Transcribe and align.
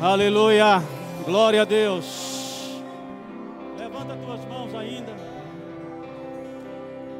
Aleluia. 0.00 0.80
Glória 1.24 1.62
a 1.62 1.64
Deus. 1.64 2.80
Levanta 3.76 4.14
tuas 4.14 4.44
mãos 4.44 4.72
ainda. 4.72 5.12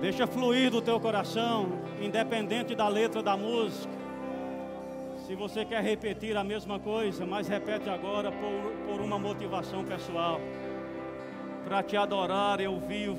Deixa 0.01 0.29
fluir 0.29 0.71
do 0.71 0.81
teu 0.81 1.01
coração, 1.01 1.73
independente 2.01 2.77
da 2.77 2.87
letra 2.87 3.21
da 3.21 3.37
música. 3.37 3.93
Se 5.27 5.35
você 5.35 5.65
quer 5.65 5.83
repetir 5.83 6.37
a 6.37 6.45
mesma 6.45 6.79
coisa, 6.79 7.27
mas 7.27 7.49
repete 7.49 7.91
agora 7.91 8.31
por, 8.31 8.73
por 8.87 9.01
uma 9.01 9.19
motivação 9.19 9.85
pessoal. 9.85 10.41
Para 11.65 11.83
te 11.83 11.97
adorar 11.97 12.61
eu 12.61 12.79
vivo. 12.79 13.19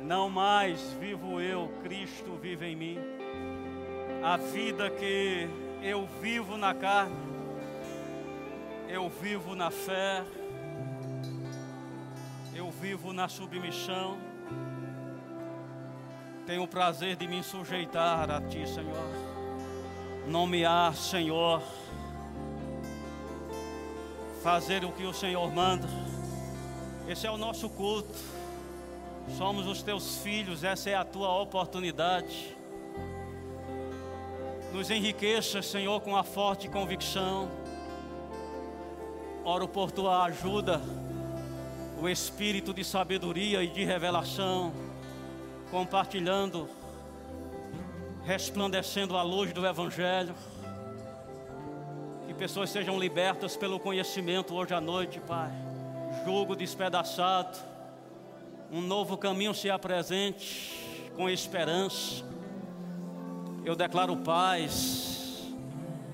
Não 0.00 0.30
mais 0.30 0.80
vivo 0.98 1.38
eu, 1.38 1.70
Cristo 1.82 2.32
vive 2.40 2.64
em 2.64 2.76
mim. 2.76 2.98
A 4.22 4.38
vida 4.38 4.88
que 4.88 5.46
eu 5.82 6.08
vivo 6.20 6.56
na 6.56 6.72
carne, 6.72 7.27
eu 8.88 9.08
vivo 9.10 9.54
na 9.54 9.70
fé, 9.70 10.24
eu 12.54 12.70
vivo 12.70 13.12
na 13.12 13.28
submissão. 13.28 14.16
Tenho 16.46 16.62
o 16.62 16.68
prazer 16.68 17.14
de 17.14 17.28
me 17.28 17.42
sujeitar 17.42 18.30
a 18.30 18.40
Ti, 18.40 18.66
Senhor. 18.66 18.96
Nomear, 20.26 20.94
Senhor. 20.94 21.62
Fazer 24.42 24.82
o 24.84 24.92
que 24.92 25.04
o 25.04 25.12
Senhor 25.12 25.52
manda. 25.52 25.86
Esse 27.06 27.26
é 27.26 27.30
o 27.30 27.36
nosso 27.36 27.68
culto. 27.68 28.18
Somos 29.36 29.66
os 29.66 29.82
teus 29.82 30.18
filhos, 30.18 30.64
essa 30.64 30.88
é 30.88 30.94
a 30.94 31.04
tua 31.04 31.38
oportunidade. 31.38 32.56
Nos 34.72 34.90
enriqueça, 34.90 35.60
Senhor, 35.60 36.00
com 36.00 36.16
a 36.16 36.22
forte 36.22 36.68
convicção. 36.68 37.67
Oro 39.48 39.66
por 39.66 39.90
tua 39.90 40.24
ajuda, 40.24 40.78
o 41.98 42.06
espírito 42.06 42.74
de 42.74 42.84
sabedoria 42.84 43.62
e 43.62 43.68
de 43.68 43.82
revelação, 43.82 44.74
compartilhando, 45.70 46.68
resplandecendo 48.26 49.16
a 49.16 49.22
luz 49.22 49.50
do 49.54 49.66
Evangelho. 49.66 50.34
Que 52.26 52.34
pessoas 52.34 52.68
sejam 52.68 53.00
libertas 53.00 53.56
pelo 53.56 53.80
conhecimento 53.80 54.54
hoje 54.54 54.74
à 54.74 54.82
noite, 54.82 55.18
Pai. 55.18 55.50
Jugo 56.26 56.54
despedaçado, 56.54 57.56
um 58.70 58.82
novo 58.82 59.16
caminho 59.16 59.54
se 59.54 59.70
apresente 59.70 61.10
com 61.16 61.26
esperança 61.26 62.22
eu 63.64 63.74
declaro 63.74 64.14
paz, 64.16 65.42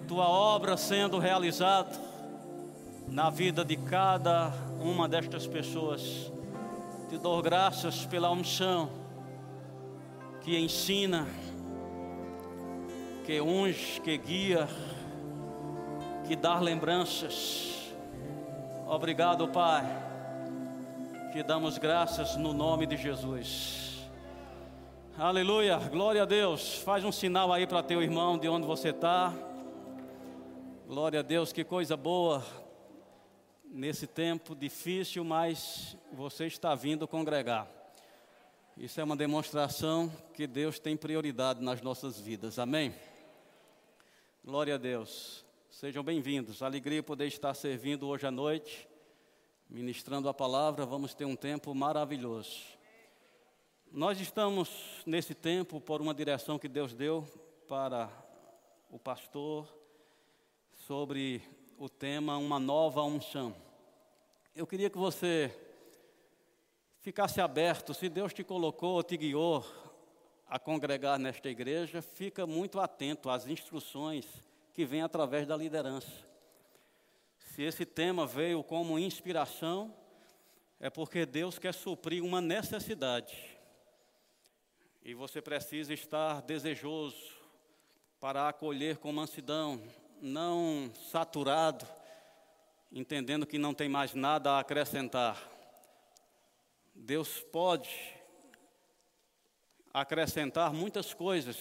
tua 0.07 0.29
obra 0.29 0.77
sendo 0.77 1.19
realizada 1.19 2.04
na 3.09 3.31
vida 3.31 3.65
de 3.65 3.77
cada 3.77 4.53
uma 4.81 5.09
destas 5.09 5.47
pessoas. 5.47 6.33
Te 7.09 7.19
dou 7.19 7.41
graças 7.43 8.07
pela 8.07 8.31
unção 8.31 8.89
que 10.41 10.59
ensina, 10.59 11.27
que 13.25 13.41
unge, 13.41 14.01
que 14.01 14.17
guia, 14.19 14.69
que 16.27 16.37
dá 16.37 16.59
lembranças. 16.59 17.93
Obrigado, 18.87 19.49
Pai. 19.49 19.85
Te 21.33 21.43
damos 21.43 21.79
graças 21.79 22.37
no 22.37 22.53
nome 22.53 22.87
de 22.87 22.97
Jesus. 22.97 24.07
Aleluia, 25.17 25.79
glória 25.79 26.23
a 26.23 26.27
Deus. 26.27 26.79
Faz 26.79 27.05
um 27.05 27.13
sinal 27.13 27.53
aí 27.53 27.67
para 27.67 27.83
teu 27.83 28.03
irmão 28.03 28.37
de 28.37 28.49
onde 28.49 28.67
você 28.67 28.91
está. 28.91 29.33
Glória 30.87 31.21
a 31.21 31.23
Deus, 31.23 31.53
que 31.53 31.65
coisa 31.65 31.97
boa. 31.97 32.43
Nesse 33.77 34.07
tempo 34.07 34.55
difícil, 34.55 35.25
mas 35.25 35.97
você 36.13 36.47
está 36.47 36.77
vindo 36.77 37.09
congregar. 37.09 37.69
Isso 38.77 39.01
é 39.01 39.03
uma 39.03 39.17
demonstração 39.17 40.09
que 40.33 40.47
Deus 40.47 40.79
tem 40.79 40.97
prioridade 40.97 41.61
nas 41.61 41.83
nossas 41.83 42.21
vidas. 42.21 42.61
Amém? 42.61 42.95
Glória 44.45 44.77
a 44.77 44.79
Deus. 44.79 45.45
Sejam 45.69 46.05
bem-vindos. 46.05 46.63
Alegria 46.63 47.03
poder 47.03 47.27
estar 47.27 47.53
servindo 47.53 48.07
hoje 48.07 48.25
à 48.25 48.31
noite, 48.31 48.89
ministrando 49.69 50.29
a 50.29 50.33
palavra. 50.33 50.87
Vamos 50.87 51.13
ter 51.13 51.25
um 51.25 51.35
tempo 51.35 51.75
maravilhoso. 51.75 52.61
Nós 53.91 54.21
estamos 54.21 55.03
nesse 55.05 55.35
tempo 55.35 55.81
por 55.81 56.01
uma 56.01 56.15
direção 56.15 56.61
que 56.61 56.69
Deus 56.69 56.95
deu 56.95 57.27
para 57.67 58.09
o 58.89 59.01
pastor 59.01 59.67
sobre 60.87 61.43
o 61.77 61.89
tema 61.89 62.37
Uma 62.37 62.61
Nova 62.61 63.03
Unção. 63.03 63.64
Eu 64.57 64.69
queria 64.69 64.89
que 64.89 64.97
você 64.97 65.53
ficasse 67.01 67.41
aberto, 67.41 67.93
se 67.93 68.09
Deus 68.09 68.33
te 68.33 68.45
colocou, 68.45 69.03
te 69.03 69.17
guiou 69.17 69.67
a 70.47 70.61
congregar 70.61 71.19
nesta 71.19 71.49
igreja, 71.49 72.01
fica 72.01 72.47
muito 72.47 72.79
atento 72.79 73.29
às 73.29 73.49
instruções 73.49 74.25
que 74.73 74.85
vêm 74.85 75.03
através 75.03 75.45
da 75.45 75.57
liderança. 75.57 76.09
Se 77.37 77.63
esse 77.63 77.85
tema 77.85 78.29
veio 78.29 78.63
como 78.63 78.97
inspiração, 78.97 79.93
é 80.79 80.89
porque 80.89 81.27
Deus 81.27 81.59
quer 81.59 81.75
suprir 81.75 82.23
uma 82.23 82.41
necessidade 82.41 83.59
e 85.05 85.15
você 85.15 85.43
precisa 85.43 85.93
estar 85.93 86.41
desejoso 86.43 87.33
para 88.21 88.49
acolher 88.49 88.99
com 88.99 89.11
mansidão, 89.11 89.83
não 90.23 90.93
saturado, 91.11 91.85
entendendo 92.95 93.45
que 93.45 93.59
não 93.59 93.75
tem 93.75 93.89
mais 93.89 94.15
nada 94.15 94.53
a 94.53 94.61
acrescentar. 94.61 95.37
Deus 96.95 97.41
pode 97.53 97.91
acrescentar 99.93 100.73
muitas 100.73 101.13
coisas. 101.13 101.59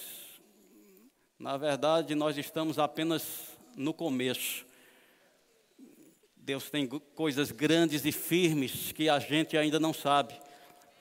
Na 1.38 1.58
verdade, 1.58 2.16
nós 2.16 2.38
estamos 2.38 2.80
apenas 2.80 3.58
no 3.76 3.94
começo. 3.94 4.66
Deus 6.38 6.70
tem 6.70 6.88
coisas 6.88 7.52
grandes 7.52 8.06
e 8.06 8.12
firmes 8.14 8.94
que 8.94 9.10
a 9.10 9.20
gente 9.20 9.58
ainda 9.58 9.80
não 9.80 9.94
sabe 9.94 10.40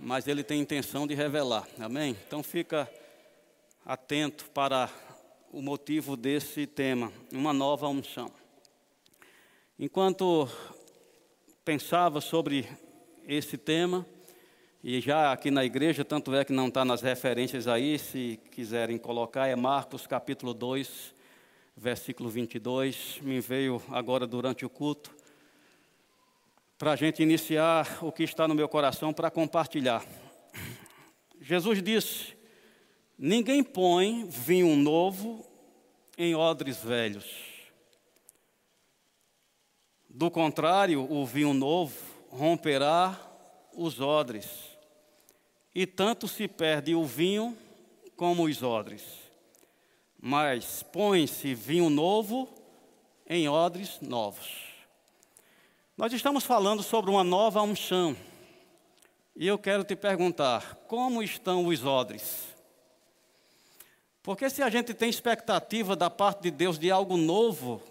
mas 0.05 0.27
ele 0.27 0.43
tem 0.43 0.61
intenção 0.61 1.07
de 1.07 1.15
revelar. 1.15 1.67
Amém? 1.79 2.17
Então 2.27 2.43
fica 2.43 2.91
atento 3.87 4.51
para 4.51 4.91
o 5.53 5.63
motivo 5.63 6.17
desse 6.17 6.67
tema, 6.67 7.13
uma 7.33 7.53
nova 7.53 7.87
unção. 7.87 8.33
Enquanto 9.85 10.49
pensava 11.65 12.21
sobre 12.21 12.69
esse 13.27 13.59
tema, 13.59 14.07
e 14.81 15.01
já 15.01 15.33
aqui 15.33 15.51
na 15.51 15.65
igreja, 15.65 16.05
tanto 16.05 16.33
é 16.37 16.45
que 16.45 16.53
não 16.53 16.69
está 16.69 16.85
nas 16.85 17.03
referências 17.03 17.67
aí, 17.67 17.99
se 17.99 18.39
quiserem 18.53 18.97
colocar, 18.97 19.49
é 19.49 19.57
Marcos 19.57 20.07
capítulo 20.07 20.55
2, 20.55 21.13
versículo 21.77 22.29
22, 22.29 23.19
me 23.23 23.41
veio 23.41 23.83
agora 23.91 24.25
durante 24.25 24.65
o 24.65 24.71
culto 24.71 25.13
para 26.79 26.93
a 26.93 26.97
gente 26.97 27.21
iniciar 27.21 27.99
o 28.05 28.13
que 28.13 28.23
está 28.23 28.47
no 28.47 28.55
meu 28.55 28.69
coração 28.69 29.13
para 29.13 29.33
compartilhar. 29.33 30.07
Jesus 31.41 31.83
disse: 31.83 32.37
Ninguém 33.19 33.65
põe 33.65 34.29
vinho 34.29 34.77
novo 34.77 35.45
em 36.17 36.37
odres 36.37 36.77
velhos. 36.85 37.52
Do 40.15 40.31
contrário, 40.31 41.11
o 41.11 41.25
vinho 41.25 41.55
novo 41.55 41.97
romperá 42.29 43.19
os 43.75 43.99
odres, 43.99 44.47
e 45.75 45.87
tanto 45.87 46.29
se 46.29 46.47
perde 46.47 46.95
o 46.95 47.03
vinho 47.03 47.57
como 48.15 48.45
os 48.45 48.63
odres. 48.63 49.03
Mas 50.21 50.83
põe-se 50.83 51.55
vinho 51.55 51.89
novo 51.89 52.47
em 53.27 53.49
odres 53.49 54.01
novos. 54.03 54.51
Nós 55.97 56.13
estamos 56.13 56.45
falando 56.45 56.83
sobre 56.83 57.11
uma 57.11 57.25
nova 57.25 57.63
unção. 57.63 58.15
E 59.35 59.47
eu 59.47 59.59
quero 59.59 59.83
te 59.83 59.97
perguntar: 59.97 60.75
como 60.87 61.23
estão 61.23 61.65
os 61.67 61.87
odres? 61.87 62.49
Porque 64.23 64.51
se 64.51 64.63
a 64.63 64.69
gente 64.69 64.93
tem 64.93 65.09
expectativa 65.09 65.97
da 65.97 66.11
parte 66.11 66.43
de 66.43 66.51
Deus 66.51 66.79
de 66.79 66.91
algo 66.91 67.17
novo, 67.17 67.83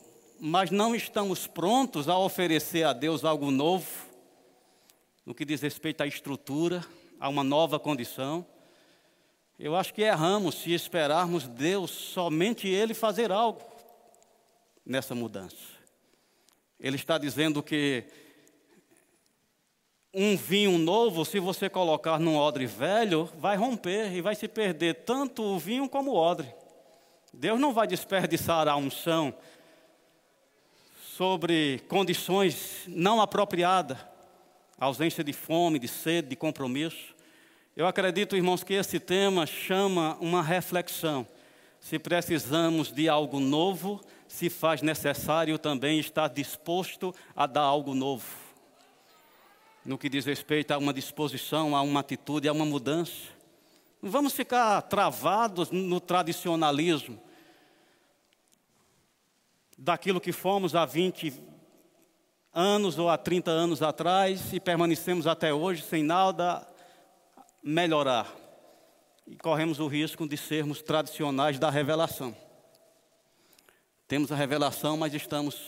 mas 0.43 0.71
não 0.71 0.95
estamos 0.95 1.45
prontos 1.45 2.09
a 2.09 2.17
oferecer 2.17 2.83
a 2.83 2.93
Deus 2.93 3.23
algo 3.23 3.51
novo, 3.51 3.87
no 5.23 5.35
que 5.35 5.45
diz 5.45 5.61
respeito 5.61 6.01
à 6.01 6.07
estrutura, 6.07 6.83
a 7.19 7.29
uma 7.29 7.43
nova 7.43 7.79
condição, 7.79 8.43
eu 9.59 9.75
acho 9.75 9.93
que 9.93 10.01
erramos 10.01 10.55
se 10.55 10.73
esperarmos 10.73 11.47
Deus, 11.47 11.91
somente 11.91 12.67
Ele, 12.67 12.95
fazer 12.95 13.31
algo 13.31 13.61
nessa 14.83 15.13
mudança. 15.13 15.55
Ele 16.79 16.95
está 16.95 17.19
dizendo 17.19 17.61
que 17.61 18.03
um 20.11 20.35
vinho 20.35 20.79
novo, 20.79 21.23
se 21.23 21.39
você 21.39 21.69
colocar 21.69 22.19
num 22.19 22.35
odre 22.35 22.65
velho, 22.65 23.29
vai 23.37 23.55
romper 23.55 24.11
e 24.11 24.21
vai 24.21 24.33
se 24.33 24.47
perder 24.47 25.03
tanto 25.05 25.43
o 25.43 25.59
vinho 25.59 25.87
como 25.87 26.13
o 26.13 26.15
odre. 26.15 26.51
Deus 27.31 27.59
não 27.59 27.71
vai 27.71 27.85
desperdiçar 27.85 28.67
a 28.67 28.75
unção 28.75 29.35
sobre 31.21 31.83
condições 31.87 32.81
não 32.87 33.21
apropriadas, 33.21 33.95
ausência 34.79 35.23
de 35.23 35.31
fome, 35.31 35.77
de 35.77 35.87
sede, 35.87 36.29
de 36.29 36.35
compromisso. 36.35 37.13
Eu 37.77 37.85
acredito, 37.85 38.35
irmãos, 38.35 38.63
que 38.63 38.73
esse 38.73 38.99
tema 38.99 39.45
chama 39.45 40.17
uma 40.19 40.41
reflexão. 40.41 41.27
Se 41.79 41.99
precisamos 41.99 42.91
de 42.91 43.07
algo 43.07 43.39
novo, 43.39 44.01
se 44.27 44.49
faz 44.49 44.81
necessário 44.81 45.59
também 45.59 45.99
estar 45.99 46.27
disposto 46.27 47.13
a 47.35 47.45
dar 47.45 47.61
algo 47.61 47.93
novo. 47.93 48.25
No 49.85 49.99
que 49.99 50.09
diz 50.09 50.25
respeito 50.25 50.71
a 50.71 50.79
uma 50.79 50.91
disposição, 50.91 51.75
a 51.75 51.83
uma 51.83 51.99
atitude, 51.99 52.47
a 52.47 52.51
uma 52.51 52.65
mudança. 52.65 53.29
Não 54.01 54.09
vamos 54.09 54.33
ficar 54.33 54.81
travados 54.81 55.69
no 55.69 55.99
tradicionalismo 55.99 57.21
daquilo 59.81 60.21
que 60.21 60.31
fomos 60.31 60.75
há 60.75 60.85
20 60.85 61.33
anos 62.53 62.99
ou 62.99 63.09
há 63.09 63.17
30 63.17 63.49
anos 63.49 63.81
atrás 63.81 64.53
e 64.53 64.59
permanecemos 64.59 65.25
até 65.25 65.51
hoje 65.51 65.81
sem 65.81 66.03
nada 66.03 66.67
melhorar. 67.63 68.31
E 69.25 69.35
corremos 69.35 69.79
o 69.79 69.87
risco 69.87 70.27
de 70.27 70.37
sermos 70.37 70.83
tradicionais 70.83 71.57
da 71.57 71.71
revelação. 71.71 72.35
Temos 74.07 74.31
a 74.31 74.35
revelação, 74.35 74.97
mas 74.97 75.15
estamos 75.15 75.59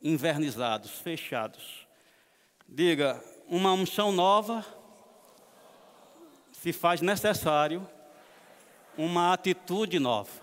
invernizados, 0.00 0.92
fechados. 1.00 1.88
Diga, 2.68 3.22
uma 3.48 3.72
unção 3.72 4.12
nova 4.12 4.64
se 6.52 6.72
faz 6.72 7.00
necessário 7.00 7.88
uma 8.96 9.32
atitude 9.32 9.98
nova. 9.98 10.41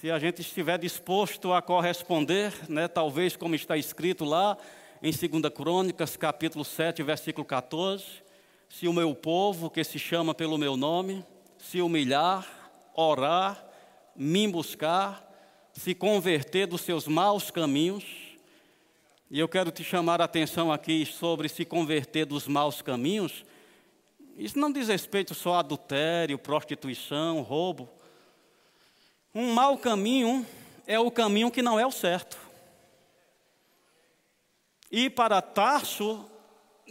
Se 0.00 0.12
a 0.12 0.18
gente 0.20 0.42
estiver 0.42 0.78
disposto 0.78 1.52
a 1.52 1.60
corresponder, 1.60 2.52
né, 2.68 2.86
talvez 2.86 3.34
como 3.34 3.56
está 3.56 3.76
escrito 3.76 4.24
lá 4.24 4.56
em 5.02 5.10
2 5.10 5.52
Crônicas, 5.52 6.16
capítulo 6.16 6.64
7, 6.64 7.02
versículo 7.02 7.44
14, 7.44 8.04
se 8.68 8.86
o 8.86 8.92
meu 8.92 9.12
povo, 9.12 9.68
que 9.68 9.82
se 9.82 9.98
chama 9.98 10.32
pelo 10.32 10.56
meu 10.56 10.76
nome, 10.76 11.26
se 11.58 11.82
humilhar, 11.82 12.46
orar, 12.94 13.60
me 14.14 14.46
buscar, 14.46 15.28
se 15.72 15.96
converter 15.96 16.68
dos 16.68 16.82
seus 16.82 17.08
maus 17.08 17.50
caminhos, 17.50 18.04
e 19.28 19.40
eu 19.40 19.48
quero 19.48 19.72
te 19.72 19.82
chamar 19.82 20.20
a 20.20 20.26
atenção 20.26 20.70
aqui 20.70 21.04
sobre 21.04 21.48
se 21.48 21.64
converter 21.64 22.24
dos 22.24 22.46
maus 22.46 22.80
caminhos. 22.80 23.44
Isso 24.36 24.60
não 24.60 24.70
diz 24.70 24.86
respeito 24.86 25.34
só 25.34 25.54
a 25.54 25.58
adultério, 25.58 26.38
prostituição, 26.38 27.42
roubo. 27.42 27.97
Um 29.38 29.52
mau 29.52 29.78
caminho 29.78 30.44
é 30.84 30.98
o 30.98 31.12
caminho 31.12 31.48
que 31.48 31.62
não 31.62 31.78
é 31.78 31.86
o 31.86 31.92
certo. 31.92 32.36
Ir 34.90 35.10
para 35.10 35.40
Tarso 35.40 36.28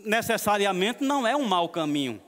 necessariamente 0.06 1.04
não 1.04 1.28
é 1.28 1.36
um 1.36 1.46
mau 1.46 1.68
caminho. 1.68 2.22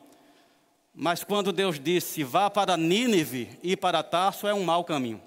Mas 0.93 1.23
quando 1.23 1.53
Deus 1.53 1.79
disse, 1.79 2.21
vá 2.21 2.49
para 2.49 2.75
Nínive 2.75 3.57
e 3.63 3.77
para 3.77 4.03
Tarso, 4.03 4.45
é 4.45 4.53
um 4.53 4.65
mau 4.65 4.83
caminho. 4.83 5.21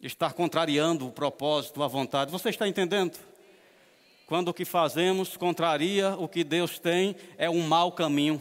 Estar 0.00 0.32
contrariando 0.32 1.06
o 1.06 1.12
propósito, 1.12 1.82
a 1.82 1.86
vontade. 1.86 2.32
Você 2.32 2.48
está 2.48 2.66
entendendo? 2.66 3.18
Quando 4.26 4.48
o 4.48 4.54
que 4.54 4.64
fazemos 4.64 5.36
contraria 5.36 6.16
o 6.16 6.26
que 6.26 6.42
Deus 6.42 6.78
tem, 6.78 7.16
é 7.36 7.50
um 7.50 7.60
mau 7.60 7.92
caminho. 7.92 8.40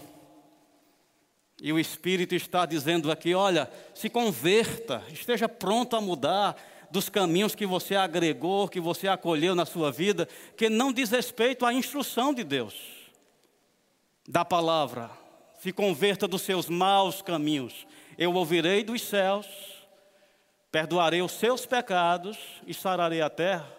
E 1.64 1.72
o 1.72 1.80
Espírito 1.80 2.34
está 2.34 2.66
dizendo 2.66 3.12
aqui: 3.12 3.36
olha, 3.36 3.70
se 3.94 4.10
converta, 4.10 5.04
esteja 5.12 5.48
pronto 5.48 5.96
a 5.96 6.02
mudar, 6.02 6.58
dos 6.90 7.08
caminhos 7.08 7.54
que 7.54 7.68
você 7.68 7.96
agregou, 7.96 8.68
que 8.68 8.80
você 8.80 9.08
acolheu 9.08 9.54
na 9.54 9.66
sua 9.66 9.92
vida, 9.92 10.28
que 10.58 10.70
não 10.70 10.92
diz 10.92 11.12
respeito 11.12 11.66
à 11.66 11.72
instrução 11.72 12.34
de 12.34 12.44
Deus, 12.44 12.74
da 14.28 14.44
palavra. 14.44 15.10
Se 15.60 15.72
converta 15.72 16.28
dos 16.28 16.42
seus 16.42 16.68
maus 16.68 17.22
caminhos. 17.22 17.86
Eu 18.18 18.34
ouvirei 18.34 18.84
dos 18.84 19.04
céus, 19.04 19.46
perdoarei 20.72 21.22
os 21.22 21.32
seus 21.32 21.68
pecados 21.68 22.38
e 22.66 22.74
sararei 22.74 23.22
a 23.22 23.30
terra. 23.30 23.72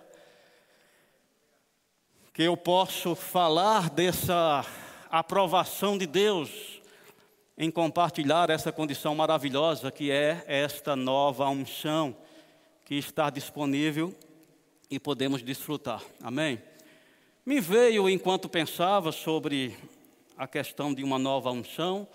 Que 2.33 2.45
eu 2.45 2.57
posso 2.57 3.17
falar 3.17 3.91
dessa 3.91 4.65
aprovação 5.11 5.99
de 5.99 6.07
Deus 6.07 6.81
em 7.57 7.71
compartilhar 7.71 8.51
essa 8.51 8.73
condição 8.73 9.15
maravilhosa 9.15 9.91
que 9.91 10.11
é 10.11 10.43
esta 10.47 10.97
nova 10.97 11.49
unção 11.49 12.17
que 12.85 12.95
está 12.95 13.31
disponível 13.31 14.15
e 14.91 14.99
podemos 14.99 15.43
desfrutar. 15.43 16.03
Amém? 16.23 16.63
Me 17.45 17.61
veio, 17.61 18.09
enquanto 18.09 18.49
pensava 18.49 19.11
sobre 19.13 19.77
a 20.37 20.47
questão 20.47 20.93
de 20.93 21.03
uma 21.03 21.19
nova 21.19 21.51
unção, 21.51 22.07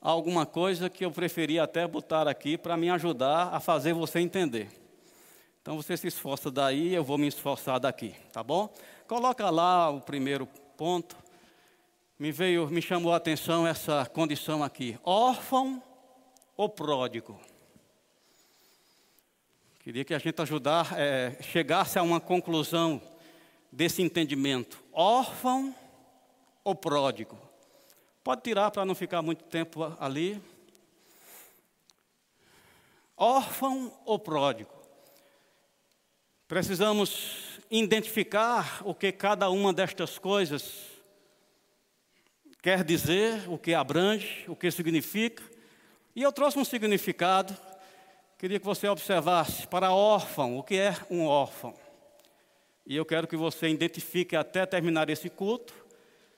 alguma 0.00 0.44
coisa 0.44 0.90
que 0.90 1.04
eu 1.04 1.10
preferia 1.10 1.62
até 1.62 1.86
botar 1.86 2.26
aqui 2.26 2.58
para 2.58 2.76
me 2.76 2.90
ajudar 2.90 3.54
a 3.54 3.60
fazer 3.60 3.92
você 3.92 4.20
entender. 4.20 4.68
Então 5.60 5.76
você 5.76 5.96
se 5.96 6.08
esforça 6.08 6.50
daí, 6.50 6.92
eu 6.92 7.04
vou 7.04 7.16
me 7.16 7.28
esforçar 7.28 7.78
daqui, 7.78 8.14
tá 8.32 8.42
bom? 8.42 8.68
Coloca 9.06 9.48
lá 9.48 9.90
o 9.90 10.00
primeiro 10.00 10.46
ponto. 10.76 11.21
Me 12.22 12.30
veio, 12.30 12.68
me 12.68 12.80
chamou 12.80 13.12
a 13.12 13.16
atenção 13.16 13.66
essa 13.66 14.06
condição 14.06 14.62
aqui: 14.62 14.96
órfão 15.02 15.82
ou 16.56 16.68
pródigo. 16.68 17.40
Queria 19.80 20.04
que 20.04 20.14
a 20.14 20.20
gente 20.20 20.40
ajudar, 20.40 20.96
é, 20.96 21.36
chegasse 21.42 21.98
a 21.98 22.02
uma 22.04 22.20
conclusão 22.20 23.02
desse 23.72 24.02
entendimento. 24.02 24.80
Órfão 24.92 25.74
ou 26.62 26.76
pródigo? 26.76 27.36
Pode 28.22 28.42
tirar 28.42 28.70
para 28.70 28.84
não 28.84 28.94
ficar 28.94 29.20
muito 29.20 29.42
tempo 29.42 29.92
ali. 29.98 30.40
Órfão 33.16 33.92
ou 34.04 34.16
pródigo? 34.16 34.70
Precisamos 36.46 37.58
identificar 37.68 38.80
o 38.84 38.94
que 38.94 39.10
cada 39.10 39.50
uma 39.50 39.72
destas 39.72 40.18
coisas 40.18 40.91
quer 42.62 42.82
dizer, 42.84 43.48
o 43.48 43.58
que 43.58 43.74
abrange, 43.74 44.44
o 44.48 44.56
que 44.56 44.70
significa. 44.70 45.42
E 46.16 46.22
eu 46.22 46.32
trouxe 46.32 46.58
um 46.58 46.64
significado 46.64 47.54
Queria 48.42 48.58
que 48.58 48.66
você 48.66 48.88
observasse 48.88 49.68
para 49.68 49.92
órfão, 49.92 50.58
o 50.58 50.64
que 50.64 50.74
é 50.74 50.96
um 51.08 51.24
órfão? 51.24 51.72
E 52.84 52.96
eu 52.96 53.04
quero 53.04 53.28
que 53.28 53.36
você 53.36 53.68
identifique 53.68 54.34
até 54.34 54.66
terminar 54.66 55.08
esse 55.08 55.30
culto 55.30 55.72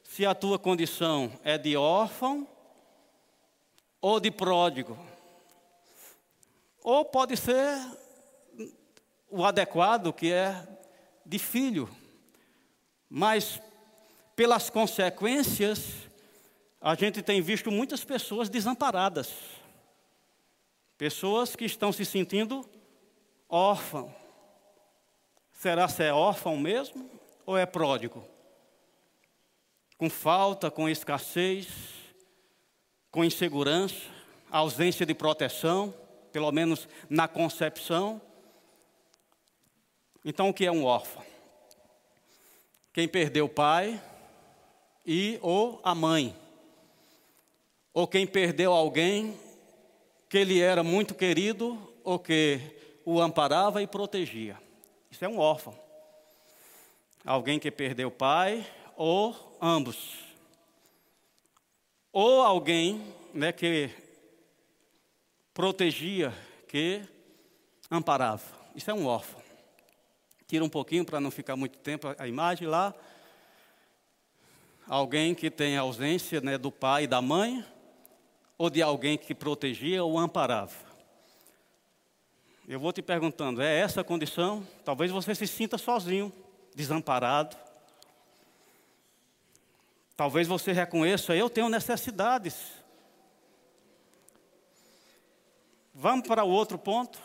se 0.02 0.26
a 0.26 0.34
tua 0.34 0.58
condição 0.58 1.32
é 1.42 1.56
de 1.56 1.78
órfão 1.78 2.46
ou 4.02 4.20
de 4.20 4.30
pródigo. 4.30 4.98
Ou 6.82 7.06
pode 7.06 7.38
ser 7.38 7.74
o 9.30 9.42
adequado, 9.42 10.12
que 10.12 10.30
é 10.30 10.62
de 11.24 11.38
filho. 11.38 11.88
Mas 13.08 13.62
pelas 14.36 14.68
consequências, 14.68 16.06
a 16.84 16.94
gente 16.94 17.22
tem 17.22 17.40
visto 17.40 17.70
muitas 17.70 18.04
pessoas 18.04 18.50
desamparadas. 18.50 19.32
Pessoas 20.98 21.56
que 21.56 21.64
estão 21.64 21.90
se 21.90 22.04
sentindo 22.04 22.68
órfão. 23.48 24.14
Será 25.50 25.88
se 25.88 26.04
é 26.04 26.12
órfão 26.12 26.58
mesmo 26.58 27.10
ou 27.46 27.56
é 27.56 27.64
pródigo? 27.64 28.22
Com 29.96 30.10
falta, 30.10 30.70
com 30.70 30.86
escassez, 30.86 31.68
com 33.10 33.24
insegurança, 33.24 34.10
ausência 34.50 35.06
de 35.06 35.14
proteção, 35.14 35.94
pelo 36.32 36.52
menos 36.52 36.86
na 37.08 37.26
concepção. 37.26 38.20
Então, 40.22 40.50
o 40.50 40.54
que 40.54 40.66
é 40.66 40.70
um 40.70 40.84
órfão? 40.84 41.24
Quem 42.92 43.08
perdeu 43.08 43.46
o 43.46 43.48
pai 43.48 43.98
e 45.06 45.38
ou 45.40 45.80
a 45.82 45.94
mãe, 45.94 46.43
ou 47.94 48.08
quem 48.08 48.26
perdeu 48.26 48.72
alguém 48.72 49.38
que 50.28 50.36
ele 50.36 50.60
era 50.60 50.82
muito 50.82 51.14
querido 51.14 51.78
ou 52.02 52.18
que 52.18 52.60
o 53.04 53.20
amparava 53.20 53.80
e 53.80 53.86
protegia. 53.86 54.60
Isso 55.08 55.24
é 55.24 55.28
um 55.28 55.38
órfão. 55.38 55.78
Alguém 57.24 57.60
que 57.60 57.70
perdeu 57.70 58.08
o 58.08 58.10
pai 58.10 58.66
ou 58.96 59.56
ambos. 59.62 60.18
Ou 62.12 62.42
alguém 62.42 63.00
né, 63.32 63.52
que 63.52 63.88
protegia, 65.54 66.34
que 66.66 67.00
amparava. 67.88 68.42
Isso 68.74 68.90
é 68.90 68.94
um 68.94 69.06
órfão. 69.06 69.40
Tira 70.48 70.64
um 70.64 70.68
pouquinho 70.68 71.04
para 71.04 71.20
não 71.20 71.30
ficar 71.30 71.54
muito 71.54 71.78
tempo 71.78 72.08
a 72.18 72.26
imagem 72.26 72.66
lá. 72.66 72.92
Alguém 74.86 75.32
que 75.32 75.48
tem 75.48 75.76
ausência 75.76 76.40
né, 76.40 76.58
do 76.58 76.72
pai 76.72 77.04
e 77.04 77.06
da 77.06 77.22
mãe, 77.22 77.64
ou 78.64 78.70
de 78.70 78.80
alguém 78.80 79.18
que 79.18 79.34
protegia 79.34 80.02
ou 80.02 80.18
amparava. 80.18 80.72
Eu 82.66 82.80
vou 82.80 82.94
te 82.94 83.02
perguntando, 83.02 83.60
é 83.60 83.78
essa 83.78 84.00
a 84.00 84.04
condição? 84.04 84.66
Talvez 84.82 85.10
você 85.10 85.34
se 85.34 85.46
sinta 85.46 85.76
sozinho, 85.76 86.32
desamparado. 86.74 87.56
Talvez 90.16 90.48
você 90.48 90.72
reconheça, 90.72 91.36
eu 91.36 91.50
tenho 91.50 91.68
necessidades. 91.68 92.72
Vamos 95.92 96.26
para 96.26 96.42
o 96.42 96.48
outro 96.48 96.78
ponto. 96.78 97.20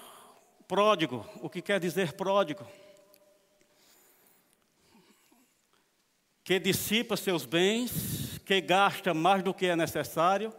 Pródigo. 0.67 1.25
O 1.41 1.50
que 1.50 1.62
quer 1.62 1.79
dizer 1.79 2.13
pródigo? 2.13 2.67
Que 6.43 6.60
dissipa 6.60 7.15
seus 7.15 7.46
bens, 7.46 8.39
que 8.46 8.60
gasta 8.60 9.13
mais 9.13 9.41
do 9.41 9.53
que 9.53 9.67
é 9.67 9.75
necessário, 9.75 10.53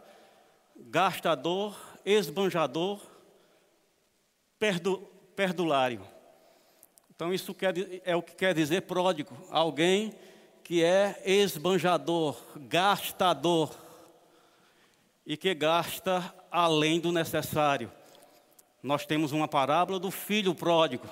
gastador, 0.87 1.75
esbanjador, 2.05 2.99
perdu, 4.57 4.97
perdulário. 5.35 6.01
Então, 7.15 7.33
isso 7.33 7.53
quer, 7.53 7.73
é 8.03 8.15
o 8.15 8.21
que 8.21 8.35
quer 8.35 8.53
dizer 8.53 8.81
pródigo. 8.81 9.35
Alguém 9.49 10.13
que 10.63 10.83
é 10.83 11.21
esbanjador, 11.25 12.37
gastador 12.55 13.75
e 15.25 15.37
que 15.37 15.53
gasta 15.53 16.33
além 16.49 16.99
do 16.99 17.11
necessário 17.11 17.91
nós 18.81 19.05
temos 19.05 19.31
uma 19.31 19.47
parábola 19.47 19.99
do 19.99 20.09
filho 20.09 20.55
pródigo, 20.55 21.07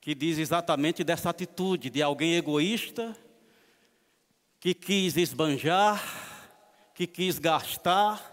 que 0.00 0.14
diz 0.14 0.38
exatamente 0.38 1.04
dessa 1.04 1.30
atitude 1.30 1.88
de 1.88 2.02
alguém 2.02 2.34
egoísta, 2.34 3.16
que 4.58 4.74
quis 4.74 5.16
esbanjar, 5.16 6.02
que 6.94 7.06
quis 7.06 7.38
gastar. 7.38 8.32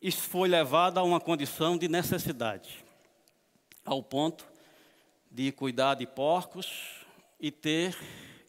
Isso 0.00 0.22
foi 0.22 0.48
levado 0.48 0.98
a 0.98 1.02
uma 1.02 1.20
condição 1.20 1.76
de 1.76 1.88
necessidade, 1.88 2.84
ao 3.84 4.02
ponto 4.02 4.46
de 5.30 5.50
cuidar 5.50 5.94
de 5.94 6.06
porcos 6.06 7.04
e 7.40 7.50
ter 7.50 7.98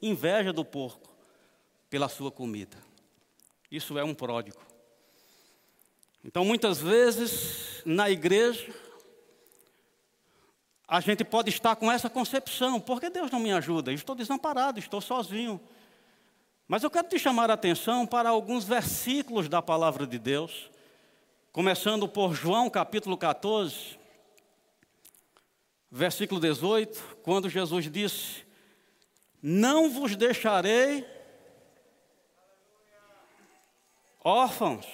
inveja 0.02 0.54
do 0.54 0.64
porco 0.64 1.10
pela 1.90 2.08
sua 2.08 2.32
comida. 2.32 2.78
Isso 3.72 3.98
é 3.98 4.04
um 4.04 4.14
pródigo. 4.14 4.62
Então, 6.24 6.46
muitas 6.46 6.80
vezes, 6.80 7.82
na 7.86 8.10
igreja, 8.10 8.72
a 10.88 11.00
gente 11.00 11.24
pode 11.24 11.50
estar 11.50 11.76
com 11.76 11.92
essa 11.92 12.10
concepção: 12.10 12.80
por 12.80 13.00
que 13.00 13.10
Deus 13.10 13.32
não 13.32 13.40
me 13.40 13.52
ajuda? 13.52 13.92
Estou 13.92 14.16
desamparado, 14.16 14.80
estou 14.80 15.02
sozinho. 15.02 15.60
Mas 16.70 16.84
eu 16.84 16.90
quero 16.90 17.10
te 17.10 17.20
chamar 17.20 17.52
a 17.52 17.56
atenção 17.56 18.08
para 18.08 18.30
alguns 18.30 18.64
versículos 18.64 19.50
da 19.50 19.62
palavra 19.62 20.08
de 20.08 20.18
Deus, 20.18 20.72
começando 21.52 22.08
por 22.08 22.34
João 22.34 22.70
capítulo 22.70 23.18
14, 23.18 24.00
versículo 25.92 26.40
18, 26.40 27.18
quando 27.24 27.50
Jesus 27.50 27.92
disse: 27.92 28.46
Não 29.44 29.90
vos 29.90 30.16
deixarei 30.16 31.06
órfãos 34.24 34.86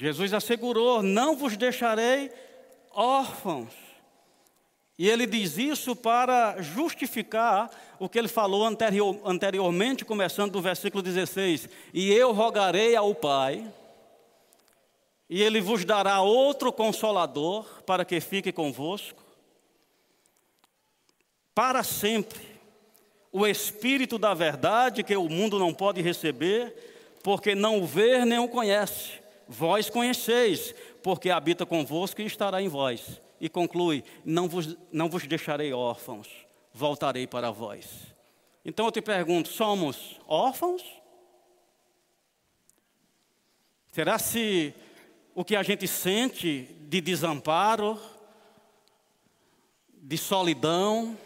Jesus 0.00 0.32
assegurou: 0.32 1.02
Não 1.02 1.36
vos 1.36 1.58
deixarei 1.58 2.32
órfãos. 2.90 3.70
E 4.98 5.06
ele 5.06 5.26
diz 5.26 5.58
isso 5.58 5.94
para 5.94 6.62
justificar 6.62 7.70
o 8.00 8.08
que 8.08 8.18
ele 8.18 8.28
falou 8.28 8.64
anterior, 8.64 9.20
anteriormente, 9.26 10.06
começando 10.06 10.52
do 10.52 10.62
versículo 10.62 11.02
16: 11.02 11.68
E 11.92 12.10
eu 12.10 12.32
rogarei 12.32 12.96
ao 12.96 13.14
Pai, 13.14 13.70
e 15.28 15.42
ele 15.42 15.60
vos 15.60 15.84
dará 15.84 16.22
outro 16.22 16.72
consolador 16.72 17.82
para 17.84 18.02
que 18.02 18.18
fique 18.18 18.50
convosco, 18.50 19.22
para 21.54 21.82
sempre, 21.82 22.40
o 23.30 23.46
Espírito 23.46 24.16
da 24.18 24.32
verdade 24.32 25.04
que 25.04 25.14
o 25.14 25.28
mundo 25.28 25.58
não 25.58 25.74
pode 25.74 26.00
receber, 26.00 26.74
porque 27.22 27.54
não 27.54 27.82
o 27.82 27.86
vê 27.86 28.24
nem 28.24 28.38
o 28.38 28.48
conhece. 28.48 29.20
Vós 29.46 29.90
conheceis, 29.90 30.74
porque 31.02 31.28
habita 31.28 31.66
convosco 31.66 32.22
e 32.22 32.24
estará 32.24 32.62
em 32.62 32.68
vós. 32.68 33.20
E 33.38 33.46
conclui: 33.46 34.02
não 34.24 34.48
vos, 34.48 34.74
não 34.90 35.10
vos 35.10 35.26
deixarei 35.26 35.70
órfãos, 35.74 36.28
voltarei 36.72 37.26
para 37.26 37.50
vós. 37.50 37.86
Então 38.64 38.86
eu 38.86 38.92
te 38.92 39.02
pergunto: 39.02 39.48
somos 39.48 40.20
órfãos? 40.26 40.82
Será 43.92 44.18
se 44.18 44.74
o 45.34 45.44
que 45.44 45.56
a 45.56 45.62
gente 45.62 45.86
sente 45.88 46.62
de 46.82 47.00
desamparo, 47.00 48.00
de 49.92 50.16
solidão, 50.16 51.18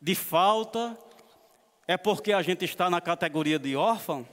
de 0.00 0.14
falta, 0.14 0.98
é 1.86 1.96
porque 1.96 2.32
a 2.32 2.42
gente 2.42 2.64
está 2.64 2.90
na 2.90 3.00
categoria 3.00 3.58
de 3.58 3.76
órfão? 3.76 4.26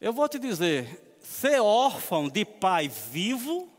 Eu 0.00 0.12
vou 0.12 0.28
te 0.28 0.38
dizer, 0.38 1.18
ser 1.20 1.60
órfão 1.60 2.28
de 2.28 2.44
pai 2.44 2.88
vivo, 2.88 3.70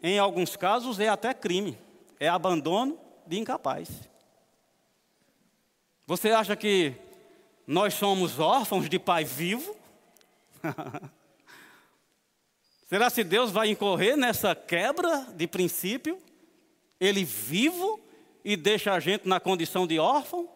em 0.00 0.18
alguns 0.18 0.56
casos, 0.56 1.00
é 1.00 1.08
até 1.08 1.32
crime, 1.32 1.78
é 2.20 2.28
abandono 2.28 3.01
de 3.26 3.38
incapaz. 3.38 3.88
Você 6.06 6.30
acha 6.30 6.56
que 6.56 6.94
nós 7.66 7.94
somos 7.94 8.38
órfãos 8.38 8.88
de 8.88 8.98
pai 8.98 9.24
vivo? 9.24 9.76
Será 12.88 13.08
se 13.08 13.24
Deus 13.24 13.50
vai 13.50 13.70
incorrer 13.70 14.16
nessa 14.16 14.54
quebra 14.54 15.26
de 15.34 15.46
princípio? 15.46 16.18
Ele 17.00 17.24
vivo 17.24 17.98
e 18.44 18.56
deixa 18.56 18.92
a 18.92 19.00
gente 19.00 19.26
na 19.26 19.40
condição 19.40 19.86
de 19.86 19.98
órfão? 19.98 20.48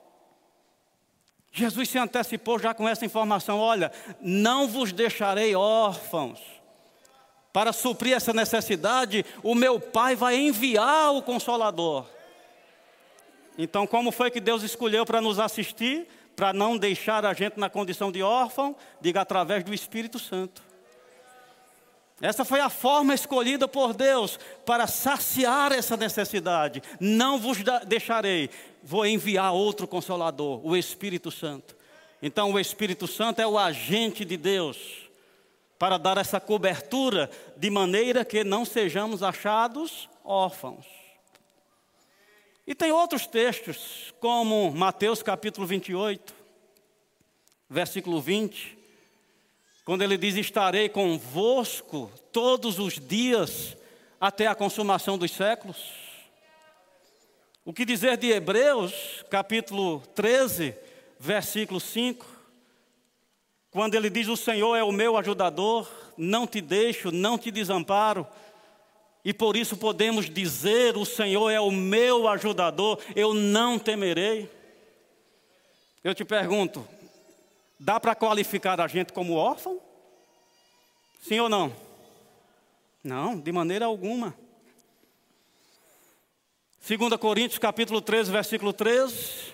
Jesus 1.51 1.89
se 1.89 1.99
antecipou 1.99 2.59
já 2.59 2.75
com 2.75 2.87
essa 2.87 3.07
informação: 3.07 3.59
olha, 3.59 3.91
não 4.21 4.69
vos 4.69 4.93
deixarei 4.93 5.55
órfãos. 5.57 6.39
Para 7.51 7.73
suprir 7.73 8.15
essa 8.15 8.35
necessidade, 8.35 9.25
o 9.43 9.55
meu 9.55 9.81
Pai 9.81 10.15
vai 10.15 10.37
enviar 10.37 11.15
o 11.15 11.23
Consolador. 11.23 12.07
Então, 13.59 13.87
como 13.87 14.11
foi 14.11 14.31
que 14.31 14.41
Deus 14.41 14.63
escolheu 14.63 15.07
para 15.07 15.21
nos 15.21 15.39
assistir? 15.39 16.07
Para 16.35 16.53
não 16.53 16.77
deixar 16.77 17.25
a 17.25 17.33
gente 17.33 17.59
na 17.59 17.71
condição 17.71 18.13
de 18.13 18.23
órfão, 18.23 18.77
diga 19.01 19.23
através 19.23 19.65
do 19.65 19.73
Espírito 19.73 20.19
Santo. 20.19 20.63
Essa 22.21 22.45
foi 22.45 22.61
a 22.61 22.71
forma 22.71 23.15
escolhida 23.15 23.69
por 23.69 23.93
Deus 23.93 24.39
para 24.65 24.87
saciar 24.87 25.73
essa 25.73 25.97
necessidade. 25.97 26.83
Não 26.99 27.39
vos 27.39 27.59
deixarei, 27.87 28.49
vou 28.83 29.07
enviar 29.07 29.53
outro 29.53 29.87
consolador, 29.87 30.61
o 30.67 30.77
Espírito 30.77 31.31
Santo. 31.31 31.77
Então, 32.23 32.53
o 32.53 32.59
Espírito 32.59 33.07
Santo 33.07 33.41
é 33.41 33.47
o 33.47 33.59
agente 33.59 34.25
de 34.25 34.37
Deus 34.37 35.07
para 35.79 35.99
dar 35.99 36.17
essa 36.17 36.41
cobertura 36.41 37.31
de 37.57 37.69
maneira 37.69 38.25
que 38.25 38.43
não 38.43 38.65
sejamos 38.65 39.23
achados 39.23 40.09
órfãos. 40.25 41.06
E 42.67 42.75
tem 42.75 42.91
outros 42.91 43.27
textos, 43.27 44.13
como 44.19 44.71
Mateus 44.73 45.23
capítulo 45.23 45.67
28, 45.67 46.35
versículo 47.71 48.21
20 48.21 48.77
quando 49.87 50.03
ele 50.03 50.19
diz: 50.19 50.35
Estarei 50.35 50.89
convosco 50.89 52.11
todos 52.33 52.81
os 52.81 52.95
dias 52.95 53.77
até 54.21 54.49
a 54.49 54.55
consumação 54.55 55.17
dos 55.17 55.31
séculos. 55.31 55.77
O 57.65 57.73
que 57.73 57.85
dizer 57.85 58.17
de 58.17 58.33
Hebreus, 58.33 59.25
capítulo 59.31 60.03
13, 60.13 60.75
versículo 61.21 61.79
5, 61.79 62.27
quando 63.71 63.95
ele 63.95 64.11
diz: 64.11 64.27
O 64.27 64.37
Senhor 64.37 64.75
é 64.75 64.83
o 64.83 64.91
meu 64.91 65.17
ajudador, 65.17 65.89
não 66.17 66.49
te 66.49 66.61
deixo, 66.61 67.13
não 67.13 67.39
te 67.39 67.53
desamparo. 67.53 68.27
E 69.27 69.35
por 69.35 69.57
isso 69.57 69.77
podemos 69.77 70.31
dizer: 70.31 70.97
O 70.97 71.05
Senhor 71.05 71.51
é 71.51 71.59
o 71.59 71.73
meu 71.73 72.29
ajudador, 72.29 73.01
eu 73.17 73.35
não 73.35 73.77
temerei. 73.77 74.49
Eu 76.05 76.15
te 76.15 76.25
pergunto: 76.25 76.87
Dá 77.77 77.99
para 77.99 78.15
qualificar 78.15 78.81
a 78.81 78.87
gente 78.87 79.13
como 79.13 79.35
órfão? 79.35 79.81
Sim 81.21 81.41
ou 81.41 81.49
não? 81.49 81.75
Não, 83.03 83.37
de 83.37 83.51
maneira 83.51 83.87
alguma. 83.87 84.33
2 86.89 87.17
Coríntios 87.19 87.59
capítulo 87.59 88.01
13, 88.01 88.31
versículo 88.31 88.73
13, 88.73 89.53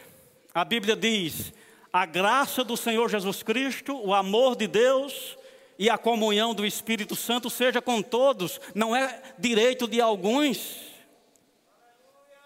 a 0.52 0.66
Bíblia 0.66 0.94
diz: 0.94 1.50
A 1.90 2.04
graça 2.04 2.62
do 2.62 2.76
Senhor 2.76 3.08
Jesus 3.08 3.42
Cristo, 3.42 3.98
o 3.98 4.12
amor 4.12 4.54
de 4.54 4.66
Deus 4.66 5.38
e 5.78 5.88
a 5.90 5.98
comunhão 5.98 6.54
do 6.54 6.64
Espírito 6.64 7.16
Santo 7.16 7.50
seja 7.50 7.80
com 7.80 8.02
todos, 8.02 8.60
não 8.74 8.94
é 8.94 9.22
direito 9.38 9.86
de 9.88 10.00
alguns. 10.00 10.76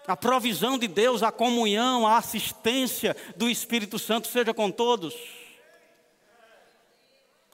A 0.07 0.15
provisão 0.15 0.77
de 0.77 0.87
Deus, 0.87 1.21
a 1.21 1.31
comunhão, 1.31 2.07
a 2.07 2.17
assistência 2.17 3.15
do 3.35 3.49
Espírito 3.49 3.99
Santo 3.99 4.27
seja 4.27 4.53
com 4.53 4.71
todos. 4.71 5.13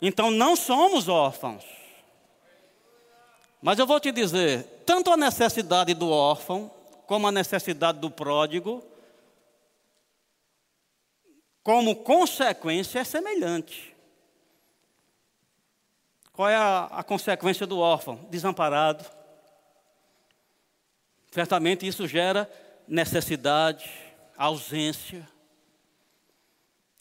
Então 0.02 0.30
não 0.30 0.56
somos 0.56 1.08
órfãos. 1.08 1.64
Mas 3.62 3.80
eu 3.80 3.88
vou 3.88 4.00
te 4.00 4.12
dizer, 4.12 4.64
tanto 4.86 5.10
a 5.10 5.18
necessidade 5.18 5.94
do 5.94 6.10
órfão, 6.10 6.70
como 7.08 7.28
a 7.28 7.32
necessidade 7.32 8.00
do 8.00 8.12
pródigo, 8.12 8.84
como 11.64 11.96
consequência 11.96 13.00
é 13.00 13.04
semelhante. 13.04 13.93
Qual 16.34 16.50
é 16.50 16.56
a, 16.56 16.86
a 16.86 17.04
consequência 17.04 17.68
do 17.68 17.78
órfão? 17.78 18.16
Desamparado. 18.30 19.06
Certamente 21.32 21.86
isso 21.86 22.08
gera 22.08 22.52
necessidade, 22.88 23.90
ausência. 24.36 25.28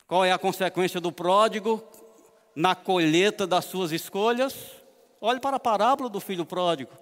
Qual 0.07 0.23
é 0.23 0.33
a 0.33 0.39
consequência 0.39 1.01
do 1.01 1.11
pródigo 1.11 1.83
na 2.55 2.75
colheita 2.75 3.47
das 3.47 3.65
suas 3.65 3.91
escolhas? 3.91 4.55
Olhe 5.19 5.41
para 5.41 5.57
a 5.57 5.61
parábola 5.61 6.11
do 6.11 6.21
filho 6.21 6.45
pródigo. 6.45 6.93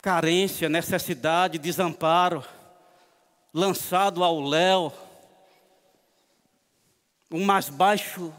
Carência, 0.00 0.68
necessidade, 0.68 1.58
desamparo, 1.58 2.44
lançado 3.52 4.22
ao 4.22 4.40
léu, 4.40 4.92
o 7.28 7.40
mais 7.40 7.68
baixo 7.68 8.32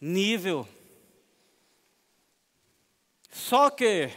nível. 0.00 0.66
Só 3.30 3.70
que, 3.70 4.10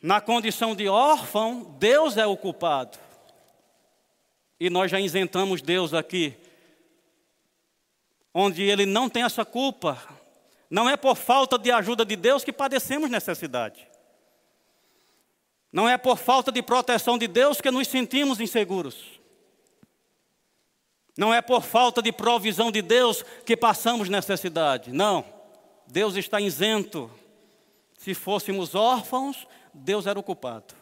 na 0.00 0.20
condição 0.20 0.74
de 0.74 0.88
órfão, 0.88 1.76
Deus 1.78 2.16
é 2.16 2.26
o 2.26 2.36
culpado. 2.36 2.98
E 4.58 4.70
nós 4.70 4.90
já 4.90 5.00
isentamos 5.00 5.60
Deus 5.60 5.92
aqui, 5.92 6.34
onde 8.32 8.62
Ele 8.62 8.86
não 8.86 9.08
tem 9.08 9.22
essa 9.22 9.44
culpa. 9.44 10.02
Não 10.70 10.88
é 10.88 10.96
por 10.96 11.16
falta 11.16 11.58
de 11.58 11.70
ajuda 11.70 12.04
de 12.04 12.16
Deus 12.16 12.42
que 12.42 12.52
padecemos 12.52 13.10
necessidade. 13.10 13.86
Não 15.72 15.88
é 15.88 15.98
por 15.98 16.16
falta 16.16 16.50
de 16.50 16.62
proteção 16.62 17.18
de 17.18 17.28
Deus 17.28 17.60
que 17.60 17.70
nos 17.70 17.88
sentimos 17.88 18.40
inseguros. 18.40 19.15
Não 21.16 21.32
é 21.32 21.40
por 21.40 21.62
falta 21.62 22.02
de 22.02 22.12
provisão 22.12 22.70
de 22.70 22.82
Deus 22.82 23.24
que 23.44 23.56
passamos 23.56 24.08
necessidade. 24.08 24.92
Não. 24.92 25.24
Deus 25.86 26.14
está 26.14 26.40
isento. 26.40 27.10
Se 27.96 28.12
fôssemos 28.12 28.74
órfãos, 28.74 29.46
Deus 29.72 30.06
era 30.06 30.18
o 30.18 30.22
culpado. 30.22 30.74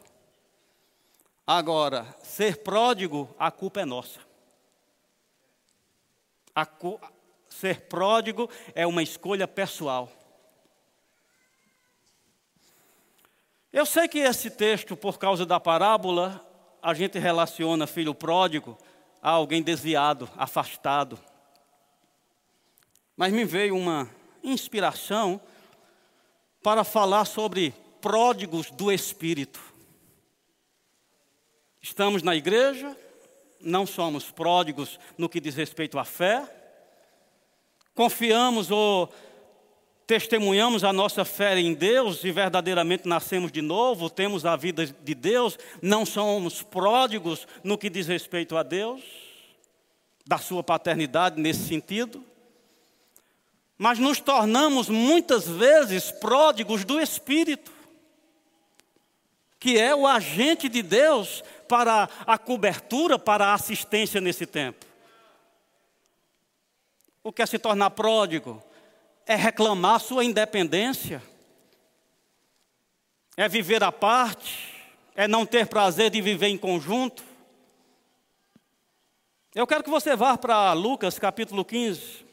Agora, 1.46 2.06
ser 2.22 2.58
pródigo, 2.58 3.32
a 3.38 3.50
culpa 3.50 3.80
é 3.80 3.84
nossa. 3.84 4.18
Cu... 6.78 7.00
Ser 7.48 7.82
pródigo 7.82 8.50
é 8.74 8.84
uma 8.84 9.02
escolha 9.02 9.46
pessoal. 9.46 10.10
Eu 13.72 13.86
sei 13.86 14.08
que 14.08 14.18
esse 14.18 14.50
texto, 14.50 14.96
por 14.96 15.18
causa 15.18 15.46
da 15.46 15.60
parábola, 15.60 16.44
a 16.82 16.92
gente 16.94 17.18
relaciona 17.18 17.86
filho 17.86 18.14
pródigo 18.14 18.76
a 19.24 19.30
alguém 19.30 19.62
desviado, 19.62 20.28
afastado. 20.36 21.18
Mas 23.16 23.32
me 23.32 23.42
veio 23.42 23.74
uma 23.74 24.10
inspiração 24.42 25.40
para 26.62 26.84
falar 26.84 27.24
sobre 27.24 27.72
pródigos 28.02 28.70
do 28.70 28.92
Espírito. 28.92 29.58
Estamos 31.80 32.22
na 32.22 32.36
igreja, 32.36 32.94
não 33.58 33.86
somos 33.86 34.30
pródigos 34.30 35.00
no 35.16 35.26
que 35.26 35.40
diz 35.40 35.54
respeito 35.54 35.98
à 35.98 36.04
fé, 36.04 36.46
confiamos 37.94 38.70
ou 38.70 39.10
testemunhamos 40.06 40.84
a 40.84 40.92
nossa 40.92 41.24
fé 41.24 41.58
em 41.58 41.72
Deus 41.72 42.24
e 42.24 42.30
verdadeiramente 42.30 43.08
nascemos 43.08 43.50
de 43.50 43.62
novo, 43.62 44.10
temos 44.10 44.44
a 44.44 44.54
vida 44.56 44.86
de 44.86 45.14
Deus, 45.14 45.58
não 45.80 46.04
somos 46.04 46.62
pródigos 46.62 47.46
no 47.62 47.78
que 47.78 47.88
diz 47.88 48.06
respeito 48.06 48.56
a 48.56 48.62
Deus, 48.62 49.02
da 50.26 50.38
sua 50.38 50.62
paternidade 50.62 51.40
nesse 51.40 51.66
sentido, 51.66 52.24
mas 53.76 53.98
nos 53.98 54.20
tornamos 54.20 54.88
muitas 54.88 55.48
vezes 55.48 56.10
pródigos 56.10 56.84
do 56.84 57.00
Espírito, 57.00 57.72
que 59.58 59.78
é 59.78 59.94
o 59.94 60.06
agente 60.06 60.68
de 60.68 60.82
Deus 60.82 61.42
para 61.66 62.08
a 62.26 62.36
cobertura, 62.36 63.18
para 63.18 63.46
a 63.46 63.54
assistência 63.54 64.20
nesse 64.20 64.46
tempo. 64.46 64.84
O 67.22 67.32
que 67.32 67.40
é 67.40 67.46
se 67.46 67.58
tornar 67.58 67.90
pródigo? 67.90 68.62
É 69.26 69.34
reclamar 69.34 70.00
sua 70.00 70.24
independência, 70.24 71.22
é 73.36 73.48
viver 73.48 73.82
à 73.82 73.90
parte, 73.90 74.74
é 75.14 75.26
não 75.26 75.46
ter 75.46 75.66
prazer 75.66 76.10
de 76.10 76.20
viver 76.20 76.48
em 76.48 76.58
conjunto. 76.58 77.24
Eu 79.54 79.66
quero 79.66 79.82
que 79.82 79.90
você 79.90 80.14
vá 80.14 80.36
para 80.36 80.72
Lucas 80.72 81.18
capítulo 81.18 81.64
15, 81.64 82.24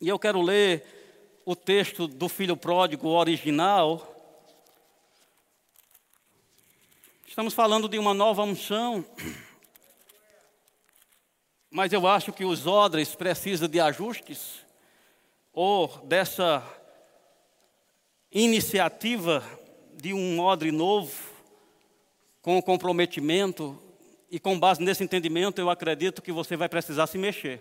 e 0.00 0.08
eu 0.08 0.18
quero 0.18 0.40
ler 0.40 1.42
o 1.44 1.56
texto 1.56 2.06
do 2.06 2.28
filho 2.28 2.56
pródigo 2.56 3.08
original. 3.08 4.14
Estamos 7.26 7.54
falando 7.54 7.88
de 7.88 7.98
uma 7.98 8.14
nova 8.14 8.42
unção, 8.42 9.04
mas 11.70 11.92
eu 11.92 12.06
acho 12.06 12.32
que 12.32 12.44
os 12.44 12.66
odres 12.66 13.14
precisam 13.14 13.68
de 13.68 13.80
ajustes 13.80 14.67
ou 15.60 15.88
dessa 16.04 16.64
iniciativa 18.30 19.42
de 19.96 20.14
um 20.14 20.38
odre 20.38 20.70
novo, 20.70 21.12
com 22.40 22.62
comprometimento, 22.62 23.76
e 24.30 24.38
com 24.38 24.56
base 24.56 24.80
nesse 24.80 25.02
entendimento, 25.02 25.60
eu 25.60 25.68
acredito 25.68 26.22
que 26.22 26.30
você 26.30 26.56
vai 26.56 26.68
precisar 26.68 27.08
se 27.08 27.18
mexer. 27.18 27.60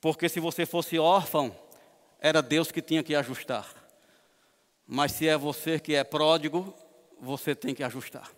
Porque 0.00 0.28
se 0.28 0.38
você 0.38 0.64
fosse 0.64 0.96
órfão, 0.96 1.52
era 2.20 2.40
Deus 2.40 2.70
que 2.70 2.80
tinha 2.80 3.02
que 3.02 3.16
ajustar. 3.16 3.68
Mas 4.86 5.10
se 5.10 5.26
é 5.26 5.36
você 5.36 5.80
que 5.80 5.96
é 5.96 6.04
pródigo, 6.04 6.72
você 7.20 7.52
tem 7.52 7.74
que 7.74 7.82
ajustar. 7.82 8.30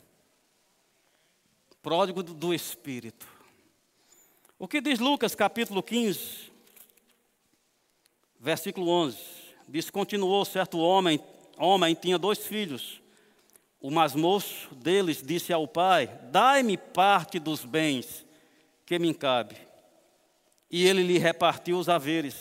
Pródigo 1.83 2.22
do 2.22 2.55
Espírito. 2.55 3.29
O 4.59 4.66
que 4.66 4.81
diz 4.81 4.99
Lucas 4.99 5.35
capítulo 5.35 5.83
15, 5.83 6.56
Versículo 8.40 8.88
11. 8.88 9.18
Diz: 9.68 9.90
Continuou 9.90 10.44
certo 10.44 10.79
homem, 10.79 11.20
homem 11.59 11.94
tinha 11.94 12.18
dois 12.18 12.38
filhos. 12.46 13.01
O 13.81 13.90
mais 13.90 14.14
moço 14.14 14.75
deles 14.75 15.22
disse 15.22 15.53
ao 15.53 15.66
pai: 15.66 16.09
Dai-me 16.31 16.77
parte 16.77 17.38
dos 17.38 17.64
bens 17.64 18.27
que 18.85 18.99
me 18.99 19.12
cabe. 19.12 19.57
E 20.70 20.87
ele 20.87 21.03
lhe 21.03 21.18
repartiu 21.18 21.79
os 21.79 21.88
haveres. 21.88 22.37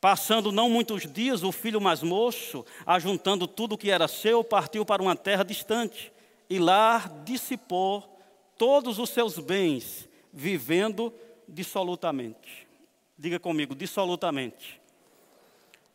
Passando 0.00 0.50
não 0.50 0.70
muitos 0.70 1.10
dias, 1.10 1.42
o 1.42 1.52
filho 1.52 1.80
mais 1.80 2.02
moço, 2.02 2.64
ajuntando 2.86 3.46
tudo 3.46 3.74
o 3.74 3.78
que 3.78 3.90
era 3.90 4.08
seu, 4.08 4.42
partiu 4.42 4.84
para 4.84 5.02
uma 5.02 5.14
terra 5.14 5.44
distante 5.44 6.10
e 6.48 6.58
lá 6.58 7.10
dissipou 7.24 8.18
todos 8.58 8.98
os 8.98 9.10
seus 9.10 9.38
bens, 9.38 10.08
vivendo 10.32 11.14
dissolutamente. 11.46 12.69
Diga 13.20 13.38
comigo, 13.38 13.74
dissolutamente. 13.74 14.80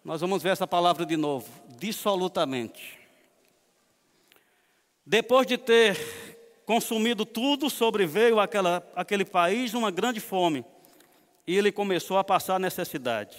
Nós 0.04 0.22
vamos 0.22 0.44
ver 0.44 0.50
essa 0.50 0.68
palavra 0.68 1.04
de 1.04 1.18
novo, 1.18 1.50
dissolutamente. 1.70 3.00
Depois 5.04 5.48
de 5.48 5.58
ter 5.58 5.98
consumido 6.68 7.26
tudo, 7.26 7.68
sobreveio 7.68 8.40
àquela, 8.40 8.88
àquele 8.96 9.26
país 9.26 9.74
uma 9.74 9.90
grande 9.90 10.20
fome. 10.20 10.64
E 11.48 11.58
ele 11.58 11.72
começou 11.72 12.20
a 12.20 12.24
passar 12.24 12.60
necessidade. 12.60 13.36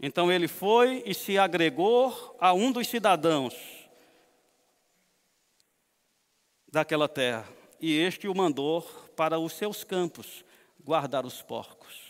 Então 0.00 0.32
ele 0.32 0.48
foi 0.48 1.02
e 1.04 1.12
se 1.12 1.36
agregou 1.36 2.34
a 2.40 2.54
um 2.54 2.72
dos 2.72 2.88
cidadãos 2.88 3.54
daquela 6.66 7.10
terra. 7.10 7.46
E 7.78 7.94
este 7.98 8.26
o 8.26 8.34
mandou 8.34 8.80
para 9.14 9.38
os 9.38 9.52
seus 9.52 9.84
campos 9.84 10.42
guardar 10.82 11.26
os 11.26 11.42
porcos. 11.42 12.07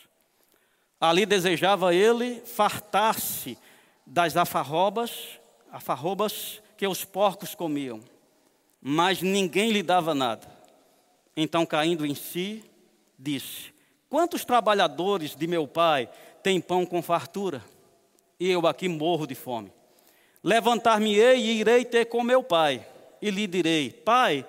Ali 1.00 1.24
desejava 1.24 1.94
ele 1.94 2.40
fartar-se 2.40 3.56
das 4.04 4.36
afarrobas, 4.36 5.38
afarrobas 5.70 6.60
que 6.76 6.86
os 6.86 7.04
porcos 7.04 7.54
comiam, 7.54 8.00
mas 8.80 9.22
ninguém 9.22 9.70
lhe 9.70 9.82
dava 9.82 10.14
nada. 10.14 10.48
Então, 11.36 11.64
caindo 11.64 12.04
em 12.04 12.14
si, 12.14 12.64
disse: 13.18 13.72
Quantos 14.08 14.44
trabalhadores 14.44 15.36
de 15.36 15.46
meu 15.46 15.68
pai 15.68 16.08
têm 16.42 16.60
pão 16.60 16.84
com 16.84 17.00
fartura? 17.00 17.62
E 18.40 18.50
eu 18.50 18.66
aqui 18.66 18.88
morro 18.88 19.26
de 19.26 19.34
fome. 19.34 19.72
Levantar-me-ei 20.42 21.38
e 21.38 21.60
irei 21.60 21.84
ter 21.84 22.06
com 22.06 22.22
meu 22.22 22.42
pai, 22.42 22.84
e 23.22 23.30
lhe 23.30 23.46
direi: 23.46 23.90
Pai, 23.90 24.44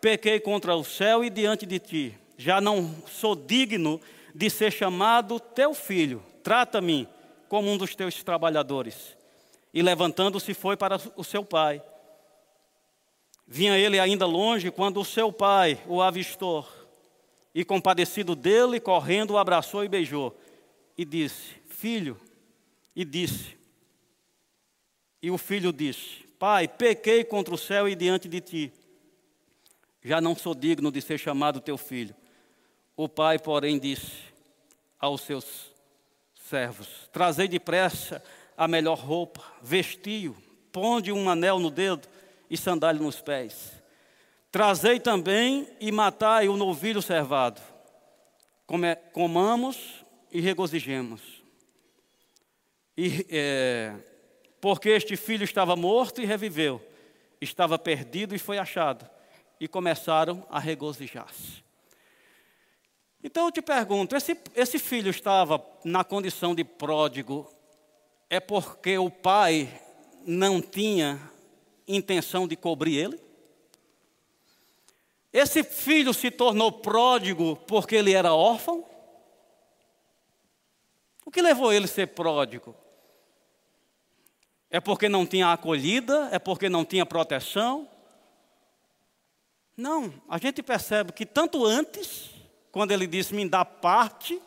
pequei 0.00 0.38
contra 0.38 0.76
o 0.76 0.84
céu 0.84 1.24
e 1.24 1.30
diante 1.30 1.64
de 1.64 1.78
ti, 1.78 2.18
já 2.36 2.60
não 2.60 2.94
sou 3.06 3.34
digno 3.34 4.00
de 4.34 4.50
ser 4.50 4.72
chamado 4.72 5.38
teu 5.38 5.72
filho. 5.72 6.22
Trata-me 6.42 7.08
como 7.48 7.70
um 7.70 7.78
dos 7.78 7.94
teus 7.94 8.22
trabalhadores. 8.22 9.16
E 9.72 9.80
levantando-se 9.80 10.52
foi 10.52 10.76
para 10.76 11.00
o 11.16 11.22
seu 11.22 11.44
pai. 11.44 11.82
Vinha 13.46 13.78
ele 13.78 14.00
ainda 14.00 14.26
longe 14.26 14.70
quando 14.70 15.00
o 15.00 15.04
seu 15.04 15.32
pai 15.32 15.80
o 15.86 16.02
avistou. 16.02 16.66
E 17.54 17.64
compadecido 17.64 18.34
dele, 18.34 18.80
correndo, 18.80 19.34
o 19.34 19.38
abraçou 19.38 19.84
e 19.84 19.88
beijou. 19.88 20.36
E 20.98 21.04
disse: 21.04 21.54
Filho, 21.68 22.20
e 22.96 23.04
disse. 23.04 23.56
E 25.22 25.30
o 25.30 25.38
filho 25.38 25.72
disse: 25.72 26.24
Pai, 26.38 26.66
pequei 26.66 27.22
contra 27.22 27.54
o 27.54 27.58
céu 27.58 27.88
e 27.88 27.94
diante 27.94 28.28
de 28.28 28.40
ti. 28.40 28.72
Já 30.02 30.20
não 30.20 30.34
sou 30.34 30.54
digno 30.54 30.90
de 30.90 31.00
ser 31.00 31.18
chamado 31.18 31.60
teu 31.60 31.78
filho. 31.78 32.14
O 32.96 33.08
pai, 33.08 33.38
porém, 33.38 33.78
disse 33.78 34.12
aos 35.00 35.22
seus 35.22 35.72
servos: 36.48 36.88
Trazei 37.12 37.48
depressa 37.48 38.22
a 38.56 38.68
melhor 38.68 38.98
roupa, 38.98 39.42
vestiu, 39.60 40.36
ponde 40.70 41.10
um 41.10 41.28
anel 41.28 41.58
no 41.58 41.70
dedo 41.70 42.08
e 42.48 42.56
sandália 42.56 43.02
nos 43.02 43.20
pés. 43.20 43.72
Trazei 44.50 45.00
também 45.00 45.68
e 45.80 45.90
matai 45.90 46.48
o 46.48 46.56
novilho 46.56 47.02
servado. 47.02 47.60
Comamos 49.12 50.04
e 50.30 50.40
regozijemos. 50.40 51.20
E, 52.96 53.26
é, 53.28 53.92
porque 54.60 54.90
este 54.90 55.16
filho 55.16 55.42
estava 55.42 55.74
morto 55.74 56.22
e 56.22 56.24
reviveu, 56.24 56.80
estava 57.40 57.76
perdido 57.76 58.34
e 58.34 58.38
foi 58.38 58.58
achado. 58.58 59.08
E 59.58 59.66
começaram 59.66 60.46
a 60.48 60.58
regozijar-se. 60.58 61.64
Então 63.24 63.46
eu 63.46 63.50
te 63.50 63.62
pergunto: 63.62 64.14
esse, 64.14 64.38
esse 64.54 64.78
filho 64.78 65.10
estava 65.10 65.64
na 65.82 66.04
condição 66.04 66.54
de 66.54 66.62
pródigo, 66.62 67.50
é 68.28 68.38
porque 68.38 68.98
o 68.98 69.10
pai 69.10 69.80
não 70.26 70.60
tinha 70.60 71.18
intenção 71.88 72.46
de 72.46 72.54
cobrir 72.54 72.96
ele? 72.96 73.24
Esse 75.32 75.64
filho 75.64 76.12
se 76.12 76.30
tornou 76.30 76.70
pródigo 76.70 77.56
porque 77.66 77.96
ele 77.96 78.12
era 78.12 78.34
órfão? 78.34 78.84
O 81.24 81.30
que 81.30 81.40
levou 81.40 81.72
ele 81.72 81.86
a 81.86 81.88
ser 81.88 82.08
pródigo? 82.08 82.76
É 84.70 84.80
porque 84.80 85.08
não 85.08 85.26
tinha 85.26 85.50
acolhida? 85.52 86.28
É 86.30 86.38
porque 86.38 86.68
não 86.68 86.84
tinha 86.84 87.06
proteção? 87.06 87.88
Não, 89.76 90.12
a 90.28 90.38
gente 90.38 90.62
percebe 90.62 91.10
que 91.12 91.24
tanto 91.26 91.64
antes 91.64 92.33
quando 92.74 92.90
ele 92.90 93.06
disse: 93.06 93.32
Me 93.32 93.48
dá 93.48 93.64
parte. 93.64 94.42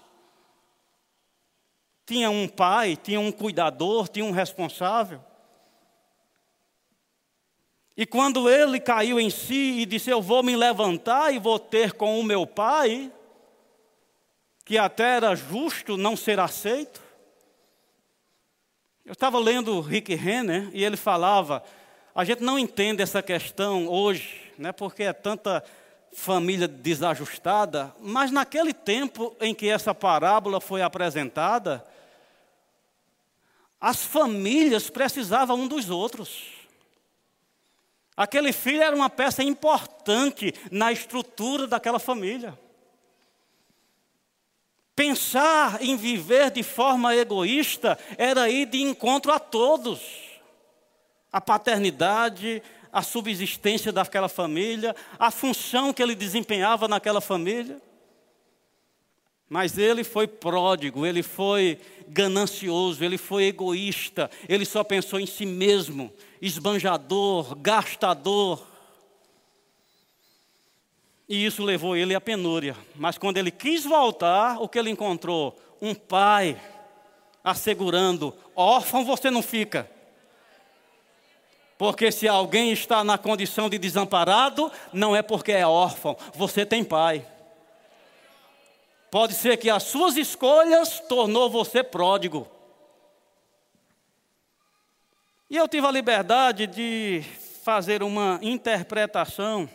Tinha 2.05 2.29
um 2.29 2.45
pai, 2.45 2.97
tinha 2.97 3.21
um 3.21 3.31
cuidador, 3.31 4.09
tinha 4.09 4.25
um 4.25 4.31
responsável. 4.31 5.23
E 7.95 8.05
quando 8.05 8.49
ele 8.49 8.81
caiu 8.81 9.17
em 9.17 9.29
si 9.29 9.79
e 9.79 9.85
disse: 9.85 10.09
Eu 10.09 10.21
vou 10.21 10.43
me 10.43 10.57
levantar 10.57 11.33
e 11.33 11.39
vou 11.39 11.57
ter 11.57 11.93
com 11.93 12.19
o 12.19 12.23
meu 12.23 12.45
pai, 12.45 13.09
que 14.65 14.77
até 14.77 15.15
era 15.15 15.33
justo 15.33 15.95
não 15.95 16.17
ser 16.17 16.37
aceito. 16.37 17.01
Eu 19.05 19.13
estava 19.13 19.39
lendo 19.39 19.79
Rick 19.79 20.13
Renner 20.15 20.69
e 20.73 20.83
ele 20.83 20.97
falava: 20.97 21.63
a 22.13 22.25
gente 22.25 22.43
não 22.43 22.59
entende 22.59 23.01
essa 23.01 23.23
questão 23.23 23.87
hoje, 23.87 24.51
né, 24.57 24.73
porque 24.73 25.03
é 25.03 25.13
tanta 25.13 25.63
família 26.17 26.67
desajustada, 26.67 27.95
mas 28.01 28.32
naquele 28.32 28.73
tempo 28.73 29.36
em 29.39 29.53
que 29.53 29.69
essa 29.69 29.93
parábola 29.93 30.60
foi 30.60 30.82
apresentada, 30.82 31.86
as 33.80 34.03
famílias 34.03 34.89
precisavam 34.89 35.62
um 35.62 35.67
dos 35.67 35.91
outros. 35.91 36.45
Aquele 38.17 38.51
filho 38.51 38.82
era 38.82 38.95
uma 38.95 39.12
peça 39.12 39.43
importante 39.43 40.56
na 40.71 40.91
estrutura 40.91 41.67
daquela 41.67 41.99
família. 41.99 42.58
Pensar 44.95 45.84
em 45.84 45.95
viver 45.95 46.49
de 46.49 46.63
forma 46.63 47.15
egoísta 47.15 47.97
era 48.17 48.49
ir 48.49 48.65
de 48.65 48.82
encontro 48.82 49.32
a 49.32 49.38
todos. 49.38 50.01
A 51.32 51.39
paternidade, 51.39 52.63
a 52.97 53.03
subsistência 53.03 53.91
daquela 53.91 54.27
família, 54.27 54.95
a 55.19 55.29
função 55.29 55.93
que 55.93 56.01
ele 56.01 56.15
desempenhava 56.15 56.88
naquela 56.88 57.21
família. 57.21 57.79
Mas 59.47 59.77
ele 59.77 60.03
foi 60.03 60.25
pródigo, 60.25 61.05
ele 61.05 61.21
foi 61.21 61.79
ganancioso, 62.07 63.05
ele 63.05 63.19
foi 63.19 63.43
egoísta, 63.43 64.31
ele 64.49 64.65
só 64.65 64.83
pensou 64.83 65.19
em 65.19 65.27
si 65.27 65.45
mesmo, 65.45 66.12
esbanjador, 66.41 67.55
gastador. 67.57 68.65
E 71.29 71.45
isso 71.45 71.63
levou 71.63 71.95
ele 71.95 72.15
à 72.15 72.19
penúria. 72.19 72.75
Mas 72.95 73.15
quando 73.15 73.38
ele 73.38 73.51
quis 73.51 73.83
voltar, 73.83 74.60
o 74.60 74.67
que 74.67 74.79
ele 74.79 74.89
encontrou? 74.89 75.55
Um 75.79 75.93
pai 75.93 76.60
assegurando: 77.43 78.33
órfão 78.55 79.05
você 79.05 79.29
não 79.29 79.43
fica. 79.43 79.88
Porque 81.77 82.11
se 82.11 82.27
alguém 82.27 82.71
está 82.71 83.03
na 83.03 83.17
condição 83.17 83.69
de 83.69 83.77
desamparado, 83.77 84.71
não 84.91 85.15
é 85.15 85.21
porque 85.21 85.51
é 85.51 85.65
órfão, 85.65 86.17
você 86.33 86.65
tem 86.65 86.83
pai. 86.83 87.25
Pode 89.11 89.33
ser 89.35 89.57
que 89.57 89.69
as 89.69 89.83
suas 89.83 90.17
escolhas 90.17 90.99
tornou 91.01 91.49
você 91.49 91.83
pródigo. 91.83 92.47
E 95.49 95.55
eu 95.55 95.67
tive 95.67 95.85
a 95.87 95.91
liberdade 95.91 96.67
de 96.67 97.23
fazer 97.63 98.01
uma 98.01 98.39
interpretação 98.41 99.69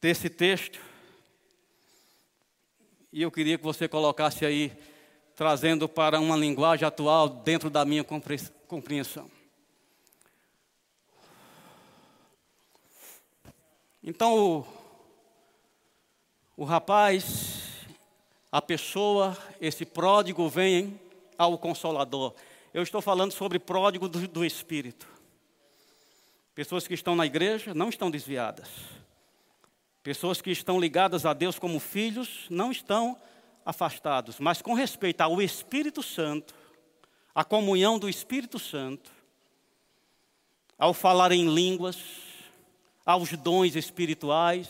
desse 0.00 0.28
texto. 0.30 0.80
E 3.12 3.22
eu 3.22 3.30
queria 3.30 3.58
que 3.58 3.64
você 3.64 3.86
colocasse 3.86 4.44
aí, 4.44 4.72
trazendo 5.36 5.88
para 5.88 6.18
uma 6.18 6.36
linguagem 6.36 6.86
atual, 6.86 7.28
dentro 7.28 7.68
da 7.68 7.84
minha 7.84 8.02
compreensão 8.02 8.59
compreensão. 8.70 9.28
Então, 14.00 14.38
o, 14.38 14.66
o 16.56 16.64
rapaz, 16.64 17.84
a 18.52 18.62
pessoa, 18.62 19.36
esse 19.60 19.84
pródigo 19.84 20.48
vem 20.48 21.00
ao 21.36 21.58
Consolador. 21.58 22.32
Eu 22.72 22.84
estou 22.84 23.02
falando 23.02 23.32
sobre 23.32 23.58
pródigo 23.58 24.08
do, 24.08 24.28
do 24.28 24.44
Espírito. 24.44 25.08
Pessoas 26.54 26.86
que 26.86 26.94
estão 26.94 27.16
na 27.16 27.26
igreja 27.26 27.74
não 27.74 27.88
estão 27.88 28.08
desviadas. 28.08 28.68
Pessoas 30.00 30.40
que 30.40 30.52
estão 30.52 30.78
ligadas 30.78 31.26
a 31.26 31.32
Deus 31.32 31.58
como 31.58 31.80
filhos 31.80 32.46
não 32.48 32.70
estão 32.70 33.20
afastados, 33.66 34.38
mas 34.38 34.62
com 34.62 34.74
respeito 34.74 35.22
ao 35.22 35.42
Espírito 35.42 36.04
Santo, 36.04 36.54
a 37.34 37.44
comunhão 37.44 37.98
do 37.98 38.08
Espírito 38.08 38.58
Santo, 38.58 39.10
ao 40.78 40.92
falar 40.92 41.32
em 41.32 41.52
línguas, 41.52 41.98
aos 43.04 43.32
dons 43.32 43.76
espirituais, 43.76 44.68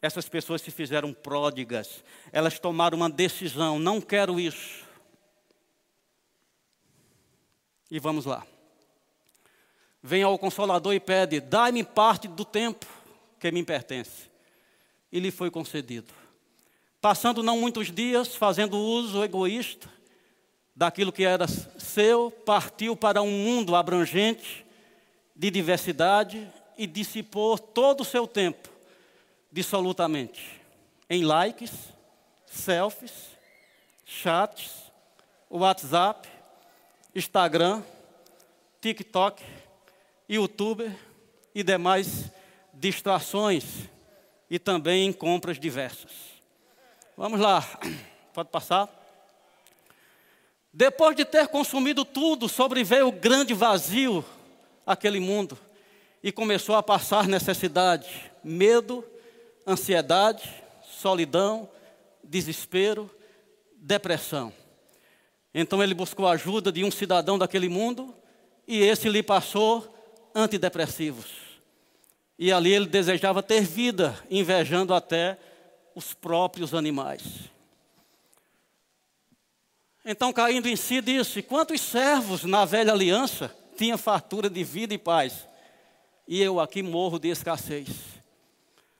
essas 0.00 0.28
pessoas 0.28 0.60
se 0.62 0.70
fizeram 0.70 1.12
pródigas, 1.12 2.02
elas 2.32 2.58
tomaram 2.58 2.96
uma 2.96 3.10
decisão: 3.10 3.78
não 3.78 4.00
quero 4.00 4.40
isso. 4.40 4.82
E 7.90 8.00
vamos 8.00 8.24
lá. 8.24 8.44
Vem 10.02 10.22
ao 10.22 10.38
Consolador 10.38 10.94
e 10.94 11.00
pede: 11.00 11.40
dai-me 11.40 11.84
parte 11.84 12.26
do 12.26 12.44
tempo 12.44 12.86
que 13.38 13.52
me 13.52 13.62
pertence. 13.62 14.30
E 15.12 15.20
lhe 15.20 15.30
foi 15.30 15.50
concedido. 15.50 16.12
Passando 17.00 17.42
não 17.42 17.60
muitos 17.60 17.92
dias, 17.92 18.34
fazendo 18.34 18.78
uso 18.78 19.22
egoísta 19.22 19.88
daquilo 20.74 21.12
que 21.12 21.24
era 21.24 21.46
seu, 21.46 22.30
partiu 22.30 22.96
para 22.96 23.22
um 23.22 23.30
mundo 23.30 23.76
abrangente 23.76 24.64
de 25.34 25.50
diversidade 25.50 26.50
e 26.76 26.86
dissipou 26.86 27.58
todo 27.58 28.00
o 28.00 28.04
seu 28.04 28.26
tempo 28.26 28.68
dissolutamente 29.50 30.62
em 31.10 31.24
likes, 31.24 31.70
selfies, 32.46 33.28
chats, 34.06 34.90
WhatsApp, 35.50 36.26
Instagram, 37.14 37.82
TikTok, 38.80 39.44
YouTube 40.26 40.90
e 41.54 41.62
demais 41.62 42.30
distrações 42.72 43.64
e 44.48 44.58
também 44.58 45.06
em 45.06 45.12
compras 45.12 45.60
diversas. 45.60 46.10
Vamos 47.14 47.38
lá, 47.38 47.62
pode 48.32 48.48
passar. 48.48 49.01
Depois 50.72 51.14
de 51.14 51.24
ter 51.24 51.48
consumido 51.48 52.04
tudo, 52.04 52.48
sobreveio 52.48 53.08
o 53.08 53.12
grande 53.12 53.52
vazio 53.52 54.24
aquele 54.86 55.20
mundo 55.20 55.58
e 56.22 56.32
começou 56.32 56.74
a 56.74 56.82
passar 56.82 57.28
necessidade, 57.28 58.32
medo, 58.42 59.04
ansiedade, 59.66 60.48
solidão, 60.82 61.68
desespero, 62.24 63.10
depressão. 63.76 64.52
Então 65.52 65.82
ele 65.82 65.92
buscou 65.92 66.26
a 66.26 66.32
ajuda 66.32 66.72
de 66.72 66.82
um 66.84 66.90
cidadão 66.90 67.38
daquele 67.38 67.68
mundo 67.68 68.14
e 68.66 68.80
esse 68.80 69.08
lhe 69.08 69.22
passou 69.22 69.94
antidepressivos. 70.34 71.26
E 72.38 72.50
ali 72.50 72.72
ele 72.72 72.86
desejava 72.86 73.42
ter 73.42 73.62
vida, 73.62 74.18
invejando 74.30 74.94
até 74.94 75.38
os 75.94 76.14
próprios 76.14 76.72
animais. 76.72 77.22
Então, 80.04 80.32
caindo 80.32 80.68
em 80.68 80.76
si, 80.76 81.00
disse: 81.00 81.42
Quantos 81.42 81.80
servos 81.80 82.44
na 82.44 82.64
velha 82.64 82.92
aliança 82.92 83.54
tinham 83.76 83.96
fartura 83.96 84.50
de 84.50 84.64
vida 84.64 84.92
e 84.92 84.98
paz? 84.98 85.46
E 86.26 86.40
eu 86.40 86.60
aqui 86.60 86.82
morro 86.82 87.18
de 87.18 87.28
escassez. 87.28 87.88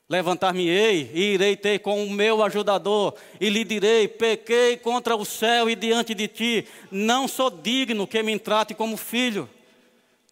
Levantar-me-ei 0.09 1.11
e 1.15 1.35
irei 1.35 1.57
ter 1.57 1.79
com 1.79 2.05
o 2.05 2.11
meu 2.11 2.43
ajudador, 2.43 3.15
e 3.41 3.49
lhe 3.49 3.65
direi: 3.65 4.07
Pequei 4.07 4.77
contra 4.77 5.17
o 5.17 5.25
céu 5.25 5.69
e 5.69 5.75
diante 5.75 6.15
de 6.15 6.29
ti, 6.29 6.69
não 6.91 7.27
sou 7.27 7.51
digno 7.51 8.07
que 8.07 8.23
me 8.23 8.39
trate 8.39 8.75
como 8.75 8.97
filho. 8.97 9.49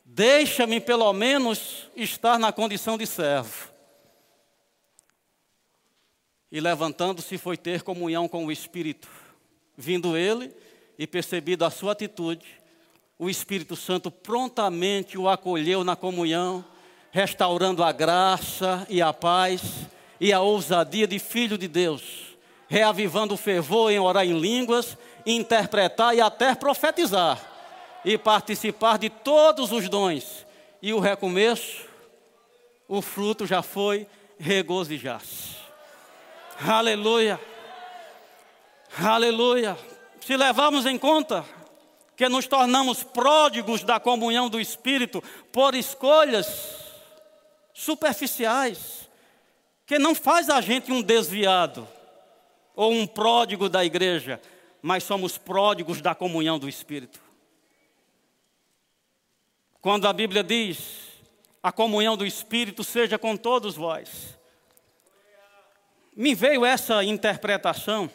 Deixa-me 0.05 0.81
pelo 0.81 1.13
menos 1.13 1.89
estar 1.97 2.39
na 2.39 2.53
condição 2.53 2.99
de 2.99 3.07
servo. 3.07 3.71
E 6.53 6.61
levantando-se, 6.61 7.39
foi 7.39 7.57
ter 7.57 7.83
comunhão 7.83 8.29
com 8.29 8.45
o 8.45 8.53
Espírito. 8.53 9.09
Vindo 9.77 10.17
ele 10.17 10.53
e 11.01 11.07
percebido 11.07 11.65
a 11.65 11.71
sua 11.71 11.93
atitude, 11.93 12.45
o 13.19 13.31
Espírito 13.31 13.75
Santo 13.75 14.11
prontamente 14.11 15.17
o 15.17 15.31
acolheu 15.31 15.83
na 15.83 15.97
comunhão 15.97 16.63
restaurando 17.11 17.83
a 17.83 17.91
graça 17.91 18.87
e 18.87 19.01
a 19.01 19.11
paz 19.11 19.63
e 20.21 20.31
a 20.31 20.41
ousadia 20.41 21.07
de 21.07 21.19
filho 21.19 21.57
de 21.57 21.67
Deus, 21.67 22.37
reavivando 22.69 23.33
o 23.33 23.39
fervor 23.39 23.91
em 23.91 23.99
orar 23.99 24.27
em 24.27 24.39
línguas, 24.39 24.99
interpretar 25.25 26.15
e 26.15 26.21
até 26.21 26.55
profetizar, 26.55 27.41
e 28.05 28.19
participar 28.19 28.99
de 28.99 29.09
todos 29.09 29.73
os 29.73 29.89
dons. 29.89 30.47
E 30.83 30.93
o 30.93 31.01
recomeço, 31.01 31.87
o 32.87 33.01
fruto 33.01 33.47
já 33.47 33.63
foi 33.63 34.07
regozijar-se. 34.39 35.57
Aleluia. 36.61 37.41
Aleluia. 39.03 39.79
Se 40.21 40.37
levarmos 40.37 40.87
em 40.87 40.99
conta 40.99 41.45
que 42.17 42.29
nos 42.29 42.47
tornamos 42.47 43.03
pródigos 43.03 43.83
da 43.83 43.99
comunhão 43.99 44.51
do 44.51 44.61
Espírito 44.61 45.23
por 45.53 45.75
escolhas 45.75 46.91
superficiais, 47.73 49.09
que 49.87 49.99
não 49.99 50.15
faz 50.15 50.51
a 50.51 50.61
gente 50.61 50.93
um 50.93 51.03
desviado 51.03 51.89
ou 52.77 52.93
um 52.93 53.07
pródigo 53.07 53.69
da 53.69 53.85
igreja, 53.85 54.41
mas 54.83 55.03
somos 55.03 55.39
pródigos 55.39 56.01
da 56.01 56.15
comunhão 56.15 56.59
do 56.59 56.69
Espírito. 56.69 57.21
Quando 59.81 60.07
a 60.07 60.13
Bíblia 60.13 60.45
diz: 60.45 61.09
a 61.63 61.73
comunhão 61.73 62.17
do 62.17 62.27
Espírito 62.27 62.85
seja 62.85 63.19
com 63.19 63.37
todos 63.37 63.77
vós. 63.77 64.39
Me 66.15 66.35
veio 66.35 66.65
essa 66.65 67.03
interpretação, 67.05 68.11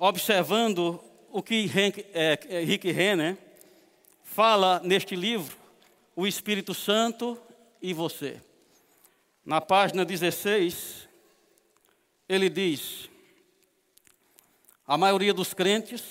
observando 0.00 0.98
o 1.30 1.42
que 1.42 1.66
Rick, 1.66 2.06
é, 2.14 2.64
Rick 2.64 2.90
Renner 2.90 3.36
fala 4.24 4.80
neste 4.82 5.14
livro, 5.14 5.54
o 6.16 6.26
Espírito 6.26 6.72
Santo 6.72 7.38
e 7.82 7.92
você. 7.92 8.40
Na 9.44 9.60
página 9.60 10.02
16, 10.02 11.06
ele 12.26 12.48
diz: 12.48 13.10
a 14.86 14.96
maioria 14.96 15.34
dos 15.34 15.52
crentes 15.52 16.02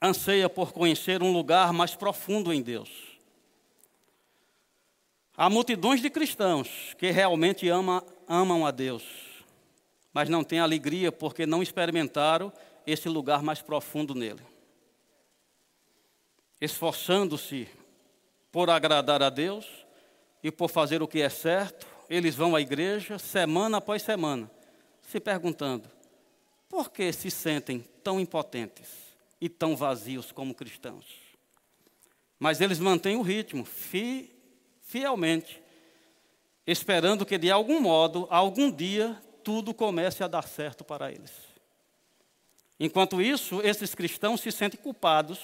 anseia 0.00 0.50
por 0.50 0.72
conhecer 0.72 1.22
um 1.22 1.32
lugar 1.32 1.72
mais 1.72 1.94
profundo 1.94 2.52
em 2.52 2.60
Deus. 2.60 2.90
Há 5.34 5.48
multidões 5.48 6.02
de 6.02 6.10
cristãos 6.10 6.94
que 6.98 7.10
realmente 7.10 7.66
ama, 7.70 8.04
amam 8.28 8.66
a 8.66 8.70
Deus, 8.70 9.02
mas 10.12 10.28
não 10.28 10.44
têm 10.44 10.60
alegria 10.60 11.10
porque 11.10 11.46
não 11.46 11.62
experimentaram 11.62 12.52
esse 12.86 13.08
lugar 13.08 13.42
mais 13.42 13.62
profundo 13.62 14.14
nele. 14.14 14.42
Esforçando-se 16.60 17.68
por 18.50 18.70
agradar 18.70 19.22
a 19.22 19.30
Deus, 19.30 19.82
e 20.42 20.50
por 20.50 20.68
fazer 20.68 21.02
o 21.02 21.08
que 21.08 21.20
é 21.20 21.28
certo, 21.28 21.86
eles 22.10 22.34
vão 22.34 22.56
à 22.56 22.60
igreja 22.60 23.18
semana 23.18 23.78
após 23.78 24.02
semana, 24.02 24.50
se 25.00 25.20
perguntando: 25.20 25.88
por 26.68 26.90
que 26.90 27.12
se 27.12 27.30
sentem 27.30 27.84
tão 28.02 28.18
impotentes 28.18 28.88
e 29.40 29.48
tão 29.48 29.76
vazios 29.76 30.32
como 30.32 30.54
cristãos? 30.54 31.06
Mas 32.38 32.60
eles 32.60 32.80
mantêm 32.80 33.16
o 33.16 33.22
ritmo, 33.22 33.64
fi, 33.64 34.34
fielmente, 34.82 35.62
esperando 36.66 37.24
que 37.24 37.38
de 37.38 37.50
algum 37.50 37.80
modo, 37.80 38.26
algum 38.28 38.70
dia, 38.70 39.16
tudo 39.44 39.72
comece 39.72 40.24
a 40.24 40.28
dar 40.28 40.46
certo 40.48 40.82
para 40.82 41.12
eles. 41.12 41.51
Enquanto 42.84 43.22
isso, 43.22 43.60
esses 43.62 43.94
cristãos 43.94 44.40
se 44.40 44.50
sentem 44.50 44.76
culpados 44.76 45.38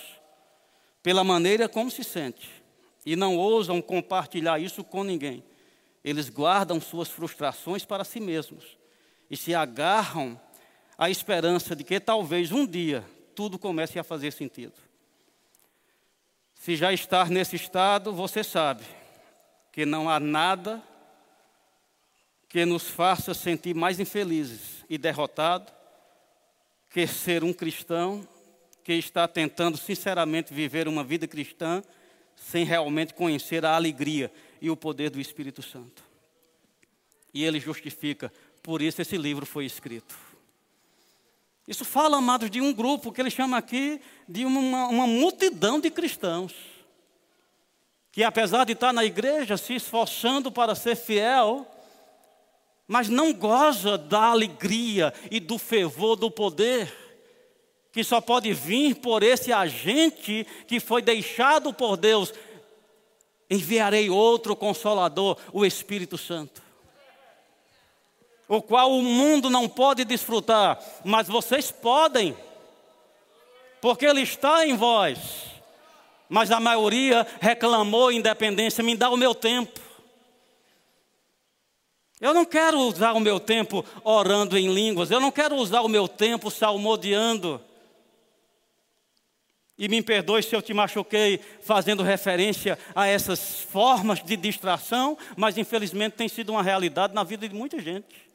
pela 1.01 1.23
maneira 1.23 1.69
como 1.69 1.89
se 1.89 2.03
sente 2.03 2.51
e 3.07 3.15
não 3.15 3.37
ousam 3.37 3.81
compartilhar 3.81 4.59
isso 4.59 4.83
com 4.83 5.05
ninguém. 5.05 5.45
Eles 6.03 6.29
guardam 6.29 6.81
suas 6.81 7.09
frustrações 7.09 7.85
para 7.85 8.03
si 8.03 8.19
mesmos 8.19 8.77
e 9.31 9.37
se 9.37 9.55
agarram 9.55 10.39
à 10.99 11.09
esperança 11.09 11.77
de 11.77 11.85
que 11.85 12.01
talvez 12.01 12.51
um 12.51 12.67
dia 12.67 13.05
tudo 13.37 13.57
comece 13.57 14.01
a 14.01 14.03
fazer 14.03 14.33
sentido. 14.33 14.75
Se 16.57 16.75
já 16.75 16.93
estar 16.93 17.31
nesse 17.31 17.55
estado, 17.55 18.13
você 18.13 18.43
sabe 18.43 18.83
que 19.71 19.87
não 19.87 20.11
há 20.11 20.19
nada 20.19 20.83
que 22.49 22.65
nos 22.65 22.89
faça 22.89 23.33
sentir 23.33 23.77
mais 23.77 24.01
infelizes 24.01 24.85
e 24.91 24.99
derrotados 24.99 25.78
que 26.91 27.07
ser 27.07 27.45
um 27.45 27.53
cristão 27.53 28.27
que 28.83 28.95
está 28.95 29.29
tentando 29.29 29.77
sinceramente 29.77 30.55
viver 30.55 30.89
uma 30.89 31.05
vida 31.05 31.27
cristã 31.27 31.83
sem 32.37 32.65
realmente 32.65 33.13
conhecer 33.13 33.65
a 33.65 33.75
alegria 33.75 34.33
e 34.61 34.71
o 34.71 34.77
poder 34.77 35.11
do 35.11 35.21
Espírito 35.21 35.63
Santo. 35.63 36.03
E 37.35 37.45
ele 37.45 37.61
justifica, 37.61 38.33
por 38.63 38.81
isso 38.81 39.03
esse 39.03 39.17
livro 39.17 39.45
foi 39.45 39.67
escrito. 39.67 40.17
Isso 41.67 41.85
fala, 41.85 42.17
amados, 42.17 42.51
de 42.51 42.63
um 42.63 42.73
grupo 42.73 43.13
que 43.13 43.21
ele 43.21 43.31
chama 43.31 43.59
aqui 43.59 44.01
de 44.27 44.47
uma, 44.47 44.87
uma 44.87 45.07
multidão 45.07 45.79
de 45.79 45.91
cristãos, 45.91 46.55
que 48.11 48.25
apesar 48.25 48.65
de 48.65 48.73
estar 48.73 48.93
na 48.93 49.05
igreja 49.05 49.59
se 49.59 49.75
esforçando 49.75 50.51
para 50.51 50.75
ser 50.75 50.97
fiel, 50.97 51.67
mas 52.89 53.11
não 53.11 53.35
goza 53.35 53.99
da 53.99 54.23
alegria 54.23 55.13
e 55.31 55.39
do 55.39 55.59
fervor 55.59 56.17
do 56.17 56.31
poder 56.31 56.91
que 57.93 58.03
só 58.03 58.21
pode 58.21 58.53
vir 58.53 58.97
por 58.97 59.23
esse 59.23 59.53
agente 59.53 60.47
que 60.67 60.81
foi 60.81 61.03
deixado 61.03 61.73
por 61.73 61.97
Deus. 61.97 62.33
Enviarei 63.51 64.09
outro 64.09 64.55
consolador, 64.55 65.37
o 65.53 65.65
Espírito 65.65 66.17
Santo, 66.17 66.63
o 68.47 68.63
qual 68.63 68.93
o 68.93 69.03
mundo 69.03 69.51
não 69.51 69.69
pode 69.69 70.05
desfrutar, 70.05 70.79
mas 71.05 71.29
vocês 71.29 71.71
podem, 71.71 72.37
porque 73.81 74.07
ele 74.07 74.23
está 74.23 74.67
em 74.67 74.77
vós. 74.77 75.19
Mas 76.29 76.51
a 76.51 76.61
maioria 76.61 77.27
reclamou 77.41 78.13
independência, 78.13 78.85
me 78.85 78.95
dá 78.95 79.09
o 79.09 79.17
meu 79.17 79.35
tempo. 79.35 79.88
Eu 82.21 82.35
não 82.35 82.45
quero 82.45 82.79
usar 82.81 83.13
o 83.13 83.21
meu 83.21 83.39
tempo 83.39 83.85
orando 84.03 84.59
em 84.59 84.73
línguas, 84.73 85.11
eu 85.11 85.21
não 85.21 85.31
quero 85.31 85.55
usar 85.57 85.83
o 85.83 85.89
meu 85.89 86.09
tempo 86.09 86.51
salmodiando. 86.51 87.61
E 89.79 89.87
me 89.89 90.03
perdoe 90.03 90.43
se 90.43 90.57
eu 90.57 90.61
te 90.61 90.75
machuquei 90.75 91.39
fazendo 91.63 92.03
referência 92.03 92.77
a 92.97 93.07
essas 93.07 93.61
formas 93.61 94.21
de 94.21 94.37
distração, 94.37 95.17
mas 95.37 95.57
infelizmente 95.57 96.15
tem 96.15 96.29
sido 96.29 96.51
uma 96.51 96.63
realidade 96.65 97.15
na 97.15 97.23
vida 97.23 97.49
de 97.49 97.55
muita 97.55 97.81
gente. 97.81 98.27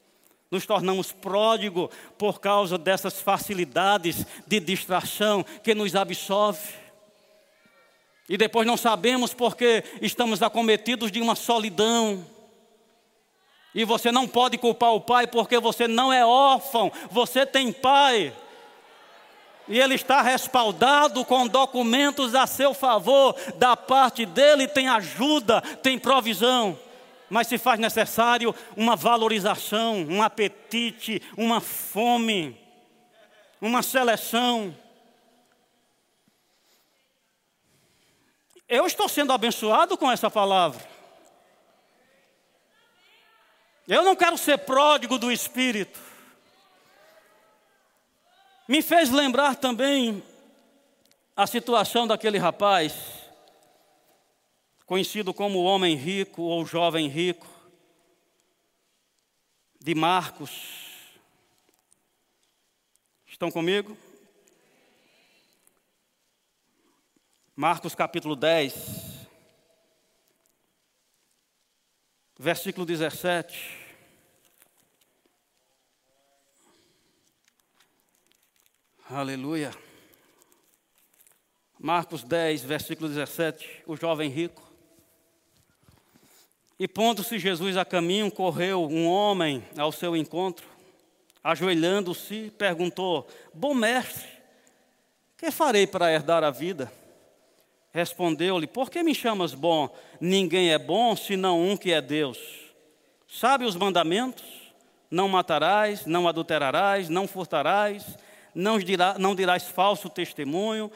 Nos 0.49 0.65
tornamos 0.65 1.11
pródigo 1.11 1.91
por 2.17 2.39
causa 2.39 2.77
dessas 2.77 3.19
facilidades 3.19 4.25
de 4.47 4.59
distração 4.61 5.43
que 5.61 5.75
nos 5.75 5.95
absorve. 5.95 6.75
E 8.29 8.37
depois 8.37 8.65
não 8.65 8.77
sabemos 8.77 9.33
porque 9.33 9.83
estamos 10.01 10.41
acometidos 10.41 11.11
de 11.11 11.19
uma 11.19 11.35
solidão. 11.35 12.25
E 13.73 13.83
você 13.83 14.11
não 14.11 14.27
pode 14.27 14.57
culpar 14.57 14.93
o 14.93 15.01
pai 15.01 15.25
porque 15.25 15.59
você 15.59 15.87
não 15.87 16.13
é 16.13 16.25
órfão, 16.25 16.91
você 17.09 17.45
tem 17.45 17.71
pai. 17.71 18.33
E 19.67 19.79
ele 19.79 19.95
está 19.95 20.21
respaldado 20.21 21.23
com 21.23 21.47
documentos 21.47 22.35
a 22.35 22.45
seu 22.45 22.73
favor, 22.73 23.35
da 23.55 23.75
parte 23.77 24.25
dele 24.25 24.67
tem 24.67 24.89
ajuda, 24.89 25.61
tem 25.81 25.97
provisão. 25.97 26.77
Mas 27.29 27.47
se 27.47 27.57
faz 27.57 27.79
necessário 27.79 28.53
uma 28.75 28.95
valorização, 28.95 30.05
um 30.07 30.21
apetite, 30.21 31.21
uma 31.35 31.59
fome, 31.59 32.55
uma 33.59 33.81
seleção. 33.81 34.75
Eu 38.67 38.85
estou 38.85 39.07
sendo 39.07 39.31
abençoado 39.31 39.97
com 39.97 40.11
essa 40.11 40.29
palavra. 40.29 40.92
Eu 43.87 44.03
não 44.03 44.15
quero 44.15 44.37
ser 44.37 44.59
pródigo 44.59 45.17
do 45.17 45.31
Espírito. 45.31 45.99
Me 48.67 48.81
fez 48.81 49.09
lembrar 49.09 49.55
também 49.57 50.23
a 51.35 51.45
situação 51.45 52.07
daquele 52.07 52.37
rapaz, 52.37 52.93
conhecido 54.85 55.33
como 55.33 55.59
o 55.59 55.63
homem 55.63 55.95
rico 55.97 56.43
ou 56.43 56.65
jovem 56.65 57.09
rico, 57.09 57.47
de 59.81 59.93
Marcos. 59.93 60.51
Estão 63.27 63.51
comigo? 63.51 63.97
Marcos 67.53 67.93
capítulo 67.93 68.35
10, 68.35 69.12
versículo 72.37 72.85
17. 72.85 73.83
Aleluia. 79.09 79.71
Marcos 81.79 82.23
10, 82.23 82.63
versículo 82.63 83.09
17. 83.09 83.83
O 83.85 83.95
jovem 83.95 84.29
rico. 84.29 84.63
E 86.79 86.87
pondo-se 86.87 87.37
Jesus 87.37 87.77
a 87.77 87.85
caminho, 87.85 88.31
correu 88.31 88.87
um 88.89 89.07
homem 89.07 89.63
ao 89.77 89.91
seu 89.91 90.17
encontro, 90.17 90.65
ajoelhando-se, 91.43 92.51
perguntou: 92.57 93.27
Bom 93.53 93.73
mestre, 93.73 94.27
que 95.37 95.51
farei 95.51 95.85
para 95.85 96.11
herdar 96.11 96.43
a 96.43 96.49
vida? 96.49 96.91
Respondeu-lhe: 97.93 98.65
Por 98.65 98.89
que 98.89 99.03
me 99.03 99.13
chamas 99.13 99.53
bom? 99.53 99.87
Ninguém 100.19 100.71
é 100.71 100.79
bom 100.79 101.15
senão 101.15 101.61
um 101.61 101.77
que 101.77 101.93
é 101.93 102.01
Deus. 102.01 102.39
Sabe 103.27 103.65
os 103.65 103.75
mandamentos? 103.75 104.43
Não 105.11 105.29
matarás, 105.29 106.07
não 106.07 106.27
adulterarás, 106.27 107.07
não 107.07 107.27
furtarás, 107.27 108.17
não, 108.53 108.79
dirá, 108.79 109.15
não 109.19 109.35
dirás 109.35 109.67
falso 109.67 110.09
testemunho, 110.09 110.91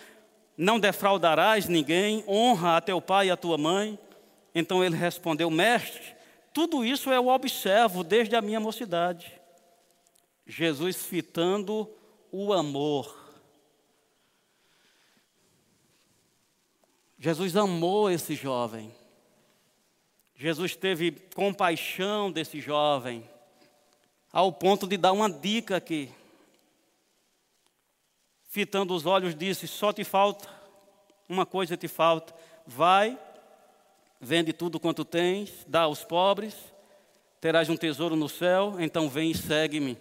não 0.58 0.80
defraudarás 0.80 1.68
ninguém, 1.68 2.24
honra 2.28 2.78
a 2.78 2.82
teu 2.82 3.00
pai 3.00 3.28
e 3.28 3.32
a 3.32 3.38
tua 3.38 3.60
mãe. 3.60 4.00
Então 4.56 4.84
ele 4.84 4.96
respondeu: 4.96 5.52
Mestre, 5.52 6.16
tudo 6.52 6.84
isso 6.84 7.12
eu 7.12 7.28
observo 7.28 8.04
desde 8.04 8.36
a 8.36 8.42
minha 8.42 8.60
mocidade. 8.60 9.32
Jesus 10.48 10.96
fitando 11.06 11.88
o 12.32 12.54
amor. 12.54 13.17
Jesus 17.18 17.56
amou 17.56 18.10
esse 18.10 18.36
jovem. 18.36 18.94
Jesus 20.36 20.76
teve 20.76 21.12
compaixão 21.34 22.32
desse 22.32 22.60
jovem, 22.60 23.28
ao 24.32 24.52
ponto 24.52 24.86
de 24.86 24.98
dar 24.98 25.12
uma 25.12 25.30
dica 25.30 25.78
aqui 25.78 26.12
fitando 28.58 28.96
os 28.96 29.06
olhos, 29.06 29.36
disse: 29.36 29.68
Só 29.68 29.94
te 29.94 30.04
falta, 30.04 30.50
uma 31.30 31.46
coisa 31.46 31.78
te 31.78 31.88
falta. 31.88 32.34
Vai, 32.66 33.16
vende 34.20 34.52
tudo 34.52 34.80
quanto 34.80 35.06
tens, 35.06 35.64
dá 35.68 35.82
aos 35.82 36.04
pobres, 36.04 36.56
terás 37.40 37.70
um 37.70 37.78
tesouro 37.78 38.16
no 38.16 38.28
céu, 38.28 38.76
então 38.80 39.08
vem 39.08 39.30
e 39.30 39.38
segue-me. 39.38 39.96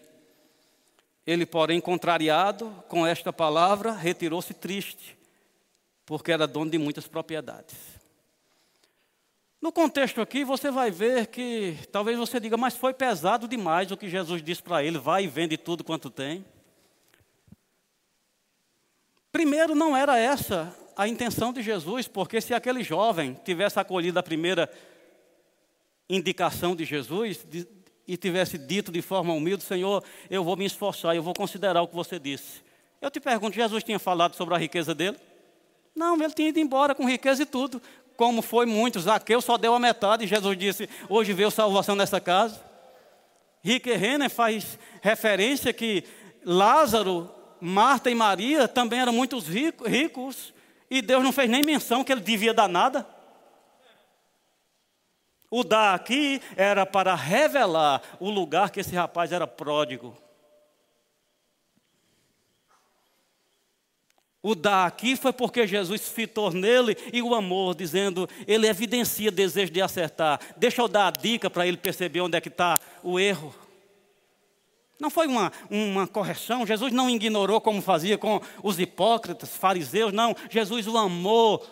Ele, 1.27 1.45
porém, 1.45 1.83
contrariado 1.83 2.71
com 2.89 3.07
esta 3.07 3.31
palavra, 3.33 3.93
retirou-se 3.93 4.55
triste, 4.55 5.16
porque 6.07 6.31
era 6.31 6.47
dono 6.47 6.71
de 6.71 6.79
muitas 6.79 7.09
propriedades. 7.09 7.75
No 9.61 9.73
contexto 9.73 10.21
aqui, 10.21 10.45
você 10.45 10.71
vai 10.71 10.90
ver 10.92 11.27
que 11.27 11.77
talvez 11.90 12.16
você 12.16 12.38
diga, 12.38 12.57
mas 12.57 12.77
foi 12.77 12.95
pesado 12.95 13.49
demais 13.49 13.90
o 13.90 13.97
que 13.97 14.09
Jesus 14.09 14.40
disse 14.40 14.62
para 14.62 14.85
ele: 14.85 14.97
vai 14.97 15.25
e 15.25 15.29
vende 15.29 15.57
tudo 15.57 15.83
quanto 15.83 16.09
tem. 16.09 16.45
Primeiro, 19.33 19.75
não 19.75 19.97
era 19.97 20.16
essa 20.16 20.75
a 20.97 21.09
intenção 21.09 21.53
de 21.53 21.62
Jesus, 21.62 22.07
porque 22.07 22.40
se 22.40 22.55
aquele 22.55 22.83
jovem 22.83 23.35
tivesse 23.45 23.79
acolhido 23.81 24.19
a 24.19 24.23
primeira 24.23 24.71
indicação 26.09 26.77
de 26.77 26.85
Jesus 26.85 27.45
e 28.07 28.16
tivesse 28.16 28.57
dito 28.57 28.92
de 28.92 29.03
forma 29.03 29.35
humilde: 29.35 29.64
Senhor, 29.64 30.05
eu 30.31 30.45
vou 30.45 30.57
me 30.57 30.64
esforçar, 30.64 31.16
eu 31.16 31.23
vou 31.23 31.35
considerar 31.35 31.83
o 31.83 31.88
que 31.88 31.95
você 31.95 32.19
disse. 32.19 32.62
Eu 33.01 33.11
te 33.11 33.19
pergunto: 33.19 33.57
Jesus 33.57 33.83
tinha 33.83 33.99
falado 33.99 34.37
sobre 34.37 34.55
a 34.55 34.59
riqueza 34.59 34.95
dele? 34.95 35.19
Não, 35.97 36.15
ele 36.23 36.35
tinha 36.35 36.51
ido 36.51 36.61
embora 36.61 36.95
com 36.95 37.09
riqueza 37.09 37.43
e 37.43 37.47
tudo. 37.47 37.81
Como 38.17 38.43
foi 38.43 38.67
muitos, 38.67 39.05
Zaqueu 39.05 39.41
só 39.41 39.57
deu 39.57 39.75
a 39.75 39.79
metade 39.79 40.25
e 40.25 40.27
Jesus 40.27 40.57
disse: 40.59 40.89
Hoje 41.09 41.33
veio 41.33 41.51
salvação 41.51 41.97
nessa 41.97 42.21
casa. 42.21 42.61
Rick 43.63 43.91
Renner 43.93 44.31
faz 44.31 44.79
referência 45.01 45.73
que 45.73 46.05
Lázaro 46.45 47.31
Marta 47.61 48.11
e 48.11 48.15
Maria 48.15 48.69
também 48.69 49.01
eram 49.01 49.13
muito 49.13 49.39
ricos 49.39 50.53
e 50.91 51.03
Deus 51.03 51.25
não 51.25 51.33
fez 51.33 51.49
nem 51.49 51.65
menção 51.65 52.05
que 52.05 52.13
ele 52.13 52.21
devia 52.21 52.55
dar 52.55 52.69
nada. 52.69 53.07
O 55.51 55.65
dar 55.65 55.95
aqui 55.95 56.41
era 56.57 56.85
para 56.85 57.15
revelar 57.15 58.03
o 58.21 58.31
lugar 58.31 58.71
que 58.71 58.81
esse 58.81 58.95
rapaz 58.95 59.33
era 59.33 59.47
pródigo. 59.47 60.17
O 64.47 64.55
dar 64.55 64.87
aqui 64.87 65.17
foi 65.17 65.33
porque 65.33 65.67
Jesus 65.67 66.09
fitou 66.09 66.53
nele 66.53 66.97
e 67.13 67.21
o 67.21 67.35
amor, 67.35 67.75
dizendo, 67.75 68.29
ele 68.47 68.69
evidencia 68.69 69.29
desejo 69.29 69.73
de 69.73 69.83
acertar. 69.83 70.39
Deixa 70.57 70.81
eu 70.81 70.87
dar 70.87 71.09
a 71.09 71.11
dica 71.11 71.51
para 71.51 71.67
ele 71.67 71.77
perceber 71.77 72.21
onde 72.21 72.39
é 72.39 72.41
que 72.41 72.47
está 72.47 72.79
o 73.03 73.19
erro. 73.19 73.53
Não 75.01 75.11
foi 75.11 75.27
uma, 75.27 75.51
uma 75.69 76.07
correção, 76.07 76.65
Jesus 76.65 76.93
não 76.93 77.11
ignorou 77.11 77.61
como 77.61 77.83
fazia 77.83 78.17
com 78.17 78.41
os 78.63 78.79
hipócritas, 78.79 79.57
fariseus, 79.57 80.13
não. 80.13 80.33
Jesus 80.49 80.87
o 80.87 80.97
amou, 80.97 81.67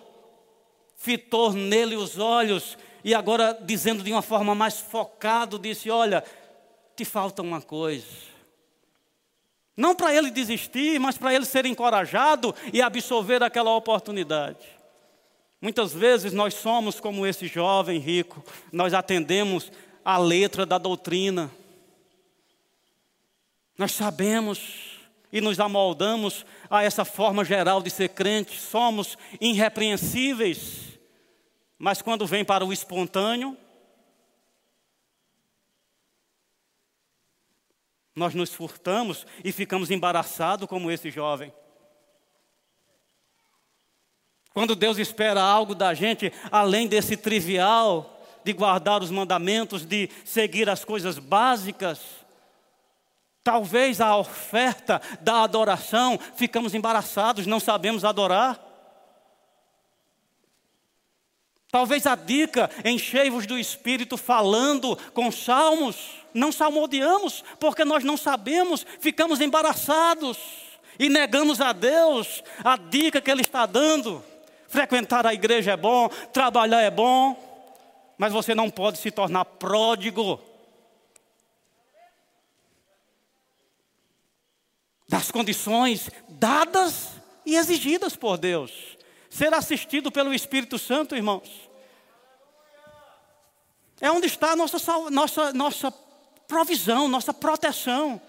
fitou 0.97 1.53
nele 1.53 1.95
os 1.95 2.19
olhos 2.19 2.77
e 3.05 3.15
agora, 3.15 3.57
dizendo 3.63 4.03
de 4.03 4.11
uma 4.11 4.21
forma 4.21 4.53
mais 4.53 4.81
focada, 4.81 5.57
disse: 5.61 5.91
Olha, 5.91 6.25
te 6.97 7.05
falta 7.05 7.41
uma 7.41 7.63
coisa. 7.63 8.34
Não 9.77 9.95
para 9.95 10.15
ele 10.15 10.31
desistir, 10.31 10.99
mas 11.01 11.19
para 11.19 11.35
ele 11.35 11.45
ser 11.45 11.67
encorajado 11.67 12.55
e 12.73 12.81
absorver 12.81 13.43
aquela 13.43 13.75
oportunidade. 13.75 14.67
Muitas 15.61 15.93
vezes 15.93 16.33
nós 16.33 16.55
somos 16.55 17.01
como 17.01 17.27
esse 17.27 17.47
jovem 17.47 17.99
rico, 17.99 18.45
nós 18.71 18.95
atendemos 18.95 19.73
a 20.05 20.19
letra 20.19 20.65
da 20.67 20.79
doutrina 20.79 21.51
nós 23.77 23.93
sabemos 23.93 25.01
e 25.33 25.41
nos 25.41 25.59
amoldamos 25.59 26.47
a 26.71 26.85
essa 26.85 27.05
forma 27.05 27.45
geral 27.45 27.83
de 27.83 27.91
ser 27.91 28.11
crente, 28.11 28.61
somos 28.61 29.19
irrepreensíveis, 29.41 30.99
mas 31.77 32.01
quando 32.01 32.27
vem 32.27 32.45
para 32.45 32.65
o 32.65 32.73
espontâneo, 32.73 33.57
nós 38.15 38.35
nos 38.35 38.53
furtamos 38.53 39.27
e 39.43 39.51
ficamos 39.51 39.91
embaraçados 39.91 40.69
como 40.69 40.91
esse 40.91 41.11
jovem. 41.11 41.53
Quando 44.53 44.77
Deus 44.77 44.99
espera 44.99 45.43
algo 45.43 45.75
da 45.75 45.95
gente 45.95 46.33
além 46.51 46.87
desse 46.87 47.17
trivial, 47.17 48.11
de 48.45 48.53
guardar 48.53 49.03
os 49.03 49.11
mandamentos, 49.11 49.85
de 49.85 50.09
seguir 50.25 50.69
as 50.69 50.85
coisas 50.85 51.19
básicas, 51.19 52.25
Talvez 53.45 54.01
a 54.01 54.17
oferta 54.17 55.03
da 55.21 55.43
adoração, 55.43 56.19
ficamos 56.35 56.73
embaraçados, 56.73 57.47
não 57.47 57.61
sabemos 57.61 58.03
adorar. 58.03 58.59
Talvez 61.71 62.07
a 62.07 62.15
dica, 62.15 62.71
enchei-vos 62.83 63.45
do 63.45 63.59
Espírito 63.59 64.17
falando 64.17 64.97
com 65.13 65.31
salmos, 65.31 66.24
não 66.35 66.51
salmodiamos, 66.51 67.45
porque 67.61 67.85
nós 67.85 68.03
não 68.03 68.17
sabemos, 68.17 68.85
ficamos 68.99 69.41
embaraçados 69.41 70.37
e 70.99 71.09
negamos 71.09 71.61
a 71.61 71.73
Deus 71.73 72.43
a 72.65 72.77
dica 72.77 73.21
que 73.21 73.31
Ele 73.31 73.43
está 73.43 73.65
dando. 73.65 74.23
Frequentar 74.69 75.25
a 75.25 75.33
igreja 75.33 75.73
é 75.73 75.77
bom, 75.77 76.09
trabalhar 76.33 76.81
é 76.81 76.91
bom, 76.91 77.37
mas 78.19 78.33
você 78.33 78.55
não 78.55 78.69
pode 78.69 78.99
se 78.99 79.11
tornar 79.11 79.45
pródigo 79.45 80.41
das 85.09 85.31
condições 85.31 86.11
dadas 86.29 87.11
e 87.47 87.57
exigidas 87.57 88.17
por 88.17 88.37
Deus. 88.37 88.99
Ser 89.31 89.55
assistido 89.55 90.11
pelo 90.11 90.35
Espírito 90.35 90.79
Santo, 90.79 91.15
irmãos. 91.15 91.49
É 94.01 94.11
onde 94.11 94.27
está 94.27 94.53
a 94.53 94.57
nossa, 94.57 94.79
nossa, 95.11 95.53
nossa 95.53 95.95
provisão, 96.49 97.09
nossa 97.09 97.33
proteção. 97.33 98.21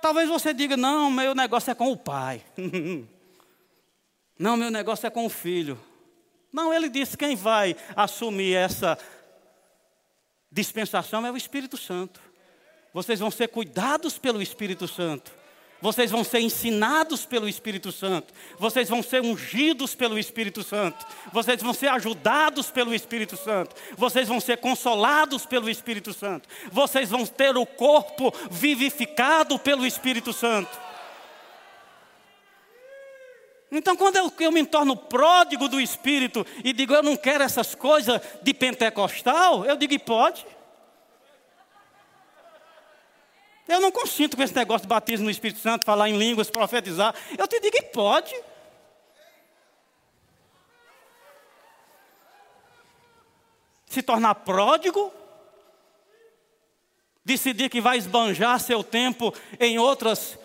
talvez 0.00 0.28
você 0.28 0.52
diga: 0.52 0.76
não, 0.76 1.10
meu 1.10 1.34
negócio 1.34 1.70
é 1.70 1.74
com 1.74 1.90
o 1.90 1.96
pai. 1.96 2.42
não, 4.38 4.56
meu 4.56 4.70
negócio 4.70 5.06
é 5.06 5.10
com 5.10 5.26
o 5.26 5.30
filho. 5.30 5.80
Não, 6.52 6.72
ele 6.72 6.88
disse: 6.88 7.16
quem 7.16 7.34
vai 7.34 7.76
assumir 7.96 8.54
essa 8.54 8.98
dispensação 10.50 11.26
é 11.26 11.32
o 11.32 11.36
Espírito 11.36 11.76
Santo. 11.76 12.20
Vocês 12.92 13.18
vão 13.18 13.30
ser 13.30 13.48
cuidados 13.48 14.18
pelo 14.18 14.40
Espírito 14.40 14.86
Santo. 14.86 15.32
Vocês 15.84 16.10
vão 16.10 16.24
ser 16.24 16.40
ensinados 16.40 17.26
pelo 17.26 17.46
Espírito 17.46 17.92
Santo. 17.92 18.32
Vocês 18.58 18.88
vão 18.88 19.02
ser 19.02 19.20
ungidos 19.20 19.94
pelo 19.94 20.18
Espírito 20.18 20.62
Santo. 20.62 21.04
Vocês 21.30 21.60
vão 21.60 21.74
ser 21.74 21.88
ajudados 21.88 22.70
pelo 22.70 22.94
Espírito 22.94 23.36
Santo. 23.36 23.76
Vocês 23.94 24.26
vão 24.26 24.40
ser 24.40 24.56
consolados 24.56 25.44
pelo 25.44 25.68
Espírito 25.68 26.14
Santo. 26.14 26.48
Vocês 26.72 27.10
vão 27.10 27.26
ter 27.26 27.54
o 27.54 27.66
corpo 27.66 28.32
vivificado 28.50 29.58
pelo 29.58 29.84
Espírito 29.84 30.32
Santo. 30.32 30.70
Então, 33.70 33.94
quando 33.94 34.16
eu, 34.16 34.32
eu, 34.40 34.52
me 34.52 34.64
torno 34.64 34.96
pródigo 34.96 35.68
do 35.68 35.78
Espírito 35.78 36.46
e 36.64 36.72
digo, 36.72 36.94
eu 36.94 37.02
não 37.02 37.14
quero 37.14 37.44
essas 37.44 37.74
coisas 37.74 38.22
de 38.42 38.54
pentecostal, 38.54 39.66
eu 39.66 39.76
digo, 39.76 39.98
pode. 40.00 40.46
Eu 43.66 43.80
não 43.80 43.90
consinto 43.90 44.36
com 44.36 44.42
esse 44.42 44.54
negócio 44.54 44.82
de 44.82 44.88
batismo 44.88 45.24
no 45.24 45.30
Espírito 45.30 45.60
Santo, 45.60 45.84
falar 45.84 46.10
em 46.10 46.18
línguas, 46.18 46.50
profetizar. 46.50 47.14
Eu 47.36 47.48
te 47.48 47.58
digo 47.60 47.76
que 47.76 47.82
pode. 47.84 48.34
Se 53.86 54.02
tornar 54.02 54.34
pródigo, 54.34 55.12
decidir 57.24 57.70
que 57.70 57.80
vai 57.80 57.96
esbanjar 57.96 58.60
seu 58.60 58.84
tempo 58.84 59.32
em 59.58 59.78
outras 59.78 60.38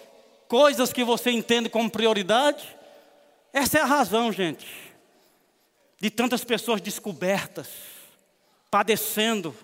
coisas 0.48 0.94
que 0.94 1.04
você 1.04 1.30
entende 1.32 1.68
como 1.70 1.90
prioridade. 1.90 2.78
Essa 3.52 3.80
é 3.80 3.82
a 3.82 3.86
razão, 3.86 4.32
gente, 4.32 4.68
de 6.00 6.10
tantas 6.10 6.44
pessoas 6.44 6.80
descobertas, 6.80 7.68
padecendo, 8.72 9.56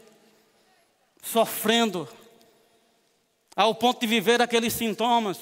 sofrendo, 1.21 2.09
ao 3.55 3.73
ponto 3.73 4.01
de 4.01 4.07
viver 4.07 4.41
aqueles 4.41 4.73
sintomas: 4.73 5.39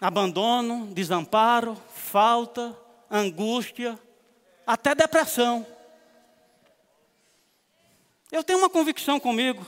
abandono, 0.00 0.92
desamparo, 0.92 1.74
falta, 1.94 2.76
angústia, 3.10 3.98
até 4.66 4.94
depressão. 4.94 5.66
Eu 8.30 8.44
tenho 8.44 8.58
uma 8.58 8.70
convicção 8.70 9.18
comigo. 9.18 9.64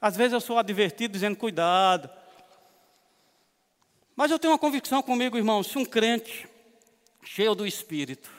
Às 0.00 0.16
vezes 0.16 0.32
eu 0.32 0.40
sou 0.40 0.58
advertido 0.58 1.12
dizendo 1.12 1.36
cuidado. 1.36 2.10
Mas 4.14 4.30
eu 4.30 4.38
tenho 4.38 4.52
uma 4.52 4.58
convicção 4.58 5.02
comigo, 5.02 5.38
irmão, 5.38 5.62
se 5.62 5.78
um 5.78 5.84
crente 5.84 6.46
cheio 7.24 7.54
do 7.54 7.66
Espírito, 7.66 8.30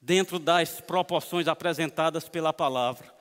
dentro 0.00 0.38
das 0.38 0.80
proporções 0.80 1.46
apresentadas 1.46 2.28
pela 2.28 2.52
palavra, 2.52 3.14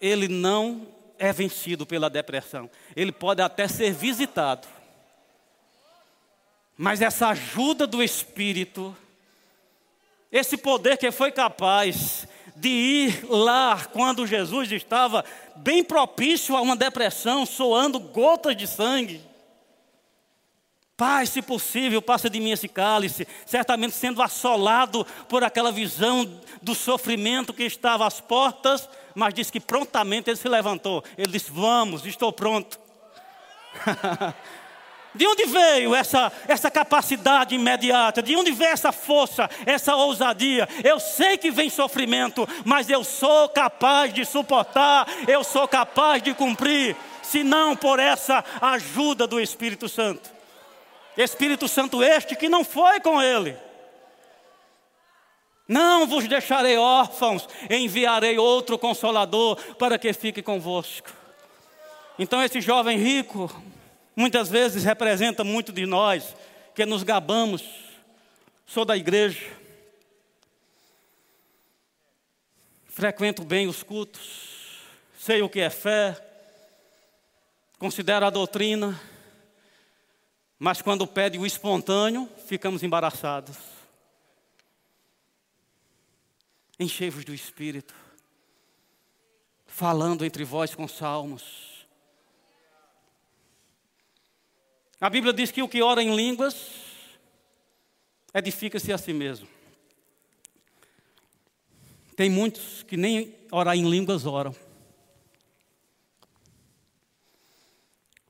ele 0.00 0.28
não 0.28 0.86
é 1.18 1.32
vencido 1.32 1.84
pela 1.84 2.08
depressão. 2.08 2.70
Ele 2.94 3.12
pode 3.12 3.42
até 3.42 3.66
ser 3.66 3.92
visitado. 3.92 4.66
Mas 6.76 7.02
essa 7.02 7.28
ajuda 7.28 7.86
do 7.86 8.02
Espírito, 8.02 8.96
esse 10.30 10.56
poder 10.56 10.96
que 10.96 11.10
foi 11.10 11.32
capaz 11.32 12.28
de 12.54 12.68
ir 12.68 13.24
lá 13.28 13.84
quando 13.92 14.26
Jesus 14.26 14.70
estava 14.70 15.24
bem 15.56 15.82
propício 15.82 16.56
a 16.56 16.60
uma 16.60 16.76
depressão, 16.76 17.44
soando 17.44 17.98
gotas 17.98 18.56
de 18.56 18.66
sangue. 18.66 19.20
Pai, 20.98 21.26
se 21.26 21.40
possível, 21.40 22.02
passa 22.02 22.28
de 22.28 22.40
mim 22.40 22.50
esse 22.50 22.66
cálice, 22.66 23.24
certamente 23.46 23.94
sendo 23.94 24.20
assolado 24.20 25.06
por 25.28 25.44
aquela 25.44 25.70
visão 25.70 26.28
do 26.60 26.74
sofrimento 26.74 27.54
que 27.54 27.62
estava 27.62 28.04
às 28.04 28.20
portas, 28.20 28.88
mas 29.14 29.32
diz 29.32 29.48
que 29.48 29.60
prontamente 29.60 30.28
ele 30.28 30.36
se 30.36 30.48
levantou. 30.48 31.04
Ele 31.16 31.30
disse: 31.30 31.52
Vamos, 31.52 32.04
estou 32.04 32.32
pronto. 32.32 32.80
De 35.14 35.24
onde 35.24 35.46
veio 35.46 35.94
essa, 35.94 36.32
essa 36.48 36.68
capacidade 36.68 37.54
imediata? 37.54 38.20
De 38.20 38.34
onde 38.34 38.50
veio 38.50 38.72
essa 38.72 38.90
força, 38.90 39.48
essa 39.64 39.94
ousadia? 39.94 40.68
Eu 40.82 40.98
sei 40.98 41.38
que 41.38 41.52
vem 41.52 41.70
sofrimento, 41.70 42.46
mas 42.64 42.90
eu 42.90 43.04
sou 43.04 43.48
capaz 43.48 44.12
de 44.12 44.24
suportar, 44.24 45.06
eu 45.28 45.44
sou 45.44 45.68
capaz 45.68 46.20
de 46.20 46.34
cumprir, 46.34 46.96
se 47.22 47.44
não 47.44 47.76
por 47.76 48.00
essa 48.00 48.44
ajuda 48.60 49.28
do 49.28 49.40
Espírito 49.40 49.88
Santo. 49.88 50.37
Espírito 51.18 51.66
Santo 51.66 52.00
este 52.00 52.36
que 52.36 52.48
não 52.48 52.62
foi 52.62 53.00
com 53.00 53.20
ele. 53.20 53.56
Não 55.66 56.06
vos 56.06 56.26
deixarei 56.28 56.78
órfãos, 56.78 57.46
enviarei 57.68 58.38
outro 58.38 58.78
consolador 58.78 59.56
para 59.74 59.98
que 59.98 60.12
fique 60.12 60.40
convosco. 60.40 61.10
Então, 62.18 62.42
esse 62.42 62.60
jovem 62.60 62.96
rico, 62.96 63.50
muitas 64.16 64.48
vezes 64.48 64.84
representa 64.84 65.42
muito 65.42 65.72
de 65.72 65.84
nós, 65.84 66.34
que 66.74 66.86
nos 66.86 67.02
gabamos. 67.02 67.64
Sou 68.66 68.84
da 68.84 68.96
igreja, 68.96 69.44
frequento 72.86 73.44
bem 73.44 73.66
os 73.66 73.82
cultos, 73.82 74.80
sei 75.18 75.42
o 75.42 75.48
que 75.48 75.60
é 75.60 75.70
fé, 75.70 76.16
considero 77.78 78.26
a 78.26 78.30
doutrina, 78.30 78.98
mas 80.58 80.82
quando 80.82 81.06
pede 81.06 81.38
o 81.38 81.46
espontâneo, 81.46 82.28
ficamos 82.46 82.82
embaraçados. 82.82 83.56
Enchei-vos 86.78 87.24
do 87.24 87.32
Espírito, 87.32 87.94
falando 89.66 90.24
entre 90.24 90.44
vós 90.44 90.74
com 90.74 90.88
salmos. 90.88 91.86
A 95.00 95.08
Bíblia 95.08 95.32
diz 95.32 95.52
que 95.52 95.62
o 95.62 95.68
que 95.68 95.80
ora 95.80 96.02
em 96.02 96.14
línguas 96.14 96.56
edifica-se 98.34 98.92
a 98.92 98.98
si 98.98 99.12
mesmo. 99.12 99.48
Tem 102.16 102.28
muitos 102.28 102.82
que 102.82 102.96
nem 102.96 103.32
orar 103.50 103.76
em 103.76 103.88
línguas 103.88 104.26
oram. 104.26 104.54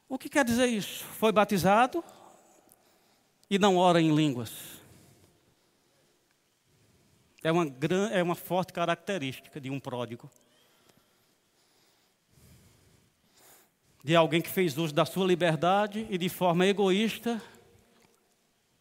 O 0.06 0.18
que 0.18 0.28
quer 0.28 0.44
dizer 0.44 0.66
isso? 0.66 1.04
Foi 1.04 1.32
batizado, 1.32 2.04
e 3.50 3.58
não 3.58 3.76
ora 3.76 4.00
em 4.00 4.14
línguas. 4.14 4.78
É 7.42 7.52
uma, 7.52 7.66
é 8.12 8.22
uma 8.22 8.34
forte 8.34 8.72
característica 8.72 9.60
de 9.60 9.70
um 9.70 9.78
pródigo. 9.78 10.30
De 14.02 14.14
alguém 14.16 14.40
que 14.40 14.50
fez 14.50 14.76
uso 14.76 14.94
da 14.94 15.04
sua 15.04 15.26
liberdade 15.26 16.06
e 16.10 16.18
de 16.18 16.28
forma 16.28 16.66
egoísta 16.66 17.42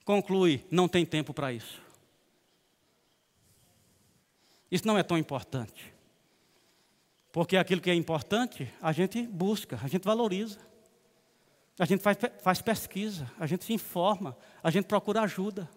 conclui: 0.04 0.66
não 0.72 0.88
tem 0.88 1.06
tempo 1.06 1.34
para 1.34 1.52
isso. 1.52 1.82
Isso 4.72 4.86
não 4.88 4.98
é 4.98 5.04
tão 5.04 5.18
importante. 5.18 5.94
Porque 7.32 7.56
aquilo 7.56 7.82
que 7.82 7.90
é 7.90 7.94
importante, 7.94 8.72
a 8.82 8.92
gente 8.92 9.22
busca, 9.22 9.80
a 9.84 9.88
gente 9.88 10.04
valoriza. 10.04 10.67
A 11.80 11.86
gente 11.86 12.02
faz, 12.02 12.18
faz 12.42 12.62
pesquisa, 12.62 13.32
a 13.40 13.46
gente 13.46 13.64
se 13.64 13.74
informa, 13.74 14.36
a 14.64 14.72
gente 14.72 14.86
procura 14.86 15.22
ajuda. 15.22 15.70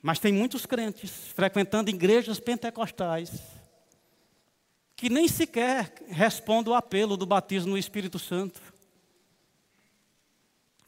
Mas 0.00 0.18
tem 0.18 0.32
muitos 0.32 0.66
crentes 0.66 1.10
frequentando 1.28 1.90
igrejas 1.90 2.40
pentecostais 2.40 3.40
que 4.96 5.10
nem 5.10 5.26
sequer 5.26 5.92
respondem 6.08 6.72
o 6.72 6.76
apelo 6.76 7.16
do 7.16 7.26
batismo 7.26 7.72
no 7.72 7.78
Espírito 7.78 8.20
Santo. 8.20 8.60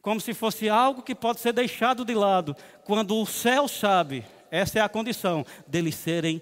Como 0.01 0.21
se 0.21 0.33
fosse 0.33 0.69
algo 0.69 1.03
que 1.03 1.17
pode 1.17 1.41
ser 1.41 1.53
deixado 1.53 2.05
de 2.05 2.15
lado, 2.15 2.57
quando 2.85 3.21
o 3.21 3.27
céu 3.27 3.67
sabe, 3.67 4.25
essa 4.53 4.79
é 4.79 4.83
a 4.83 4.89
condição, 4.89 5.45
deles 5.67 5.97
serem 5.97 6.41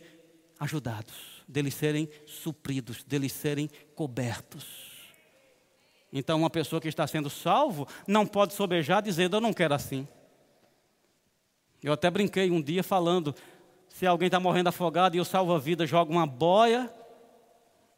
ajudados, 0.60 1.42
deles 1.48 1.72
serem 1.72 2.10
supridos, 2.26 3.02
deles 3.04 3.32
serem 3.32 3.70
cobertos. 3.94 4.91
Então, 6.12 6.38
uma 6.38 6.50
pessoa 6.50 6.80
que 6.80 6.88
está 6.88 7.06
sendo 7.06 7.30
salvo 7.30 7.88
não 8.06 8.26
pode 8.26 8.52
sobejar 8.52 9.00
dizendo: 9.00 9.36
Eu 9.36 9.40
não 9.40 9.52
quero 9.52 9.74
assim. 9.74 10.06
Eu 11.82 11.92
até 11.92 12.10
brinquei 12.10 12.50
um 12.50 12.60
dia 12.60 12.82
falando: 12.82 13.34
se 13.88 14.06
alguém 14.06 14.26
está 14.26 14.38
morrendo 14.38 14.68
afogado 14.68 15.16
e 15.16 15.20
o 15.20 15.24
salva-vida 15.24 15.86
joga 15.86 16.12
uma 16.12 16.26
boia, 16.26 16.92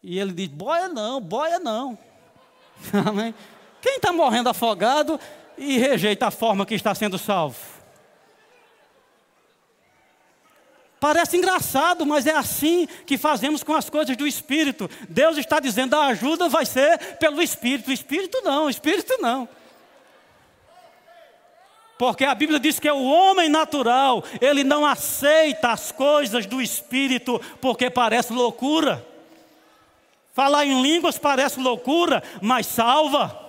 e 0.02 0.18
ele 0.18 0.32
diz: 0.32 0.48
Boia 0.48 0.88
não, 0.88 1.20
boia 1.20 1.58
não. 1.58 1.98
Amém? 3.06 3.34
Quem 3.82 3.96
está 3.96 4.12
morrendo 4.12 4.48
afogado 4.48 5.18
e 5.58 5.76
rejeita 5.78 6.28
a 6.28 6.30
forma 6.30 6.64
que 6.64 6.74
está 6.74 6.94
sendo 6.94 7.18
salvo? 7.18 7.73
Parece 11.04 11.36
engraçado, 11.36 12.06
mas 12.06 12.26
é 12.26 12.34
assim 12.34 12.88
que 13.04 13.18
fazemos 13.18 13.62
com 13.62 13.74
as 13.74 13.90
coisas 13.90 14.16
do 14.16 14.26
Espírito. 14.26 14.88
Deus 15.06 15.36
está 15.36 15.60
dizendo: 15.60 15.94
a 15.94 16.06
ajuda 16.06 16.48
vai 16.48 16.64
ser 16.64 16.96
pelo 17.16 17.42
Espírito. 17.42 17.92
Espírito 17.92 18.40
não, 18.42 18.70
Espírito 18.70 19.18
não. 19.20 19.46
Porque 21.98 22.24
a 22.24 22.34
Bíblia 22.34 22.58
diz 22.58 22.80
que 22.80 22.88
é 22.88 22.92
o 22.94 23.04
homem 23.04 23.50
natural, 23.50 24.24
ele 24.40 24.64
não 24.64 24.86
aceita 24.86 25.72
as 25.72 25.92
coisas 25.92 26.46
do 26.46 26.62
Espírito, 26.62 27.38
porque 27.60 27.90
parece 27.90 28.32
loucura. 28.32 29.06
Falar 30.32 30.64
em 30.64 30.80
línguas 30.80 31.18
parece 31.18 31.60
loucura, 31.60 32.22
mas 32.40 32.66
salva. 32.66 33.43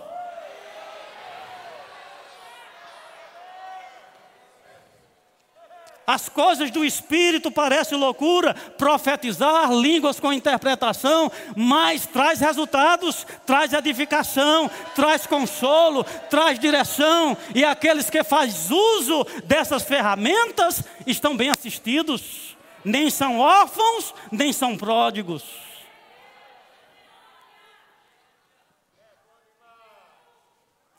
As 6.08 6.30
coisas 6.30 6.70
do 6.70 6.86
Espírito 6.86 7.50
parecem 7.50 7.98
loucura, 7.98 8.54
profetizar, 8.54 9.72
línguas 9.74 10.20
com 10.20 10.32
interpretação, 10.32 11.32
mas 11.56 12.06
traz 12.06 12.40
resultados, 12.40 13.26
traz 13.46 13.74
edificação, 13.74 14.70
traz 14.94 15.26
consolo, 15.26 16.04
traz 16.30 16.60
direção, 16.60 17.36
e 17.56 17.66
aqueles 17.66 18.10
que 18.10 18.24
fazem 18.24 18.78
uso 18.78 19.26
dessas 19.46 19.84
ferramentas 19.84 20.84
estão 21.08 21.36
bem 21.36 21.50
assistidos, 21.50 22.56
nem 22.84 23.10
são 23.10 23.40
órfãos, 23.40 24.14
nem 24.32 24.54
são 24.54 24.78
pródigos. 24.78 25.44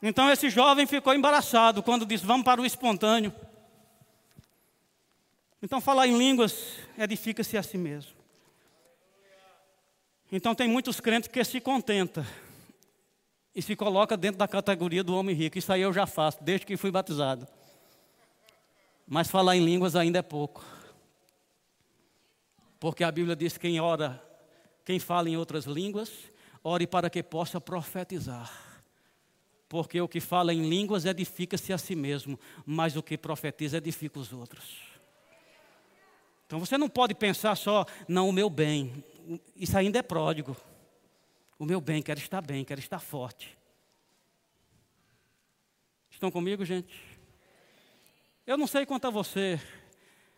Então 0.01 0.29
esse 0.29 0.49
jovem 0.49 0.85
ficou 0.85 1.13
embaraçado 1.13 1.81
quando 1.81 2.05
disse: 2.05 2.25
Vamos 2.25 2.45
para 2.45 2.61
o 2.61 2.65
espontâneo. 2.65 3.33
Então, 5.61 5.81
falar 5.81 6.07
em 6.07 6.17
línguas 6.17 6.77
edifica-se 6.97 7.57
a 7.57 7.63
si 7.63 7.77
mesmo. 7.77 8.15
Então, 10.31 10.53
tem 10.53 10.67
muitos 10.67 10.99
crentes 10.99 11.29
que 11.29 11.43
se 11.43 11.59
contentam 11.59 12.25
e 13.55 13.61
se 13.61 13.75
coloca 13.75 14.15
dentro 14.15 14.37
da 14.37 14.47
categoria 14.47 15.03
do 15.03 15.15
homem 15.15 15.35
rico. 15.35 15.57
Isso 15.57 15.73
aí 15.73 15.81
eu 15.81 15.91
já 15.91 16.05
faço, 16.05 16.43
desde 16.43 16.65
que 16.65 16.77
fui 16.77 16.91
batizado. 16.91 17.47
Mas 19.07 19.29
falar 19.29 19.55
em 19.55 19.65
línguas 19.65 19.95
ainda 19.95 20.19
é 20.19 20.21
pouco. 20.21 20.63
Porque 22.79 23.03
a 23.03 23.11
Bíblia 23.11 23.35
diz: 23.35 23.57
quem 23.57 23.79
ora, 23.79 24.21
quem 24.85 24.99
fala 24.99 25.29
em 25.29 25.37
outras 25.37 25.65
línguas, 25.65 26.11
ore 26.63 26.85
para 26.85 27.09
que 27.09 27.23
possa 27.23 27.59
profetizar. 27.59 28.51
Porque 29.69 29.99
o 29.99 30.07
que 30.07 30.19
fala 30.19 30.53
em 30.53 30.69
línguas 30.69 31.05
edifica-se 31.05 31.73
a 31.73 31.77
si 31.77 31.95
mesmo, 31.95 32.39
mas 32.65 32.95
o 32.95 33.03
que 33.03 33.17
profetiza 33.17 33.77
edifica 33.77 34.19
os 34.19 34.31
outros. 34.31 34.96
Então 36.47 36.59
você 36.59 36.77
não 36.77 36.87
pode 36.87 37.13
pensar 37.13 37.55
só, 37.55 37.85
não, 38.07 38.29
o 38.29 38.33
meu 38.33 38.49
bem, 38.49 39.03
isso 39.53 39.77
ainda 39.77 39.99
é 39.99 40.01
pródigo. 40.01 40.55
O 41.59 41.65
meu 41.65 41.81
bem, 41.81 42.01
quero 42.01 42.19
estar 42.19 42.41
bem, 42.41 42.63
quero 42.63 42.79
estar 42.79 42.99
forte. 42.99 43.57
Estão 46.09 46.31
comigo, 46.31 46.63
gente? 46.63 46.99
Eu 48.45 48.57
não 48.57 48.65
sei 48.65 48.85
quanto 48.85 49.05
a 49.05 49.09
você, 49.09 49.59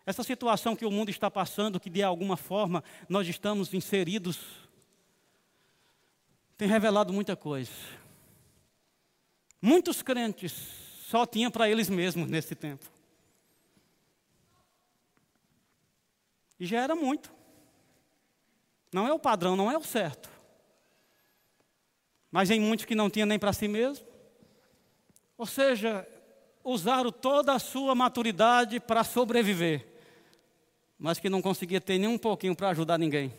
essa 0.04 0.24
situação 0.24 0.76
que 0.76 0.86
o 0.86 0.90
mundo 0.90 1.10
está 1.10 1.30
passando, 1.30 1.80
que 1.80 1.92
de 1.92 2.02
alguma 2.02 2.36
forma 2.36 2.84
nós 3.08 3.28
estamos 3.28 3.72
inseridos, 3.72 4.40
tem 6.58 6.68
revelado 6.68 7.14
muita 7.14 7.36
coisa. 7.36 7.72
Muitos 9.62 10.02
crentes 10.02 10.52
só 11.08 11.24
tinham 11.26 11.52
para 11.52 11.70
eles 11.70 11.88
mesmos 11.88 12.28
nesse 12.28 12.56
tempo. 12.56 12.99
E 16.60 16.66
já 16.66 16.82
era 16.82 16.96
muito. 16.96 17.32
Não 18.92 19.08
é 19.08 19.14
o 19.14 19.20
padrão, 19.20 19.56
não 19.56 19.72
é 19.72 19.78
o 19.78 19.84
certo. 19.84 20.30
Mas 22.32 22.50
em 22.52 22.60
muitos 22.60 22.86
que 22.86 22.96
não 22.96 23.10
tinham 23.10 23.26
nem 23.26 23.40
para 23.40 23.54
si 23.54 23.68
mesmo. 23.68 24.06
Ou 25.38 25.46
seja, 25.46 26.06
usaram 26.64 27.12
toda 27.12 27.54
a 27.54 27.60
sua 27.60 27.96
maturidade 27.96 28.80
para 28.80 29.04
sobreviver, 29.04 29.88
mas 30.98 31.20
que 31.20 31.30
não 31.30 31.42
conseguia 31.42 31.80
ter 31.80 31.98
nem 31.98 32.10
um 32.10 32.18
pouquinho 32.18 32.56
para 32.56 32.70
ajudar 32.70 32.98
ninguém. 32.98 33.34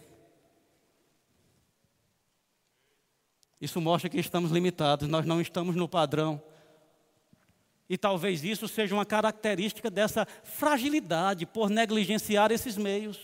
Isso 3.61 3.81
mostra 3.81 4.09
que 4.09 4.19
estamos 4.19 4.51
limitados, 4.51 5.07
nós 5.07 5.27
não 5.27 5.41
estamos 5.41 5.77
no 5.77 5.87
padrão. 5.87 6.43
E 7.91 7.99
talvez 7.99 8.45
isso 8.45 8.69
seja 8.69 8.95
uma 8.95 9.05
característica 9.05 9.91
dessa 9.91 10.25
fragilidade 10.45 11.45
por 11.45 11.69
negligenciar 11.69 12.53
esses 12.53 12.77
meios. 12.77 13.19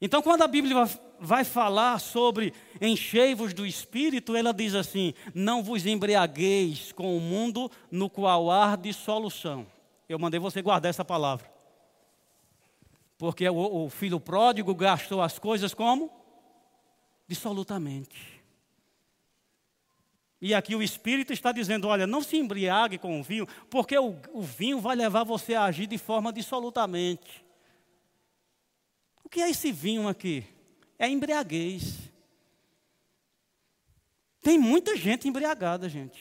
Então, 0.00 0.22
quando 0.22 0.42
a 0.42 0.46
Bíblia 0.46 0.88
vai 1.18 1.42
falar 1.42 1.98
sobre 1.98 2.54
enchei-vos 2.80 3.52
do 3.52 3.66
Espírito, 3.66 4.36
ela 4.36 4.54
diz 4.54 4.76
assim: 4.76 5.12
Não 5.34 5.60
vos 5.60 5.84
embriagueis 5.84 6.92
com 6.92 7.16
o 7.16 7.20
mundo 7.20 7.68
no 7.90 8.08
qual 8.08 8.48
há 8.48 8.76
dissolução. 8.76 9.66
Eu 10.08 10.20
mandei 10.20 10.38
você 10.38 10.62
guardar 10.62 10.90
essa 10.90 11.04
palavra. 11.04 11.50
Porque 13.18 13.48
o, 13.48 13.88
filho 13.90 14.20
pródigo 14.20 14.72
gastou 14.72 15.20
as 15.20 15.36
coisas 15.36 15.74
como? 15.74 16.12
Dissolutamente. 17.26 18.41
E 20.44 20.52
aqui 20.54 20.74
o 20.74 20.82
Espírito 20.82 21.32
está 21.32 21.52
dizendo: 21.52 21.86
olha, 21.86 22.04
não 22.04 22.20
se 22.20 22.36
embriague 22.36 22.98
com 22.98 23.20
o 23.20 23.22
vinho, 23.22 23.46
porque 23.70 23.96
o, 23.96 24.16
o 24.32 24.42
vinho 24.42 24.80
vai 24.80 24.96
levar 24.96 25.22
você 25.22 25.54
a 25.54 25.62
agir 25.62 25.86
de 25.86 25.96
forma 25.96 26.32
dissolutamente. 26.32 27.46
O 29.22 29.28
que 29.28 29.40
é 29.40 29.48
esse 29.48 29.70
vinho 29.70 30.08
aqui? 30.08 30.44
É 30.98 31.08
embriaguez. 31.08 32.10
Tem 34.42 34.58
muita 34.58 34.96
gente 34.96 35.28
embriagada, 35.28 35.88
gente. 35.88 36.20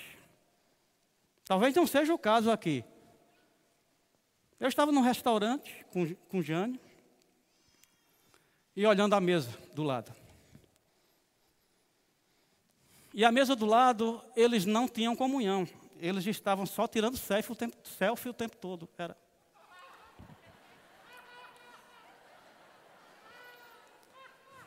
Talvez 1.45 1.73
não 1.73 1.87
seja 1.87 2.13
o 2.13 2.19
caso 2.19 2.51
aqui. 2.51 2.85
Eu 4.59 4.67
estava 4.67 4.91
num 4.91 5.01
restaurante 5.01 5.83
com, 5.91 6.13
com 6.29 6.43
Jane 6.43 6.79
e 8.75 8.85
olhando 8.85 9.15
a 9.15 9.19
mesa 9.19 9.49
do 9.73 9.81
lado. 9.81 10.20
E 13.13 13.25
a 13.25 13.31
mesa 13.31 13.55
do 13.55 13.65
lado, 13.65 14.23
eles 14.35 14.65
não 14.65 14.87
tinham 14.87 15.15
comunhão. 15.15 15.67
Eles 15.99 16.25
estavam 16.25 16.65
só 16.65 16.87
tirando 16.87 17.17
selfie 17.17 17.51
o 17.51 17.55
tempo, 17.55 17.77
selfie 17.83 18.29
o 18.29 18.33
tempo 18.33 18.55
todo. 18.57 18.89
Era. 18.97 19.17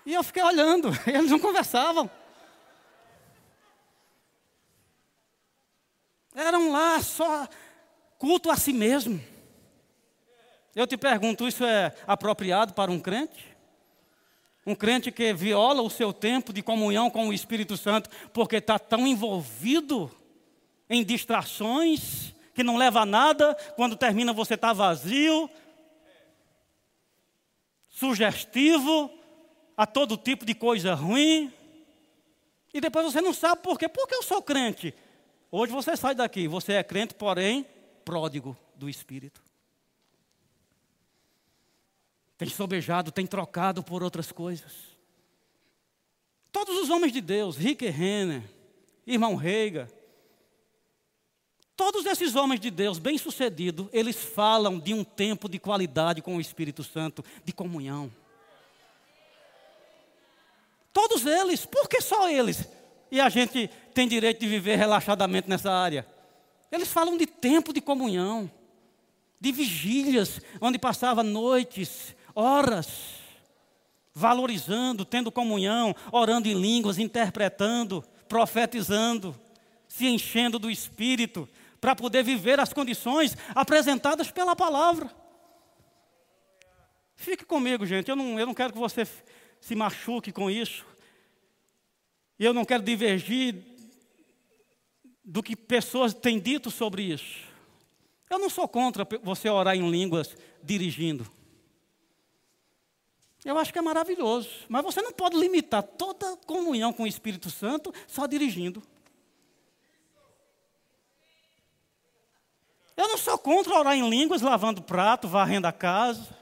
E 0.06 0.12
eu 0.12 0.22
fiquei 0.22 0.42
olhando, 0.42 0.90
eles 1.06 1.30
não 1.30 1.38
conversavam. 1.38 2.10
Eram 6.34 6.70
lá 6.70 7.00
só 7.00 7.48
culto 8.18 8.50
a 8.50 8.56
si 8.56 8.72
mesmo. 8.72 9.22
Eu 10.74 10.86
te 10.86 10.96
pergunto, 10.96 11.46
isso 11.46 11.64
é 11.64 11.94
apropriado 12.06 12.74
para 12.74 12.90
um 12.90 13.00
crente? 13.00 13.53
Um 14.66 14.74
crente 14.74 15.12
que 15.12 15.32
viola 15.34 15.82
o 15.82 15.90
seu 15.90 16.12
tempo 16.12 16.52
de 16.52 16.62
comunhão 16.62 17.10
com 17.10 17.28
o 17.28 17.32
Espírito 17.32 17.76
Santo 17.76 18.08
porque 18.32 18.56
está 18.56 18.78
tão 18.78 19.06
envolvido 19.06 20.10
em 20.88 21.04
distrações 21.04 22.32
que 22.54 22.62
não 22.62 22.76
leva 22.76 23.00
a 23.00 23.06
nada, 23.06 23.54
quando 23.76 23.96
termina 23.96 24.32
você 24.32 24.54
está 24.54 24.72
vazio, 24.72 25.50
sugestivo 27.88 29.10
a 29.76 29.86
todo 29.86 30.16
tipo 30.16 30.46
de 30.46 30.54
coisa 30.54 30.94
ruim. 30.94 31.52
E 32.72 32.80
depois 32.80 33.12
você 33.12 33.20
não 33.20 33.34
sabe 33.34 33.62
por 33.62 33.78
quê. 33.78 33.88
Por 33.88 34.06
que 34.06 34.14
eu 34.14 34.22
sou 34.22 34.40
crente? 34.40 34.94
Hoje 35.50 35.72
você 35.72 35.96
sai 35.96 36.14
daqui, 36.14 36.48
você 36.48 36.74
é 36.74 36.82
crente, 36.84 37.14
porém 37.14 37.66
pródigo 38.04 38.56
do 38.76 38.88
Espírito 38.88 39.43
tem 42.44 42.54
sobejado, 42.54 43.10
tem 43.10 43.26
trocado 43.26 43.82
por 43.82 44.02
outras 44.02 44.30
coisas. 44.30 44.72
Todos 46.52 46.76
os 46.78 46.90
homens 46.90 47.12
de 47.12 47.20
Deus, 47.20 47.56
Rick 47.56 47.86
Renner, 47.88 48.42
irmão 49.06 49.34
Reiga, 49.34 49.90
todos 51.76 52.06
esses 52.06 52.36
homens 52.36 52.60
de 52.60 52.70
Deus 52.70 52.98
bem-sucedidos, 52.98 53.88
eles 53.92 54.16
falam 54.16 54.78
de 54.78 54.92
um 54.94 55.02
tempo 55.02 55.48
de 55.48 55.58
qualidade 55.58 56.22
com 56.22 56.36
o 56.36 56.40
Espírito 56.40 56.84
Santo, 56.84 57.24
de 57.44 57.52
comunhão. 57.52 58.12
Todos 60.92 61.26
eles, 61.26 61.66
por 61.66 61.88
que 61.88 62.00
só 62.00 62.28
eles? 62.28 62.68
E 63.10 63.20
a 63.20 63.28
gente 63.28 63.68
tem 63.92 64.06
direito 64.06 64.40
de 64.40 64.46
viver 64.46 64.76
relaxadamente 64.76 65.48
nessa 65.48 65.72
área. 65.72 66.06
Eles 66.70 66.88
falam 66.88 67.16
de 67.16 67.26
tempo 67.26 67.72
de 67.72 67.80
comunhão, 67.80 68.50
de 69.40 69.50
vigílias, 69.50 70.40
onde 70.60 70.78
passava 70.78 71.22
noites 71.22 72.14
horas, 72.34 73.20
valorizando, 74.12 75.04
tendo 75.04 75.30
comunhão, 75.32 75.94
orando 76.12 76.48
em 76.48 76.54
línguas, 76.54 76.98
interpretando, 76.98 78.04
profetizando, 78.28 79.38
se 79.88 80.06
enchendo 80.06 80.58
do 80.58 80.70
Espírito, 80.70 81.48
para 81.80 81.94
poder 81.94 82.22
viver 82.22 82.58
as 82.58 82.72
condições 82.72 83.36
apresentadas 83.54 84.30
pela 84.30 84.56
palavra. 84.56 85.10
Fique 87.14 87.44
comigo, 87.44 87.86
gente. 87.86 88.08
Eu 88.08 88.16
não, 88.16 88.38
eu 88.38 88.46
não 88.46 88.54
quero 88.54 88.72
que 88.72 88.78
você 88.78 89.06
se 89.60 89.74
machuque 89.74 90.32
com 90.32 90.50
isso. 90.50 90.84
E 92.38 92.44
eu 92.44 92.52
não 92.52 92.64
quero 92.64 92.82
divergir 92.82 93.62
do 95.24 95.42
que 95.42 95.56
pessoas 95.56 96.12
têm 96.12 96.38
dito 96.38 96.70
sobre 96.70 97.02
isso. 97.02 97.44
Eu 98.28 98.38
não 98.38 98.50
sou 98.50 98.66
contra 98.66 99.06
você 99.22 99.48
orar 99.48 99.76
em 99.76 99.90
línguas 99.90 100.36
dirigindo. 100.62 101.26
Eu 103.44 103.58
acho 103.58 103.72
que 103.72 103.78
é 103.78 103.82
maravilhoso. 103.82 104.48
Mas 104.68 104.82
você 104.82 105.02
não 105.02 105.12
pode 105.12 105.36
limitar 105.36 105.82
toda 105.82 106.36
comunhão 106.46 106.92
com 106.92 107.02
o 107.02 107.06
Espírito 107.06 107.50
Santo 107.50 107.92
só 108.06 108.26
dirigindo. 108.26 108.82
Eu 112.96 113.08
não 113.08 113.18
sou 113.18 113.36
contra 113.36 113.74
orar 113.74 113.94
em 113.94 114.08
línguas, 114.08 114.40
lavando 114.40 114.80
prato, 114.80 115.28
varrendo 115.28 115.66
a 115.66 115.72
casa. 115.72 116.34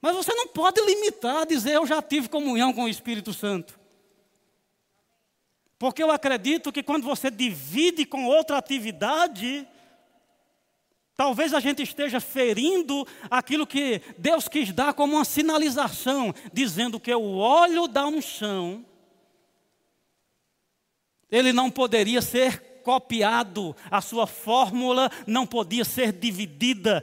Mas 0.00 0.14
você 0.14 0.34
não 0.34 0.48
pode 0.48 0.80
limitar, 0.80 1.46
dizer 1.46 1.74
eu 1.74 1.86
já 1.86 2.02
tive 2.02 2.28
comunhão 2.28 2.72
com 2.72 2.84
o 2.84 2.88
Espírito 2.88 3.32
Santo. 3.32 3.78
Porque 5.78 6.02
eu 6.02 6.10
acredito 6.10 6.72
que 6.72 6.82
quando 6.82 7.04
você 7.04 7.30
divide 7.30 8.04
com 8.04 8.26
outra 8.26 8.58
atividade, 8.58 9.66
talvez 11.18 11.52
a 11.52 11.58
gente 11.58 11.82
esteja 11.82 12.20
ferindo 12.20 13.04
aquilo 13.28 13.66
que 13.66 14.00
Deus 14.16 14.46
quis 14.46 14.72
dar 14.72 14.94
como 14.94 15.16
uma 15.16 15.24
sinalização, 15.24 16.32
dizendo 16.52 17.00
que 17.00 17.12
o 17.12 17.38
óleo 17.38 17.88
da 17.88 18.06
unção, 18.06 18.86
ele 21.28 21.52
não 21.52 21.72
poderia 21.72 22.22
ser 22.22 22.82
copiado, 22.84 23.74
a 23.90 24.00
sua 24.00 24.28
fórmula 24.28 25.10
não 25.26 25.44
podia 25.44 25.84
ser 25.84 26.12
dividida. 26.12 27.02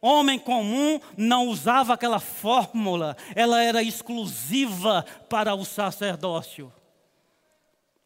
Homem 0.00 0.38
comum 0.38 1.00
não 1.16 1.48
usava 1.48 1.94
aquela 1.94 2.20
fórmula, 2.20 3.16
ela 3.34 3.60
era 3.60 3.82
exclusiva 3.82 5.04
para 5.28 5.56
o 5.56 5.64
sacerdócio. 5.64 6.72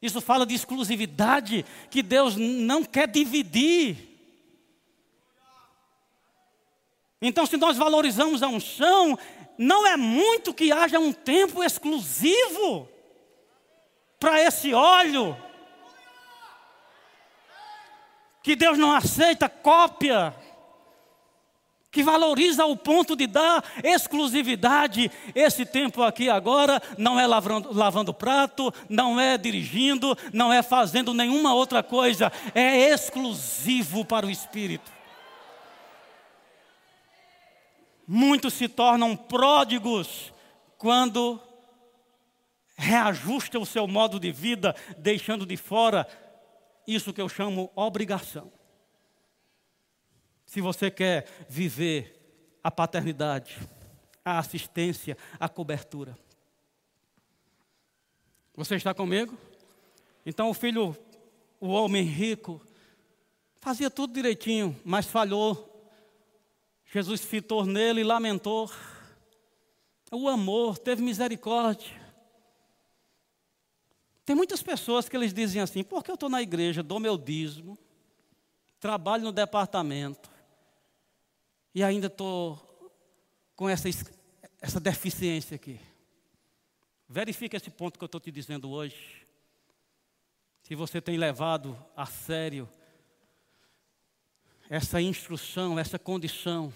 Isso 0.01 0.23
fala 0.23 0.47
de 0.47 0.55
exclusividade 0.55 1.67
que 1.91 2.03
Deus 2.03 2.35
não 2.35 2.83
quer 2.83 3.07
dividir. 3.07 4.08
Então, 7.21 7.47
se 7.47 7.57
nós 7.57 7.77
valorizamos 7.77 8.43
a 8.43 8.49
unção, 8.49 9.19
não 9.57 9.87
é 9.87 9.97
muito 9.97 10.55
que 10.55 10.71
haja 10.71 10.99
um 10.99 11.13
tempo 11.13 11.65
exclusivo 11.65 12.89
para 14.21 14.41
esse 14.41 14.73
óleo 14.73 15.37
que 18.43 18.57
Deus 18.57 18.79
não 18.79 18.93
aceita 18.93 19.49
cópia, 19.49 20.35
que 21.91 22.03
valoriza 22.03 22.65
o 22.67 22.77
ponto 22.77 23.17
de 23.17 23.27
dar 23.27 23.65
exclusividade. 23.83 25.11
Esse 25.35 25.67
tempo 25.67 26.03
aqui 26.03 26.31
agora 26.31 26.81
não 26.97 27.19
é 27.19 27.27
lavando 27.27 28.15
prato, 28.15 28.73
não 28.89 29.19
é 29.19 29.37
dirigindo, 29.37 30.17
não 30.33 30.53
é 30.53 30.63
fazendo 30.63 31.13
nenhuma 31.13 31.53
outra 31.53 31.83
coisa, 31.83 32.33
é 32.55 32.91
exclusivo 32.91 34.05
para 34.05 34.25
o 34.25 34.31
Espírito. 34.31 34.98
Muitos 38.11 38.55
se 38.55 38.67
tornam 38.67 39.15
pródigos 39.15 40.33
quando 40.79 41.39
reajustam 42.75 43.61
o 43.61 43.67
seu 43.67 43.87
modo 43.87 44.19
de 44.19 44.33
vida, 44.33 44.75
deixando 44.97 45.45
de 45.45 45.59
fora 45.59 46.09
isso 46.87 47.13
que 47.13 47.21
eu 47.21 47.29
chamo 47.29 47.71
obrigação. 47.77 48.51
Se 50.47 50.63
você 50.63 50.91
quer 50.91 51.29
viver 51.51 52.19
a 52.65 52.71
paternidade, 52.71 53.59
a 54.25 54.39
assistência, 54.39 55.15
a 55.39 55.47
cobertura. 55.47 56.17
Você 58.55 58.77
está 58.77 58.95
comigo? 58.95 59.37
Então 60.25 60.49
o 60.49 60.55
filho, 60.55 60.97
o 61.61 61.69
homem 61.69 62.05
rico, 62.05 62.59
fazia 63.61 63.91
tudo 63.91 64.15
direitinho, 64.15 64.81
mas 64.83 65.05
falhou. 65.05 65.68
Jesus 66.91 67.21
fitou 67.25 67.65
nele 67.67 68.01
e 68.01 68.05
lamentou. 68.05 68.71
O 70.11 70.29
amor, 70.29 70.79
teve 70.79 71.03
misericórdia. 71.03 72.09
Tem 74.25 74.35
muitas 74.35 74.63
pessoas 74.63 75.09
que 75.09 75.17
eles 75.17 75.33
dizem 75.33 75.61
assim: 75.61 75.85
porque 75.85 76.11
eu 76.11 76.15
estou 76.15 76.29
na 76.29 76.41
igreja, 76.41 76.83
dou 76.83 76.99
meu 76.99 77.19
dízimo, 77.19 77.79
trabalho 78.81 79.25
no 79.25 79.33
departamento 79.33 80.31
e 81.75 81.83
ainda 81.83 82.07
estou 82.07 82.59
com 83.55 83.69
essa, 83.69 83.89
essa 84.61 84.81
deficiência 84.81 85.57
aqui. 85.57 85.79
Verifique 87.09 87.57
esse 87.57 87.71
ponto 87.71 87.99
que 87.99 88.05
eu 88.05 88.07
estou 88.07 88.21
te 88.21 88.31
dizendo 88.31 88.71
hoje. 88.71 89.27
Se 90.63 90.75
você 90.75 91.01
tem 91.01 91.17
levado 91.17 91.79
a 91.97 92.05
sério 92.07 92.69
essa 94.69 95.01
instrução, 95.01 95.79
essa 95.79 95.99
condição 95.99 96.73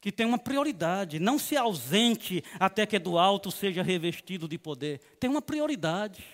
que 0.00 0.10
tem 0.10 0.26
uma 0.26 0.38
prioridade. 0.38 1.20
Não 1.20 1.38
se 1.38 1.56
ausente 1.56 2.42
até 2.58 2.84
que 2.84 2.98
do 2.98 3.18
alto 3.18 3.50
seja 3.50 3.82
revestido 3.82 4.48
de 4.48 4.58
poder. 4.58 4.98
Tem 5.20 5.30
uma 5.30 5.40
prioridade. 5.40 6.24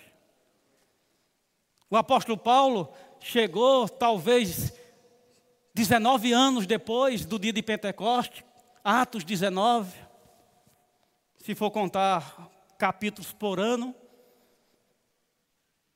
O 1.91 1.97
apóstolo 1.97 2.39
Paulo 2.39 2.93
chegou, 3.21 3.89
talvez, 3.89 4.73
19 5.75 6.33
anos 6.33 6.67
depois 6.67 7.27
do 7.27 7.39
dia 7.39 7.53
de 7.53 7.63
Pentecoste, 7.63 8.45
Atos 8.83 9.23
19, 9.23 9.95
se 11.37 11.55
for 11.55 11.71
contar 11.71 12.51
capítulos 12.79 13.33
por 13.33 13.61
ano. 13.61 13.95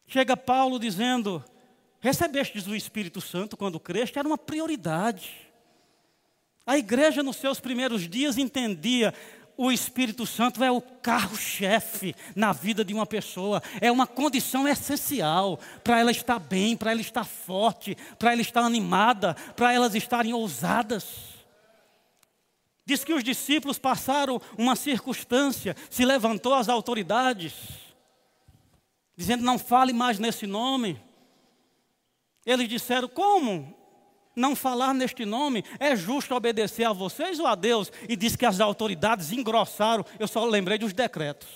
Chega 0.07 0.37
Paulo 0.37 0.79
dizendo: 0.79 1.43
Recebestes 2.03 2.67
o 2.67 2.75
Espírito 2.75 3.21
Santo 3.21 3.57
quando 3.57 3.79
creste, 3.79 4.19
era 4.19 4.27
uma 4.27 4.37
prioridade. 4.37 5.31
A 6.67 6.77
igreja, 6.77 7.23
nos 7.23 7.37
seus 7.37 7.61
primeiros 7.61 8.09
dias, 8.09 8.37
entendia 8.37 9.15
o 9.57 9.71
Espírito 9.71 10.27
Santo 10.27 10.65
é 10.65 10.71
o 10.71 10.81
carro-chefe 10.81 12.17
na 12.35 12.53
vida 12.53 12.85
de 12.85 12.93
uma 12.93 13.07
pessoa, 13.07 13.63
é 13.81 13.93
uma 13.93 14.07
condição 14.07 14.67
essencial 14.67 15.61
para 15.85 16.01
ela 16.01 16.11
estar 16.11 16.41
bem, 16.41 16.77
para 16.77 16.91
ela 16.91 17.01
estar 17.01 17.23
forte, 17.23 17.97
para 18.19 18.33
ela 18.33 18.41
estar 18.41 18.63
animada, 18.63 19.35
para 19.55 19.73
elas 19.73 19.95
estarem 19.95 20.33
ousadas. 20.33 21.05
Diz 22.85 23.05
que 23.05 23.15
os 23.15 23.23
discípulos 23.23 23.79
passaram 23.79 24.41
uma 24.59 24.75
circunstância, 24.75 25.77
se 25.89 26.05
levantou 26.05 26.55
as 26.55 26.69
autoridades, 26.69 27.55
dizendo: 29.17 29.45
Não 29.45 29.57
fale 29.57 29.93
mais 29.93 30.19
nesse 30.19 30.49
nome. 30.49 31.01
Eles 32.45 32.69
disseram: 32.69 33.09
Como? 33.09 33.83
não 34.35 34.57
falar 34.57 34.95
neste 34.95 35.25
nome, 35.25 35.65
é 35.79 35.95
justo 35.95 36.35
obedecer 36.35 36.85
a 36.85 36.93
vocês 36.93 37.39
ou 37.39 37.47
a 37.47 37.55
Deus? 37.55 37.93
E 38.09 38.17
diz 38.17 38.37
que 38.37 38.47
as 38.47 38.61
autoridades 38.61 39.33
engrossaram, 39.33 40.05
eu 40.19 40.27
só 40.27 40.45
lembrei 40.45 40.79
dos 40.79 40.93
decretos. 40.93 41.49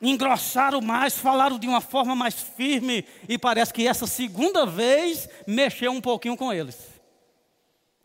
Engrossaram 0.00 0.82
mais, 0.82 1.18
falaram 1.18 1.58
de 1.58 1.66
uma 1.66 1.80
forma 1.80 2.14
mais 2.14 2.34
firme, 2.34 3.04
e 3.28 3.38
parece 3.38 3.72
que 3.72 3.88
essa 3.88 4.06
segunda 4.06 4.66
vez 4.66 5.28
mexeu 5.46 5.90
um 5.90 6.00
pouquinho 6.00 6.36
com 6.36 6.52
eles. 6.52 7.00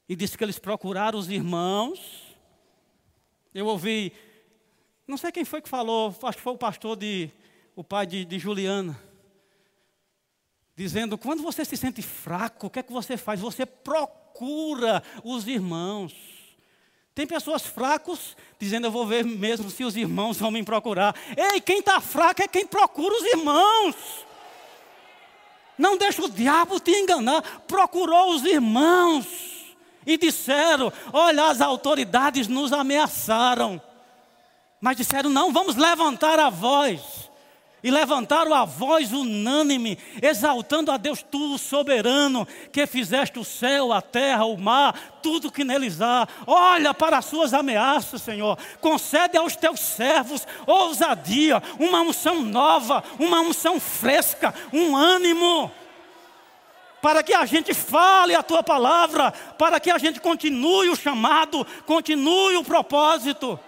E 0.08 0.16
disse 0.16 0.38
que 0.38 0.44
eles 0.44 0.58
procuraram 0.58 1.20
os 1.20 1.30
irmãos. 1.30 2.00
Eu 3.54 3.66
ouvi, 3.66 4.14
não 5.06 5.18
sei 5.18 5.32
quem 5.34 5.44
foi 5.44 5.62
que 5.62 5.68
falou, 5.68 6.16
acho 6.24 6.38
que 6.38 6.44
foi 6.44 6.54
o 6.54 6.58
pastor 6.58 6.96
de, 6.96 7.30
o 7.76 7.84
pai 7.84 8.08
de, 8.08 8.24
de 8.24 8.40
Juliana 8.40 9.11
dizendo: 10.82 11.18
quando 11.18 11.44
você 11.44 11.64
se 11.64 11.78
sente 11.78 12.02
fraco, 12.02 12.68
o 12.68 12.70
que 12.70 12.80
é 12.80 12.84
que 12.84 12.92
você 12.92 13.16
faz? 13.16 13.40
Você 13.40 13.66
procura 13.66 15.04
os 15.24 15.48
irmãos. 15.48 16.14
Tem 17.14 17.28
pessoas 17.28 17.64
fracos 17.64 18.36
dizendo: 18.60 18.88
eu 18.88 18.92
vou 18.92 19.06
ver 19.06 19.24
mesmo 19.24 19.70
se 19.70 19.84
os 19.84 19.96
irmãos 19.96 20.38
vão 20.38 20.50
me 20.50 20.64
procurar. 20.64 21.16
Ei, 21.38 21.62
quem 21.62 21.80
está 21.80 22.02
fraco 22.02 22.42
é 22.42 22.48
quem 22.48 22.66
procura 22.66 23.14
os 23.16 23.24
irmãos. 23.26 23.96
Não 25.78 25.98
deixa 25.98 26.24
o 26.24 26.30
diabo 26.30 26.80
te 26.80 26.92
enganar. 26.92 27.42
Procurou 27.68 28.34
os 28.34 28.44
irmãos 28.44 29.28
e 30.06 30.18
disseram: 30.18 30.92
Olha, 31.14 31.48
as 31.48 31.62
autoridades 31.62 32.48
nos 32.48 32.74
ameaçaram. 32.74 33.80
Mas 34.80 34.98
disseram: 34.98 35.30
Não, 35.30 35.54
vamos 35.54 35.76
levantar 35.76 36.40
a 36.40 36.50
voz 36.50 37.21
e 37.84 37.90
levantaram 37.90 38.54
a 38.54 38.64
voz 38.64 39.12
unânime, 39.12 39.98
exaltando 40.22 40.92
a 40.92 40.98
Deus, 40.98 41.24
tu, 41.24 41.58
soberano, 41.58 42.48
que 42.72 42.86
fizeste 42.86 43.40
o 43.40 43.44
céu, 43.44 43.92
a 43.92 44.02
terra, 44.02 44.46
o 44.46 44.58
mar, 44.58 45.20
tudo 45.22 45.52
que 45.52 45.64
neles 45.64 46.00
há. 46.02 46.28
Olha 46.46 46.94
para 46.94 47.18
as 47.18 47.26
suas 47.26 47.54
ameaças, 47.54 48.22
Senhor. 48.22 48.58
Concede 48.80 49.38
aos 49.38 49.56
teus 49.56 49.80
servos 49.80 50.48
ousadia, 50.68 51.62
uma 51.80 52.02
unção 52.02 52.42
nova, 52.42 53.04
uma 53.18 53.42
unção 53.42 53.80
fresca, 53.80 54.54
um 54.72 54.96
ânimo. 54.96 55.72
para 57.02 57.24
que 57.24 57.34
a 57.34 57.46
gente 57.48 57.74
fale 57.74 58.36
a 58.36 58.44
tua 58.44 58.62
palavra, 58.62 59.32
para 59.58 59.80
que 59.80 59.90
a 59.90 59.98
gente 59.98 60.20
continue 60.20 60.88
o 60.88 60.96
chamado, 60.96 61.66
continue 61.88 62.58
o 62.58 62.64
propósito. 62.64 63.60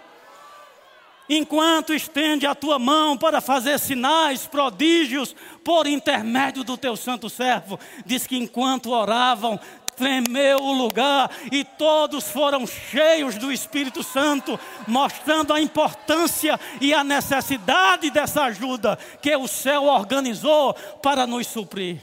Enquanto 1.28 1.94
estende 1.94 2.46
a 2.46 2.54
tua 2.54 2.78
mão 2.78 3.16
para 3.16 3.40
fazer 3.40 3.78
sinais, 3.78 4.46
prodígios, 4.46 5.34
por 5.64 5.86
intermédio 5.86 6.62
do 6.62 6.76
teu 6.76 6.96
santo 6.96 7.30
servo, 7.30 7.80
diz 8.04 8.26
que 8.26 8.36
enquanto 8.36 8.90
oravam, 8.90 9.58
tremeu 9.96 10.58
o 10.58 10.72
lugar 10.72 11.30
e 11.50 11.64
todos 11.64 12.28
foram 12.28 12.66
cheios 12.66 13.36
do 13.36 13.50
Espírito 13.50 14.02
Santo, 14.02 14.58
mostrando 14.86 15.54
a 15.54 15.60
importância 15.60 16.60
e 16.80 16.92
a 16.92 17.02
necessidade 17.02 18.10
dessa 18.10 18.42
ajuda 18.44 18.98
que 19.22 19.34
o 19.34 19.48
céu 19.48 19.84
organizou 19.84 20.74
para 21.02 21.26
nos 21.26 21.46
suprir. 21.46 22.00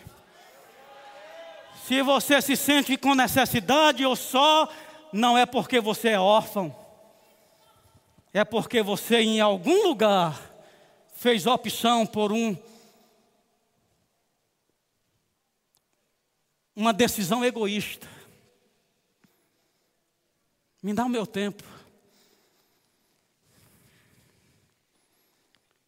Se 1.88 2.02
você 2.02 2.42
se 2.42 2.56
sente 2.56 2.98
com 2.98 3.14
necessidade 3.14 4.06
ou 4.06 4.16
só, 4.16 4.68
não 5.12 5.38
é 5.38 5.46
porque 5.46 5.80
você 5.80 6.10
é 6.10 6.20
órfão, 6.20 6.74
é 8.34 8.44
porque 8.46 8.82
você 8.82 9.18
em 9.18 9.42
algum 9.42 9.88
lugar 9.88 10.40
fez 11.16 11.46
opção 11.46 12.06
por 12.06 12.32
um 12.32 12.56
uma 16.76 16.94
decisão 16.94 17.44
egoísta. 17.44 18.08
Me 20.82 20.94
dá 20.94 21.06
o 21.06 21.10
meu 21.10 21.28
tempo. 21.28 21.64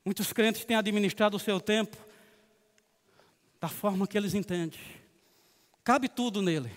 Muitos 0.05 0.33
crentes 0.33 0.65
têm 0.65 0.75
administrado 0.75 1.37
o 1.37 1.39
seu 1.39 1.59
tempo 1.59 1.97
da 3.59 3.69
forma 3.69 4.05
que 4.05 4.17
eles 4.17 4.33
entendem. 4.33 4.79
Cabe 5.83 6.09
tudo 6.09 6.41
nele. 6.41 6.69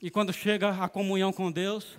E 0.00 0.10
quando 0.10 0.32
chega 0.32 0.82
a 0.82 0.88
comunhão 0.88 1.32
com 1.32 1.52
Deus, 1.52 1.96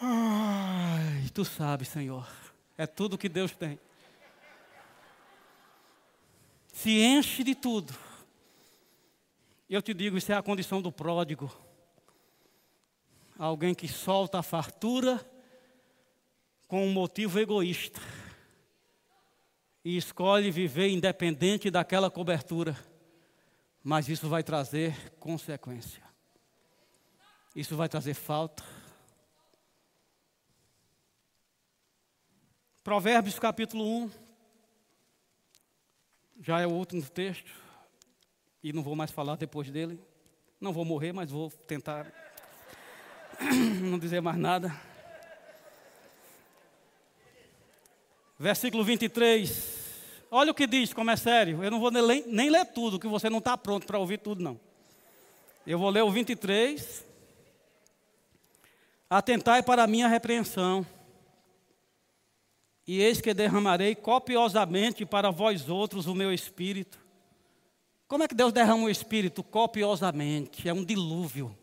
ai, 0.00 1.28
tu 1.32 1.44
sabes, 1.44 1.88
Senhor, 1.88 2.28
é 2.76 2.86
tudo 2.86 3.18
que 3.18 3.28
Deus 3.28 3.52
tem 3.52 3.78
se 6.76 7.00
enche 7.00 7.42
de 7.42 7.54
tudo. 7.54 7.94
Eu 9.68 9.80
te 9.80 9.94
digo, 9.94 10.18
isso 10.18 10.30
é 10.30 10.34
a 10.34 10.42
condição 10.42 10.82
do 10.82 10.92
pródigo. 10.92 11.50
Alguém 13.38 13.74
que 13.74 13.88
solta 13.88 14.38
a 14.38 14.42
fartura 14.42 15.18
com 16.68 16.86
um 16.86 16.92
motivo 16.92 17.40
egoísta 17.40 17.98
e 19.82 19.96
escolhe 19.96 20.50
viver 20.50 20.90
independente 20.90 21.70
daquela 21.70 22.10
cobertura. 22.10 22.76
Mas 23.82 24.10
isso 24.10 24.28
vai 24.28 24.42
trazer 24.42 25.14
consequência. 25.18 26.02
Isso 27.54 27.74
vai 27.74 27.88
trazer 27.88 28.12
falta. 28.12 28.62
Provérbios 32.86 33.36
capítulo 33.36 33.84
1 33.84 34.10
já 36.40 36.60
é 36.60 36.66
o 36.68 36.70
último 36.70 37.02
texto, 37.02 37.50
e 38.62 38.72
não 38.72 38.80
vou 38.80 38.94
mais 38.94 39.10
falar 39.10 39.34
depois 39.34 39.68
dele. 39.72 39.98
Não 40.60 40.72
vou 40.72 40.84
morrer, 40.84 41.12
mas 41.12 41.28
vou 41.28 41.50
tentar 41.50 42.06
não 43.82 43.98
dizer 43.98 44.20
mais 44.20 44.38
nada. 44.38 44.72
Versículo 48.38 48.84
23. 48.84 50.28
Olha 50.30 50.52
o 50.52 50.54
que 50.54 50.68
diz, 50.68 50.94
como 50.94 51.10
é 51.10 51.16
sério. 51.16 51.64
Eu 51.64 51.72
não 51.72 51.80
vou 51.80 51.90
nem, 51.90 52.24
nem 52.28 52.48
ler 52.48 52.66
tudo, 52.66 53.00
que 53.00 53.08
você 53.08 53.28
não 53.28 53.38
está 53.38 53.58
pronto 53.58 53.84
para 53.84 53.98
ouvir 53.98 54.20
tudo, 54.20 54.44
não. 54.44 54.60
Eu 55.66 55.80
vou 55.80 55.90
ler 55.90 56.02
o 56.02 56.10
23. 56.12 57.04
Atentai 59.10 59.60
para 59.60 59.82
a 59.82 59.88
minha 59.88 60.06
repreensão 60.06 60.86
e 62.86 63.00
eis 63.00 63.20
que 63.20 63.34
derramarei 63.34 63.94
copiosamente 63.94 65.04
para 65.04 65.30
vós 65.30 65.68
outros 65.68 66.06
o 66.06 66.14
meu 66.14 66.32
espírito. 66.32 67.04
Como 68.06 68.22
é 68.22 68.28
que 68.28 68.34
Deus 68.34 68.52
derrama 68.52 68.84
o 68.84 68.90
espírito? 68.90 69.42
Copiosamente, 69.42 70.68
é 70.68 70.72
um 70.72 70.84
dilúvio. 70.84 71.56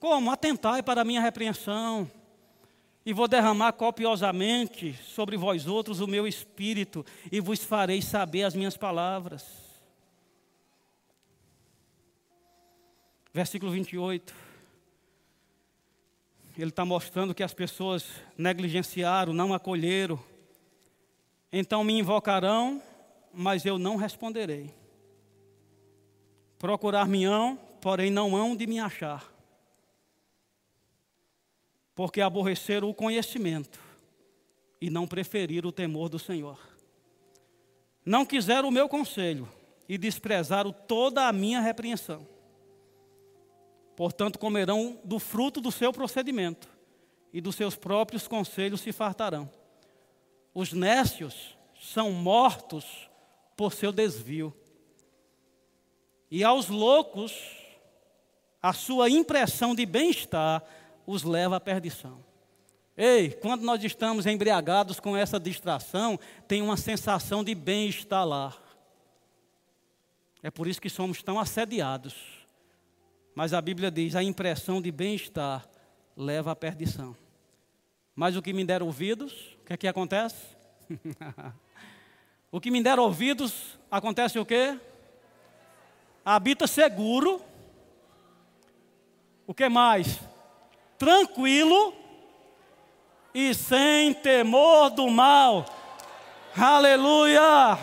Como? 0.00 0.30
Atentai 0.30 0.82
para 0.82 1.02
a 1.02 1.04
minha 1.04 1.20
repreensão, 1.20 2.10
e 3.06 3.12
vou 3.12 3.28
derramar 3.28 3.72
copiosamente 3.74 4.94
sobre 5.04 5.36
vós 5.36 5.66
outros 5.66 6.00
o 6.00 6.06
meu 6.08 6.26
espírito, 6.26 7.06
e 7.30 7.40
vos 7.40 7.62
farei 7.62 8.02
saber 8.02 8.42
as 8.42 8.54
minhas 8.54 8.76
palavras. 8.76 9.46
Versículo 13.32 13.70
28 13.70 14.43
ele 16.56 16.70
está 16.70 16.84
mostrando 16.84 17.34
que 17.34 17.42
as 17.42 17.52
pessoas 17.52 18.04
negligenciaram, 18.38 19.32
não 19.32 19.52
acolheram. 19.52 20.18
Então 21.52 21.82
me 21.82 21.98
invocarão, 21.98 22.80
mas 23.32 23.64
eu 23.66 23.78
não 23.78 23.96
responderei. 23.96 24.72
Procurar-me-ão, 26.58 27.58
porém 27.80 28.10
não 28.10 28.36
hão 28.36 28.56
de 28.56 28.66
me 28.66 28.78
achar. 28.78 29.32
Porque 31.94 32.20
aborreceram 32.20 32.88
o 32.88 32.94
conhecimento 32.94 33.78
e 34.80 34.90
não 34.90 35.06
preferiram 35.06 35.68
o 35.68 35.72
temor 35.72 36.08
do 36.08 36.18
Senhor. 36.18 36.58
Não 38.04 38.24
quiseram 38.24 38.68
o 38.68 38.72
meu 38.72 38.88
conselho 38.88 39.48
e 39.88 39.98
desprezaram 39.98 40.72
toda 40.72 41.26
a 41.26 41.32
minha 41.32 41.60
repreensão. 41.60 42.33
Portanto, 43.96 44.38
comerão 44.38 44.98
do 45.04 45.18
fruto 45.18 45.60
do 45.60 45.70
seu 45.70 45.92
procedimento, 45.92 46.68
e 47.32 47.40
dos 47.40 47.56
seus 47.56 47.74
próprios 47.74 48.28
conselhos 48.28 48.80
se 48.80 48.92
fartarão. 48.92 49.50
Os 50.54 50.72
nécios 50.72 51.56
são 51.80 52.12
mortos 52.12 53.10
por 53.56 53.72
seu 53.72 53.92
desvio. 53.92 54.54
E 56.30 56.44
aos 56.44 56.68
loucos, 56.68 57.34
a 58.62 58.72
sua 58.72 59.10
impressão 59.10 59.74
de 59.74 59.84
bem-estar 59.84 60.62
os 61.06 61.22
leva 61.22 61.56
à 61.56 61.60
perdição. 61.60 62.24
Ei, 62.96 63.30
quando 63.30 63.62
nós 63.62 63.82
estamos 63.82 64.26
embriagados 64.26 65.00
com 65.00 65.16
essa 65.16 65.38
distração, 65.40 66.18
tem 66.46 66.62
uma 66.62 66.76
sensação 66.76 67.42
de 67.42 67.54
bem-estar 67.54 68.24
lá. 68.24 68.56
É 70.42 70.50
por 70.50 70.68
isso 70.68 70.80
que 70.80 70.88
somos 70.88 71.22
tão 71.22 71.38
assediados. 71.38 72.43
Mas 73.34 73.52
a 73.52 73.60
Bíblia 73.60 73.90
diz: 73.90 74.14
a 74.14 74.22
impressão 74.22 74.80
de 74.80 74.92
bem-estar 74.92 75.66
leva 76.16 76.52
à 76.52 76.56
perdição. 76.56 77.16
Mas 78.14 78.36
o 78.36 78.42
que 78.42 78.52
me 78.52 78.64
der 78.64 78.82
ouvidos, 78.82 79.56
o 79.60 79.64
que 79.66 79.72
é 79.72 79.76
que 79.76 79.88
acontece? 79.88 80.36
o 82.52 82.60
que 82.60 82.70
me 82.70 82.80
der 82.80 82.98
ouvidos, 82.98 83.76
acontece 83.90 84.38
o 84.38 84.46
quê? 84.46 84.78
Habita 86.24 86.66
seguro. 86.66 87.42
O 89.46 89.52
que 89.52 89.68
mais? 89.68 90.20
Tranquilo 90.96 91.92
e 93.34 93.52
sem 93.52 94.14
temor 94.14 94.90
do 94.90 95.10
mal. 95.10 95.66
Aleluia! 96.56 97.76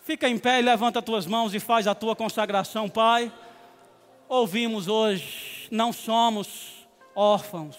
Fica 0.00 0.28
em 0.28 0.38
pé 0.38 0.58
e 0.58 0.62
levanta 0.62 0.98
as 0.98 1.04
tuas 1.04 1.26
mãos 1.26 1.54
e 1.54 1.60
faz 1.60 1.86
a 1.86 1.94
tua 1.94 2.16
consagração, 2.16 2.88
Pai 2.88 3.30
ouvimos 4.32 4.88
hoje, 4.88 5.68
não 5.70 5.92
somos 5.92 6.88
órfãos. 7.14 7.76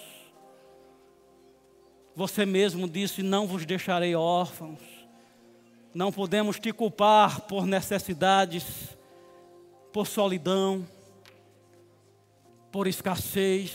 Você 2.16 2.46
mesmo 2.46 2.88
disse: 2.88 3.24
Não 3.24 3.48
vos 3.48 3.66
deixarei 3.66 4.16
órfãos. 4.16 4.80
Não 5.96 6.12
podemos 6.12 6.60
te 6.60 6.72
culpar 6.72 7.42
por 7.42 7.66
necessidades, 7.66 8.96
por 9.92 10.06
solidão, 10.06 10.88
por 12.72 12.88
escassez, 12.88 13.72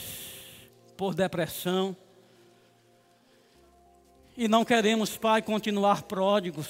por 0.95 1.13
depressão. 1.13 1.95
E 4.37 4.47
não 4.47 4.63
queremos, 4.63 5.17
Pai, 5.17 5.41
continuar 5.41 6.03
pródigos. 6.03 6.67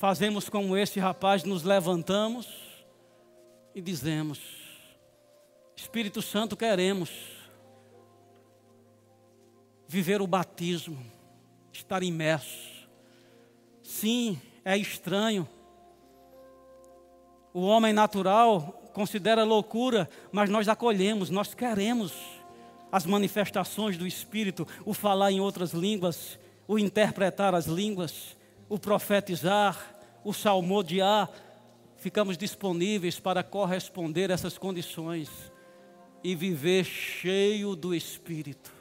Fazemos 0.00 0.48
como 0.48 0.76
esse 0.76 0.98
rapaz, 0.98 1.44
nos 1.44 1.62
levantamos 1.62 2.48
e 3.72 3.80
dizemos: 3.80 4.57
Espírito 5.88 6.20
Santo, 6.20 6.54
queremos 6.54 7.08
viver 9.88 10.20
o 10.20 10.26
batismo, 10.26 10.98
estar 11.72 12.02
imerso. 12.02 12.86
Sim, 13.82 14.38
é 14.66 14.76
estranho. 14.76 15.48
O 17.54 17.62
homem 17.62 17.94
natural 17.94 18.90
considera 18.92 19.44
loucura, 19.44 20.10
mas 20.30 20.50
nós 20.50 20.68
acolhemos, 20.68 21.30
nós 21.30 21.54
queremos 21.54 22.12
as 22.92 23.06
manifestações 23.06 23.96
do 23.96 24.06
Espírito, 24.06 24.68
o 24.84 24.92
falar 24.92 25.32
em 25.32 25.40
outras 25.40 25.72
línguas, 25.72 26.38
o 26.68 26.78
interpretar 26.78 27.54
as 27.54 27.64
línguas, 27.64 28.36
o 28.68 28.78
profetizar, 28.78 29.98
o 30.22 30.34
salmodiar, 30.34 31.30
ficamos 31.96 32.36
disponíveis 32.36 33.18
para 33.18 33.42
corresponder 33.42 34.30
a 34.30 34.34
essas 34.34 34.58
condições 34.58 35.30
e 36.22 36.34
viver 36.34 36.84
cheio 36.84 37.76
do 37.76 37.94
Espírito. 37.94 38.72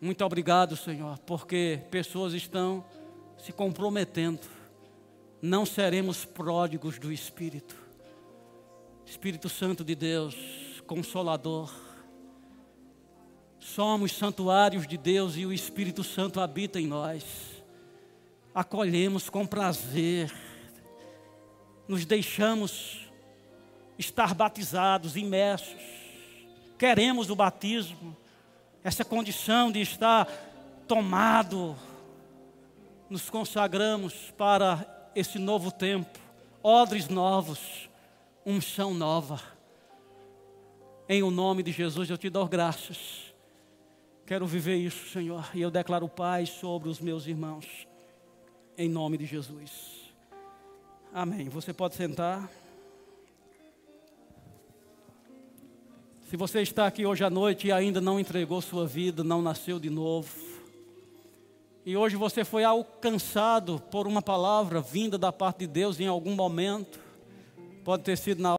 Muito 0.00 0.24
obrigado, 0.24 0.76
Senhor, 0.76 1.18
porque 1.20 1.80
pessoas 1.90 2.32
estão 2.32 2.84
se 3.36 3.52
comprometendo. 3.52 4.40
Não 5.42 5.66
seremos 5.66 6.24
pródigos 6.24 6.98
do 6.98 7.12
Espírito. 7.12 7.76
Espírito 9.04 9.48
Santo 9.48 9.84
de 9.84 9.94
Deus, 9.94 10.36
consolador. 10.86 11.70
Somos 13.58 14.12
santuários 14.12 14.86
de 14.86 14.96
Deus 14.96 15.36
e 15.36 15.44
o 15.44 15.52
Espírito 15.52 16.02
Santo 16.02 16.40
habita 16.40 16.80
em 16.80 16.86
nós. 16.86 17.24
Acolhemos 18.54 19.28
com 19.28 19.46
prazer, 19.46 20.32
nos 21.86 22.04
deixamos 22.06 23.09
estar 24.00 24.34
batizados, 24.34 25.14
imersos. 25.14 25.76
Queremos 26.78 27.28
o 27.28 27.36
batismo, 27.36 28.16
essa 28.82 29.04
condição 29.04 29.70
de 29.70 29.80
estar 29.80 30.26
tomado. 30.88 31.76
Nos 33.10 33.28
consagramos 33.28 34.32
para 34.36 35.10
esse 35.14 35.38
novo 35.38 35.70
tempo, 35.70 36.18
odres 36.62 37.08
novos, 37.08 37.90
unção 38.44 38.94
nova. 38.94 39.40
Em 41.08 41.22
o 41.22 41.30
nome 41.30 41.62
de 41.62 41.72
Jesus 41.72 42.08
eu 42.08 42.16
te 42.16 42.30
dou 42.30 42.48
graças. 42.48 43.34
Quero 44.24 44.46
viver 44.46 44.76
isso, 44.76 45.10
Senhor, 45.10 45.50
e 45.52 45.60
eu 45.60 45.70
declaro 45.70 46.08
paz 46.08 46.48
sobre 46.50 46.88
os 46.88 47.00
meus 47.00 47.26
irmãos. 47.26 47.66
Em 48.78 48.88
nome 48.88 49.18
de 49.18 49.26
Jesus. 49.26 50.12
Amém. 51.12 51.48
Você 51.48 51.74
pode 51.74 51.96
sentar. 51.96 52.48
Se 56.30 56.36
você 56.36 56.62
está 56.62 56.86
aqui 56.86 57.04
hoje 57.04 57.24
à 57.24 57.28
noite 57.28 57.66
e 57.66 57.72
ainda 57.72 58.00
não 58.00 58.20
entregou 58.20 58.60
sua 58.62 58.86
vida, 58.86 59.24
não 59.24 59.42
nasceu 59.42 59.80
de 59.80 59.90
novo, 59.90 60.30
e 61.84 61.96
hoje 61.96 62.14
você 62.14 62.44
foi 62.44 62.62
alcançado 62.62 63.82
por 63.90 64.06
uma 64.06 64.22
palavra 64.22 64.80
vinda 64.80 65.18
da 65.18 65.32
parte 65.32 65.58
de 65.58 65.66
Deus 65.66 65.98
em 65.98 66.06
algum 66.06 66.36
momento, 66.36 67.00
pode 67.82 68.04
ter 68.04 68.16
sido 68.16 68.40
na 68.40 68.48